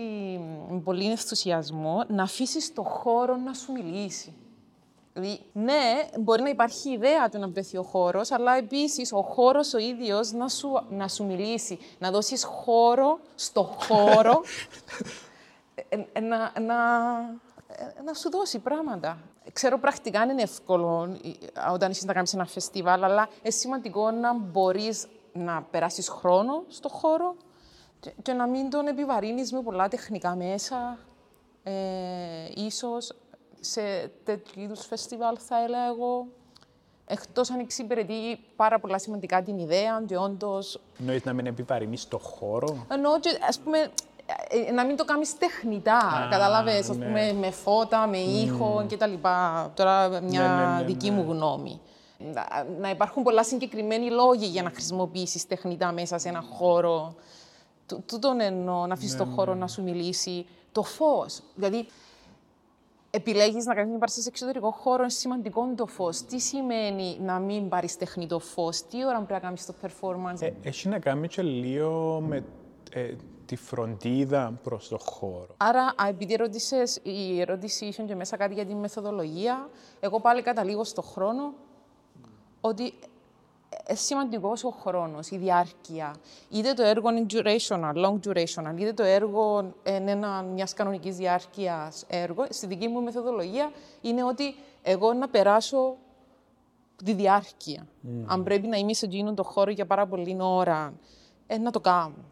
με 0.70 0.80
πολύ 0.84 1.10
ενθουσιασμό 1.10 2.04
να 2.08 2.24
αφήσεις 2.24 2.74
το 2.74 2.84
χώρο 2.84 3.36
να 3.36 3.54
σου 3.54 3.72
μιλήσει. 3.72 4.34
Δηλαδή, 5.14 5.40
ναι, 5.54 6.10
μπορεί 6.20 6.42
να 6.42 6.50
υπάρχει 6.50 6.90
ιδέα 6.92 7.30
του 7.30 7.40
να 7.40 7.48
βρεθεί 7.48 7.78
ο 7.78 7.84
χώρος, 7.84 8.32
αλλά 8.32 8.58
επίσης 8.58 9.12
ο 9.12 9.22
χώρος 9.22 9.74
ο 9.74 9.78
ίδιος 9.78 10.32
να 10.32 10.48
σου, 10.48 10.86
να 10.90 11.08
σου 11.08 11.26
μιλήσει. 11.26 11.80
Να 12.00 12.12
δώσεις 12.12 12.44
χώρο 12.44 13.20
στο 13.36 13.64
χώρο 13.64 14.42
ε, 15.90 15.98
ε, 16.14 16.20
να, 16.20 16.38
να, 16.38 16.76
ε, 17.68 18.02
να 18.04 18.14
σου 18.14 18.30
δώσει 18.30 18.60
πράγματα. 18.60 19.18
Ξέρω 19.54 19.80
πρακτικά 19.80 20.24
είναι 20.24 20.42
εύκολο 20.42 21.18
όταν 21.74 21.92
είσαι 21.92 22.06
να 22.06 22.14
κάνεις 22.14 22.34
ένα 22.34 22.46
φεστιβάλ, 22.46 23.04
αλλά 23.04 23.30
είναι 23.42 23.54
σημαντικό 23.54 24.12
να 24.12 24.34
μπορείς 24.38 25.08
να 25.34 25.62
περάσεις 25.72 26.10
χρόνο 26.10 26.64
στο 26.68 26.90
χώρο 26.90 27.36
και, 28.00 28.14
και 28.22 28.34
να 28.34 28.48
μην 28.48 28.70
τον 28.70 28.88
επιβαρύνεις 28.88 29.52
με 29.52 29.62
πολλά 29.62 29.88
τεχνικά 29.88 30.36
μέσα. 30.36 30.98
Ε, 31.64 31.74
ίσως 32.56 33.16
σε 33.60 34.12
τέτοιου 34.24 34.62
είδους 34.62 34.86
φεστιβάλ, 34.86 35.38
θα 35.40 35.64
έλεγα 35.64 35.86
εγώ. 35.86 36.28
Εκτός 37.06 37.50
αν 37.50 37.60
εξυπηρετεί 37.60 38.40
πάρα 38.56 38.80
πολλά 38.80 39.00
σημαντικά 39.00 39.42
την 39.42 39.58
ιδέα 39.58 40.04
και 40.06 40.18
όντω. 40.18 40.60
Εννοείς 41.00 41.24
να 41.24 41.34
μην 41.34 41.46
επιβαρύνεις 41.46 42.08
το 42.08 42.18
χώρο; 42.18 42.86
Εννοώ, 42.90 43.12
ας 43.48 43.60
πούμε, 43.60 43.92
ε, 44.68 44.72
να 44.72 44.86
μην 44.86 44.96
το 44.96 45.06
κάνεις 45.06 45.38
τεχνητά, 45.38 46.28
κατάλαβες, 46.32 46.90
ας 46.90 46.98
ναι. 46.98 47.06
πούμε, 47.06 47.34
με 47.34 47.52
φώτα, 47.52 48.08
με 48.08 48.18
ήχο 48.18 48.78
mm. 48.78 48.94
κτλ. 48.94 49.14
Τώρα 49.74 50.22
μια 50.22 50.42
ναι, 50.42 50.66
ναι, 50.66 50.78
ναι 50.78 50.84
δική 50.84 51.12
μου 51.12 51.26
γνώμη. 51.30 51.82
Να 52.80 52.90
υπάρχουν 52.90 53.24
πολλά 53.24 53.44
συγκεκριμένοι 53.44 54.10
λόγοι 54.10 54.46
για 54.46 54.64
να 54.64 54.70
χρησιμοποιήσεις 54.70 55.48
τεχνητά 55.48 55.92
μέσα 55.92 56.18
σε 56.18 56.30
ένα 56.30 56.42
χώρο. 56.42 57.16
Τούτον 58.06 58.40
εννοώ, 58.40 58.86
να 58.86 58.94
αφήσεις 58.94 59.18
το 59.18 59.26
χώρο 59.26 59.54
να 59.56 59.68
σου 59.68 59.84
μιλήσει. 59.84 60.46
Το 60.72 60.84
φως. 60.84 61.42
Δηλαδή, 61.56 61.86
επιλέγεις 63.12 63.66
να 63.66 63.74
κάνεις 63.74 63.90
μια 63.90 64.00
πάρεις 64.00 64.14
σε 64.14 64.30
εξωτερικό 64.30 64.72
χώρο, 64.72 65.02
είναι 65.02 65.12
σημαντικό 65.12 65.74
το 65.76 65.86
φως. 65.86 66.22
Τι 66.22 66.40
σημαίνει 66.40 67.18
να 67.20 67.40
μην 67.40 67.70
πάρεις 67.70 67.98
τεχνητό 67.98 68.40
φως, 68.40 68.82
τι 68.82 69.06
ώρα 69.06 69.16
πρέπει 69.16 69.34
να 69.34 69.40
κάνεις 69.40 69.66
το 69.66 69.74
performance; 69.82 70.42
Ε, 70.42 70.52
έχει 70.62 70.88
να 70.88 71.00
κάνει 71.00 71.28
και 71.28 71.42
λίγο 71.42 72.24
με 72.28 72.44
ε, 72.92 73.16
τη 73.46 73.56
φροντίδα 73.56 74.60
προς 74.64 74.88
το 74.88 74.98
χώρο. 74.98 75.56
Άρα, 75.58 75.94
επειδή 76.08 76.36
ρώτησες, 76.36 77.00
η 77.04 77.42
ερώτηση 77.42 77.86
ίσω 77.86 78.04
και 78.04 78.16
μέσα 78.16 78.38
κάτι 78.38 78.54
για 78.54 78.66
τη 78.66 78.76
μεθοδολογία, 78.76 79.70
εγώ 80.00 80.20
πάλι 80.20 80.42
καταλήγω 80.42 80.84
στο 80.84 81.02
χρόνο 81.02 81.54
ότι 82.62 82.93
ε, 83.86 83.95
σημαντικός 83.95 84.64
ο 84.64 84.70
χρόνος, 84.70 85.30
η 85.30 85.38
διάρκεια. 85.38 86.16
Είτε 86.49 86.74
το 86.74 86.84
έργο 86.84 87.09
είναι 87.09 87.26
durational, 87.30 87.93
long 87.95 88.20
durational, 88.28 88.80
είτε 88.80 88.93
το 88.93 89.03
έργο 89.03 89.74
είναι 89.84 90.16
μιας 90.53 90.74
κανονικής 90.74 91.16
διάρκειας 91.16 92.05
έργο. 92.07 92.45
Στη 92.49 92.68
δική 92.68 92.88
μου 92.88 93.01
μεθοδολογία 93.01 93.72
είναι 94.01 94.24
ότι 94.24 94.55
εγώ 94.82 95.14
να 95.14 95.30
περάσω 95.30 95.95
τη 97.03 97.14
διάρκεια. 97.14 97.88
Mm. 98.03 98.07
Αν 98.26 98.43
πρέπει 98.43 98.68
να 98.68 98.78
είμαι 98.78 98.93
σε 98.93 99.05
εκείνον 99.05 99.36
το 99.36 99.43
χώρο 99.43 99.72
για 99.72 99.86
πάρα 99.86 100.07
πολλή 100.07 100.38
ώρα, 100.39 100.93
ε, 101.47 101.57
να 101.57 101.72
το 101.72 101.80
κάνω. 101.80 102.26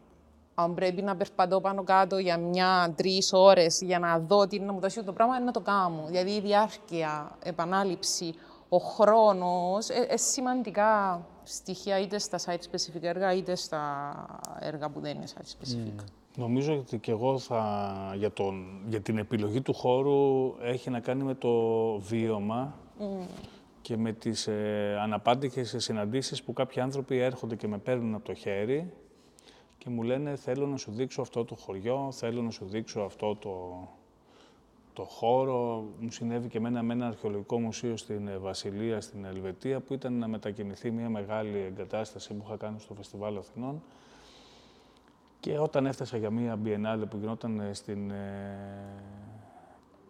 Αν 0.54 0.74
πρέπει 0.74 1.02
να 1.02 1.16
περπατώ 1.16 1.60
πάνω 1.60 1.82
κάτω 1.82 2.18
για 2.18 2.38
μια-τρει 2.38 3.22
ώρες 3.32 3.80
για 3.80 3.98
να 3.98 4.18
δω 4.18 4.46
τι 4.46 4.56
είναι 4.56 4.64
να 4.64 4.72
μου 4.72 4.80
δώσει 4.80 5.04
το 5.04 5.12
πράγμα, 5.12 5.36
ε, 5.36 5.38
να 5.38 5.52
το 5.52 5.60
κάνω. 5.60 6.04
Δηλαδή 6.06 6.30
η 6.30 6.40
διάρκεια, 6.40 7.36
επανάληψη, 7.42 8.34
ο 8.72 8.78
χρόνος, 8.78 9.88
είναι 9.88 10.06
ε, 10.08 10.16
σημαντικά 10.16 11.24
στοιχεία 11.42 12.00
είτε 12.00 12.18
στα 12.18 12.38
site-specific 12.38 13.02
έργα, 13.02 13.34
είτε 13.34 13.54
στα 13.54 14.12
έργα 14.60 14.90
που 14.90 15.00
δεν 15.00 15.16
είναι 15.16 15.26
site-specific. 15.34 16.04
Νομίζω 16.36 16.78
ότι 16.78 16.98
και 16.98 17.10
εγώ 17.10 17.38
θα, 17.38 18.14
για, 18.16 18.32
τον, 18.32 18.82
για 18.88 19.00
την 19.00 19.18
επιλογή 19.18 19.60
του 19.60 19.74
χώρου 19.74 20.54
έχει 20.62 20.90
να 20.90 21.00
κάνει 21.00 21.22
με 21.22 21.34
το 21.34 21.50
βίωμα 21.98 22.74
και 23.80 23.96
με 23.96 24.12
τις 24.12 24.46
ε, 24.46 24.96
αναπάντηχες 25.02 25.74
συναντήσεις 25.78 26.42
που 26.42 26.52
κάποιοι 26.52 26.82
άνθρωποι 26.82 27.18
έρχονται 27.18 27.56
και 27.56 27.68
με 27.68 27.78
παίρνουν 27.78 28.14
από 28.14 28.24
το 28.24 28.34
χέρι 28.34 28.92
και 29.78 29.90
μου 29.90 30.02
λένε 30.02 30.36
θέλω 30.36 30.66
να 30.66 30.76
σου 30.76 30.90
δείξω 30.90 31.20
αυτό 31.20 31.44
το 31.44 31.54
χωριό, 31.54 32.08
θέλω 32.12 32.42
να 32.42 32.50
σου 32.50 32.64
δείξω 32.64 33.00
αυτό 33.00 33.36
το, 33.36 33.88
το 34.92 35.04
χώρο. 35.04 35.84
Μου 35.98 36.10
συνέβη 36.10 36.48
και 36.48 36.58
εμένα 36.58 36.82
με 36.82 36.92
ένα 36.92 37.06
αρχαιολογικό 37.06 37.60
μουσείο 37.60 37.96
στην 37.96 38.28
ε, 38.28 38.38
Βασιλεία, 38.38 39.00
στην 39.00 39.24
Ελβετία, 39.24 39.80
που 39.80 39.94
ήταν 39.94 40.12
να 40.18 40.28
μετακινηθεί 40.28 40.90
μια 40.90 41.08
μεγάλη 41.08 41.58
εγκατάσταση 41.58 42.34
που 42.34 42.42
είχα 42.46 42.56
κάνει 42.56 42.80
στο 42.80 42.94
Φεστιβάλ 42.94 43.36
Αθηνών. 43.36 43.82
Και 45.40 45.58
όταν 45.58 45.86
έφτασα 45.86 46.16
για 46.16 46.30
μια 46.30 46.58
Biennale 46.64 47.04
που 47.10 47.16
γινόταν 47.16 47.60
ε, 47.60 47.74
στην, 47.74 48.10
ε, 48.10 48.58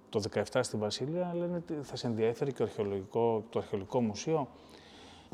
το 0.08 0.22
17 0.34 0.42
στη 0.60 0.76
Βασιλεία, 0.76 1.34
λένε 1.34 1.56
ότι 1.56 1.74
θα 1.82 1.96
σε 1.96 2.06
ενδιαφέρει 2.06 2.52
και 2.52 2.62
αρχαιολογικό, 2.62 3.44
το 3.50 3.58
αρχαιολογικό 3.58 4.00
μουσείο. 4.00 4.48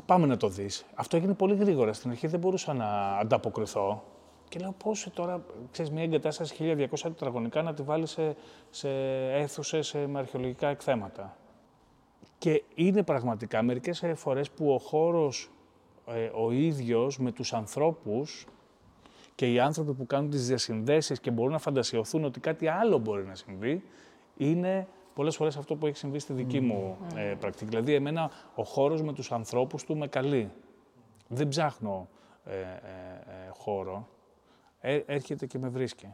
Πάμε 0.05 0.25
να 0.25 0.37
το 0.37 0.47
δεις. 0.47 0.85
Αυτό 0.95 1.17
έγινε 1.17 1.33
πολύ 1.33 1.55
γρήγορα. 1.55 1.93
Στην 1.93 2.09
αρχή 2.09 2.27
δεν 2.27 2.39
μπορούσα 2.39 2.73
να 2.73 3.17
ανταποκριθώ. 3.17 4.03
Και 4.49 4.59
λέω 4.59 4.75
πώς 4.83 5.09
τώρα, 5.13 5.45
ξέρεις, 5.71 5.91
μια 5.91 6.03
εγκατάσταση 6.03 6.55
1200 6.59 6.87
τετραγωνικά 7.01 7.61
να 7.61 7.73
τη 7.73 7.81
βάλεις 7.83 8.09
σε, 8.11 8.35
σε 8.69 8.89
αίθουσες 9.31 9.93
με 10.07 10.19
αρχαιολογικά 10.19 10.67
εκθέματα. 10.67 11.37
Και 12.37 12.63
είναι 12.75 13.03
πραγματικά 13.03 13.61
μερικές 13.63 14.03
φορές 14.15 14.51
που 14.51 14.73
ο 14.73 14.77
χώρος 14.77 15.49
ε, 16.05 16.29
ο 16.33 16.51
ίδιος 16.51 17.19
με 17.19 17.31
τους 17.31 17.53
ανθρώπους 17.53 18.47
και 19.35 19.51
οι 19.51 19.59
άνθρωποι 19.59 19.93
που 19.93 20.05
κάνουν 20.05 20.29
τις 20.29 20.47
διασυνδέσεις 20.47 21.19
και 21.19 21.31
μπορούν 21.31 21.51
να 21.51 21.59
φαντασιωθούν 21.59 22.23
ότι 22.23 22.39
κάτι 22.39 22.67
άλλο 22.67 22.97
μπορεί 22.97 23.25
να 23.25 23.35
συμβεί, 23.35 23.83
είναι 24.37 24.87
πολλές 25.13 25.35
φορές 25.35 25.57
αυτό 25.57 25.75
που 25.75 25.87
έχει 25.87 25.97
συμβεί 25.97 26.19
στη 26.19 26.33
δική 26.33 26.59
μου 26.59 26.97
ε, 27.15 27.35
πρακτική. 27.39 27.65
Δηλαδή, 27.65 27.93
εμένα 27.93 28.31
ο 28.55 28.63
χώρος 28.63 29.01
με 29.01 29.13
τους 29.13 29.31
ανθρώπους 29.31 29.83
του 29.83 29.97
με 29.97 30.07
καλεί. 30.07 30.51
Δεν 31.27 31.47
ψάχνω 31.47 32.07
ε, 32.45 32.51
ε, 32.51 32.63
ε 33.45 33.49
χώρο 33.49 34.07
ε, 34.11 34.16
έρχεται 35.05 35.45
και 35.45 35.59
με 35.59 35.67
βρίσκει. 35.67 36.07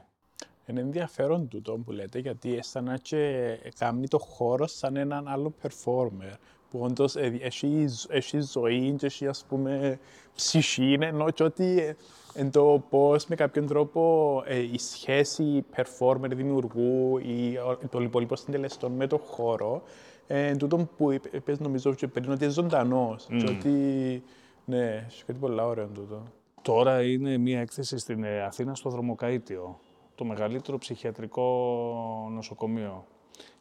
Είναι 0.66 0.80
ενδιαφέρον 0.80 1.48
τούτο 1.48 1.78
που 1.86 1.92
λέτε, 1.92 2.20
γιατί 2.20 2.56
αισθανά 2.56 2.98
και 2.98 3.58
κάνει 3.78 4.08
το 4.08 4.18
χώρο 4.18 4.68
σαν 4.68 4.96
έναν 4.96 5.28
άλλο 5.28 5.54
performer, 5.62 6.34
που 6.72 6.80
όντως 6.80 7.16
ε, 7.16 7.38
έχει, 7.42 7.86
έχει 8.10 8.40
ζωή 8.40 8.96
και 8.98 9.06
έχει 9.06 9.28
ας 9.28 9.46
πούμε 9.50 10.00
ψυχή, 10.36 10.98
ενώ 11.00 11.30
και 11.30 11.44
ότι 11.44 11.96
εν 12.34 12.52
το 12.52 12.84
πώς 12.90 13.26
με 13.26 13.36
κάποιον 13.36 13.68
τρόπο 13.68 14.44
ε, 14.46 14.58
η 14.58 14.78
σχέση 14.78 15.66
performer 15.76 16.30
δημιουργού 16.30 17.18
ή 17.18 17.58
των 17.90 18.04
υπόλοιπων 18.04 18.38
συντελεστών 18.38 18.92
με 18.92 19.08
το 19.08 19.18
χώρο, 19.18 19.84
ε, 20.28 20.56
τούτο 20.56 20.88
που 20.98 21.12
είπες 21.12 21.60
νομίζω 21.60 21.94
και 21.94 22.08
πριν 22.08 22.32
ότι 22.32 22.44
είναι 22.44 22.54
ζωντανός 22.54 23.28
mm. 23.30 23.44
και 23.44 23.52
ότι 23.52 24.24
ναι, 24.66 25.06
έχει 25.08 25.26
κάτι 25.26 25.40
πολύ 25.40 25.62
ωραίο 25.62 25.88
τούτο. 25.88 26.24
Τώρα 26.64 27.04
είναι 27.04 27.38
μία 27.38 27.60
έκθεση 27.60 27.98
στην 27.98 28.24
ε, 28.24 28.42
Αθήνα 28.42 28.76
στο 28.76 28.90
Δρομοκαΐτιο, 28.90 29.80
το 30.16 30.26
μεγαλύτερο 30.26 30.78
ψυχιατρικό 30.78 32.30
νοσοκομείο. 32.32 33.06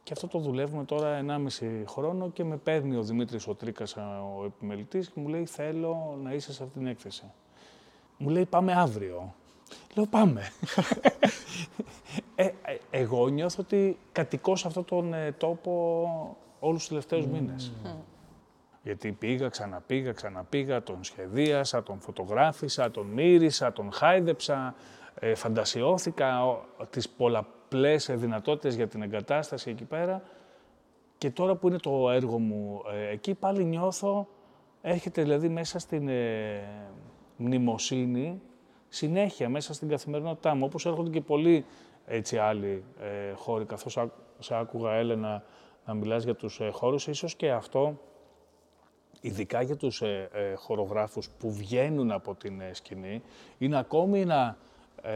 Και 0.03 0.13
αυτό 0.13 0.27
το 0.27 0.39
δουλεύουμε 0.39 0.85
τώρα 0.85 1.25
1,5 1.61 1.67
χρόνο 1.87 2.31
και 2.31 2.45
με 2.45 2.57
παίρνει 2.57 2.97
ο 2.97 3.03
Δημήτρης 3.03 3.49
ο 3.49 3.55
Τρίκας, 3.55 3.97
ο 3.97 4.45
επιμελητής, 4.47 5.09
και 5.09 5.21
μου 5.21 5.29
λέει 5.29 5.47
θέλω 5.47 6.19
να 6.23 6.33
είσαι 6.33 6.53
σε 6.53 6.63
αυτή 6.63 6.79
την 6.79 6.87
έκθεση. 6.87 7.25
Μου 8.19 8.29
λέει 8.29 8.45
πάμε 8.45 8.73
αύριο. 8.73 9.35
Λέω 9.95 10.07
πάμε. 10.07 10.43
ε, 12.35 12.45
ε, 12.45 12.53
εγώ 12.91 13.29
νιώθω 13.29 13.63
ότι 13.63 13.99
κατοικώ 14.13 14.57
σε 14.57 14.67
αυτόν 14.67 14.85
τον 14.85 15.15
ε, 15.15 15.33
τόπο 15.33 16.37
όλους 16.61 16.79
τους 16.79 16.89
τελευταίους 16.89 17.25
mm. 17.25 17.29
μήνες. 17.29 17.73
Γιατί 18.83 19.13
πήγα, 19.13 19.49
ξαναπήγα, 19.49 20.13
ξαναπήγα, 20.13 20.83
τον 20.83 21.05
σχεδίασα, 21.05 21.83
τον 21.83 22.01
φωτογράφησα, 22.01 22.91
τον 22.91 23.07
μύρισα, 23.07 23.73
τον 23.73 23.93
χάιδεψα, 23.93 24.75
ε, 25.15 25.35
φαντασιώθηκα 25.35 26.47
ο, 26.47 26.65
τις 26.91 27.09
πολλαπλές 27.09 28.11
δυνατότητες 28.13 28.75
για 28.75 28.89
την 28.89 29.03
εγκατάσταση 29.03 29.71
εκεί 29.71 29.85
πέρα. 29.85 30.23
Και 31.19 31.31
τώρα 31.31 31.55
που 31.55 31.69
είναι 31.69 31.79
το 31.79 32.11
έργο 32.11 32.39
μου 32.39 32.83
ε, 32.93 33.09
εκεί, 33.09 33.35
πάλι 33.35 33.65
νιώθω, 33.65 34.29
έρχεται 34.83 35.23
δηλαδή 35.23 35.49
μέσα 35.49 35.79
στην 35.79 36.09
ε, 36.09 36.61
μνημοσύνη, 37.37 38.41
συνέχεια 38.89 39.49
μέσα 39.49 39.75
στην 39.75 39.89
καθημερινότητά 39.89 40.55
μου, 40.55 40.65
όπως 40.65 40.87
έρχονται 40.87 41.11
και 41.11 41.21
πολλοί 41.21 41.65
έτσι 42.07 42.39
άλλοι 42.39 42.85
ε, 43.01 43.33
χώροι, 43.33 43.65
καθώς 43.65 43.99
σε 44.39 44.55
άκουγα 44.55 44.93
Έλενα 44.93 45.45
να 45.87 45.95
μιλάς 45.95 46.25
για 46.25 46.35
τους 46.35 46.61
ε, 46.61 46.71
χώρους, 46.71 47.07
ίσως 47.07 47.35
και 47.35 47.51
αυτό 47.51 47.99
ειδικά 49.23 49.63
για 49.63 49.77
τους 49.77 50.03
ε, 50.03 50.29
ε, 50.33 50.55
χορογράφους 50.55 51.29
που 51.39 51.53
βγαίνουν 51.53 52.11
από 52.11 52.35
την 52.35 52.61
ε, 52.61 52.75
σκηνή, 52.75 53.23
είναι 53.59 53.79
ακόμη 53.79 54.21
ένα 54.21 54.57
ε, 55.03 55.11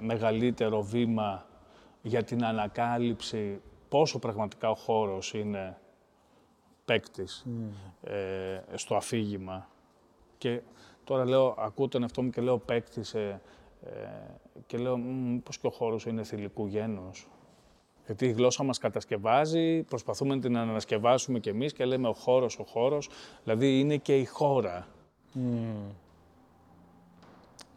μεγαλύτερο 0.00 0.82
βήμα 0.82 1.46
για 2.02 2.24
την 2.24 2.44
ανακάλυψη 2.44 3.60
πόσο 3.88 4.18
πραγματικά 4.18 4.70
ο 4.70 4.74
χώρος 4.74 5.34
είναι 5.34 5.76
παίκτης 6.84 7.46
ε, 8.02 8.60
στο 8.74 8.96
αφήγημα. 8.96 9.68
Και 10.38 10.60
τώρα 11.04 11.24
λέω, 11.24 11.54
ακούω 11.58 11.88
τον 11.88 12.02
εαυτό 12.02 12.22
μου 12.22 12.30
και 12.30 12.40
λέω 12.40 12.58
παίκτης 12.58 13.14
ε, 13.14 13.40
ε, 13.82 13.90
και 14.66 14.78
λέω 14.78 14.96
μήπως 14.96 15.58
και 15.58 15.66
ο 15.66 15.70
χώρος 15.70 16.06
είναι 16.06 16.22
θηλυκού 16.22 16.66
γένους. 16.66 17.28
Γιατί 18.08 18.26
η 18.26 18.30
γλώσσα 18.30 18.62
μας 18.62 18.78
κατασκευάζει, 18.78 19.82
προσπαθούμε 19.82 20.34
να 20.34 20.40
την 20.40 20.56
ανασκευάσουμε 20.56 21.38
κι 21.38 21.48
εμείς 21.48 21.72
και 21.72 21.84
λέμε 21.84 22.08
ο 22.08 22.12
χώρος, 22.12 22.58
ο 22.58 22.64
χώρος, 22.64 23.08
δηλαδή 23.44 23.78
είναι 23.78 23.96
και 23.96 24.18
η 24.18 24.24
χώρα. 24.24 24.86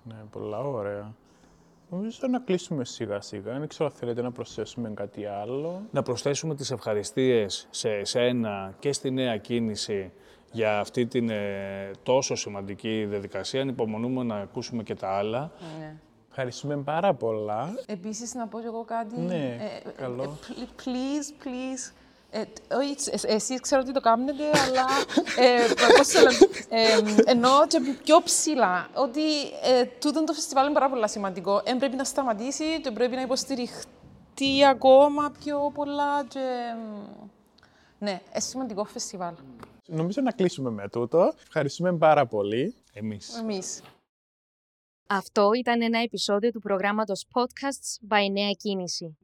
Ναι, 0.04 0.16
πολλά 0.32 0.60
ωραία. 0.60 1.14
Νομίζω 1.90 2.20
να 2.30 2.40
κλείσουμε 2.40 2.86
σιγά 2.86 3.22
σιγά. 3.22 3.60
Δεν 3.60 3.68
ξέρω 3.68 3.86
αν 3.86 3.96
θέλετε 3.96 4.22
να 4.22 4.32
προσθέσουμε 4.32 4.90
κάτι 4.90 5.26
άλλο. 5.26 5.82
Να 5.92 6.02
προσθέσουμε 6.02 6.56
τις 6.56 6.72
ευχαριστίες 6.72 7.68
σε 7.70 7.90
εσένα 7.90 8.76
και 8.80 8.94
στη 8.94 9.12
νέα 9.12 9.38
κίνηση 9.38 10.12
για 10.52 10.80
αυτή 10.80 11.06
την 11.06 11.30
ε, 11.30 11.92
τόσο 12.04 12.36
σημαντική 12.36 13.06
διαδικασία. 13.06 13.62
Ανυπομονούμε 13.62 14.24
να 14.24 14.36
ακούσουμε 14.36 14.84
και 14.84 14.96
τα 14.96 15.10
άλλα. 15.10 15.52
Ναι. 15.80 15.96
Ευχαριστούμε 16.34 16.78
πάρα 16.78 17.14
πολλά. 17.14 17.74
Επίσης, 17.86 18.34
να 18.34 18.48
πω 18.48 18.60
και 18.60 18.66
εγώ 18.66 18.84
κάτι. 18.84 19.20
Ναι, 19.20 19.36
Ε, 19.36 19.88
ε, 19.88 19.92
καλό. 19.98 20.24
ε, 20.24 20.28
pl- 20.48 20.82
please, 20.84 21.46
please. 21.46 21.94
Ε, 22.34 22.44
τ- 22.46 22.74
όχι, 22.74 22.96
εσ- 23.12 23.26
εσείς 23.26 23.60
ξέρω 23.60 23.82
ότι 23.82 23.92
το 23.92 24.00
κάνετε, 24.00 24.44
αλλά 24.44 24.86
ε, 25.38 25.74
πώς 25.98 26.08
το 26.08 26.20
λένε, 26.20 26.38
ε, 26.70 27.32
εννοώ 27.32 27.68
και 27.68 27.80
πιο 28.04 28.22
ψηλά, 28.24 28.88
ότι 28.94 29.22
ε, 29.64 29.86
τούτο 30.00 30.24
το 30.24 30.34
φεστιβάλ 30.34 30.66
είναι 30.66 30.74
πάρα 30.74 30.90
πολύ 30.90 31.10
σημαντικό. 31.10 31.62
Δεν 31.66 31.78
πρέπει 31.78 31.96
να 31.96 32.04
σταματήσει 32.04 32.82
και 32.82 32.92
πρέπει 32.92 33.16
να 33.16 33.22
υποστηριχτεί 33.22 34.66
ακόμα 34.70 35.32
πιο 35.44 35.72
πολλά 35.74 36.26
και... 36.28 36.40
μ, 36.78 37.08
Ναι, 37.98 38.10
είναι 38.12 38.20
σημαντικό 38.40 38.84
φεστιβάλ. 38.84 39.34
Νομίζω 39.86 40.22
να 40.22 40.32
κλείσουμε 40.32 40.70
με 40.70 40.90
τούτο. 40.90 41.34
Ευχαριστούμε 41.44 41.94
πάρα 41.94 42.26
πολύ. 42.26 42.76
Εμείς. 42.94 43.38
Εμείς. 43.40 43.82
Αυτό 45.14 45.51
ήταν 45.53 45.82
ένα 45.82 45.99
επεισόδιο 45.99 46.51
του 46.51 46.59
προγράμματος 46.59 47.26
Podcasts 47.34 48.14
by 48.14 48.32
Νέα 48.32 48.51
Κίνηση. 48.51 49.18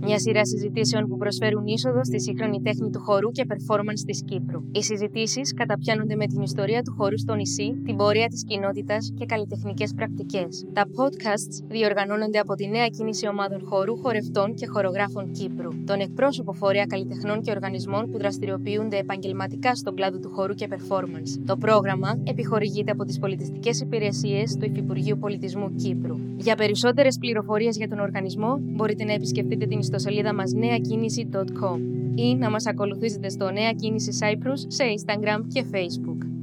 Μια 0.00 0.18
σειρά 0.18 0.46
συζητήσεων 0.46 1.08
που 1.08 1.16
προσφέρουν 1.16 1.66
είσοδο 1.66 2.04
στη 2.04 2.20
σύγχρονη 2.20 2.60
τέχνη 2.62 2.90
του 2.90 3.00
χορού 3.00 3.30
και 3.30 3.46
performance 3.48 4.02
της 4.06 4.22
Κύπρου. 4.24 4.60
Οι 4.72 4.82
συζητήσεις 4.82 5.54
καταπιάνονται 5.54 6.16
με 6.16 6.26
την 6.26 6.40
ιστορία 6.42 6.82
του 6.82 6.94
χορού 6.98 7.18
στο 7.18 7.34
νησί, 7.34 7.82
την 7.84 7.96
πορεία 7.96 8.28
της 8.28 8.44
κοινότητας 8.44 9.12
και 9.18 9.26
καλλιτεχνικές 9.26 9.94
πρακτικές. 9.94 10.66
Τα 10.72 10.84
podcasts 10.96 11.64
διοργανώνονται 11.68 12.38
από 12.38 12.54
τη 12.54 12.68
Νέα 12.68 12.86
Κίνηση 12.86 13.28
Ομάδων 13.28 13.60
Χορού, 13.64 13.96
Χορευτών 13.96 14.54
και 14.54 14.66
Χορογράφων 14.66 15.32
Κύπρου, 15.32 15.84
τον 15.84 16.00
εκπρόσωπο 16.00 16.52
φορέα 16.52 16.86
καλλιτεχνών 16.86 17.42
και 17.42 17.50
οργανισμών 17.50 18.10
που 18.10 18.18
δραστηριοποιούνται 18.18 18.96
επαγγελματικά 18.98 19.74
στον 19.74 19.94
κλάδο 19.94 20.18
του 20.18 20.30
χορού 20.30 20.54
και 20.54 20.68
performance. 20.70 21.42
Το 21.46 21.56
πρόγραμμα 21.56 22.20
επιχορηγείται 22.24 22.90
από 22.90 23.04
τις 23.04 23.18
πολιτιστικές 23.18 23.80
υπηρεσίες 23.80 24.56
του 24.56 24.64
Υφυπουργείου 24.64 25.18
Πολιτισμού 25.18 25.74
Κύπρου. 25.74 26.16
Για 26.36 26.54
περισσότερες 26.54 27.18
πληροφορίες 27.18 27.76
για 27.76 27.88
τον 27.88 27.98
οργανισμό 27.98 28.58
μπορείτε 28.60 29.04
να 29.08 29.14
επισκεφτείτε 29.14 29.66
την 29.66 29.78
ιστοσελίδα 29.78 30.34
μας 30.34 30.52
νεακίνηση.com 30.52 31.80
ή 32.14 32.34
να 32.34 32.50
μας 32.50 32.66
ακολουθήσετε 32.66 33.28
στο 33.28 33.50
Νέα 33.50 33.72
Κίνηση 33.72 34.18
Cyprus 34.20 34.64
σε 34.66 34.84
Instagram 34.84 35.40
και 35.52 35.64
Facebook. 35.72 36.37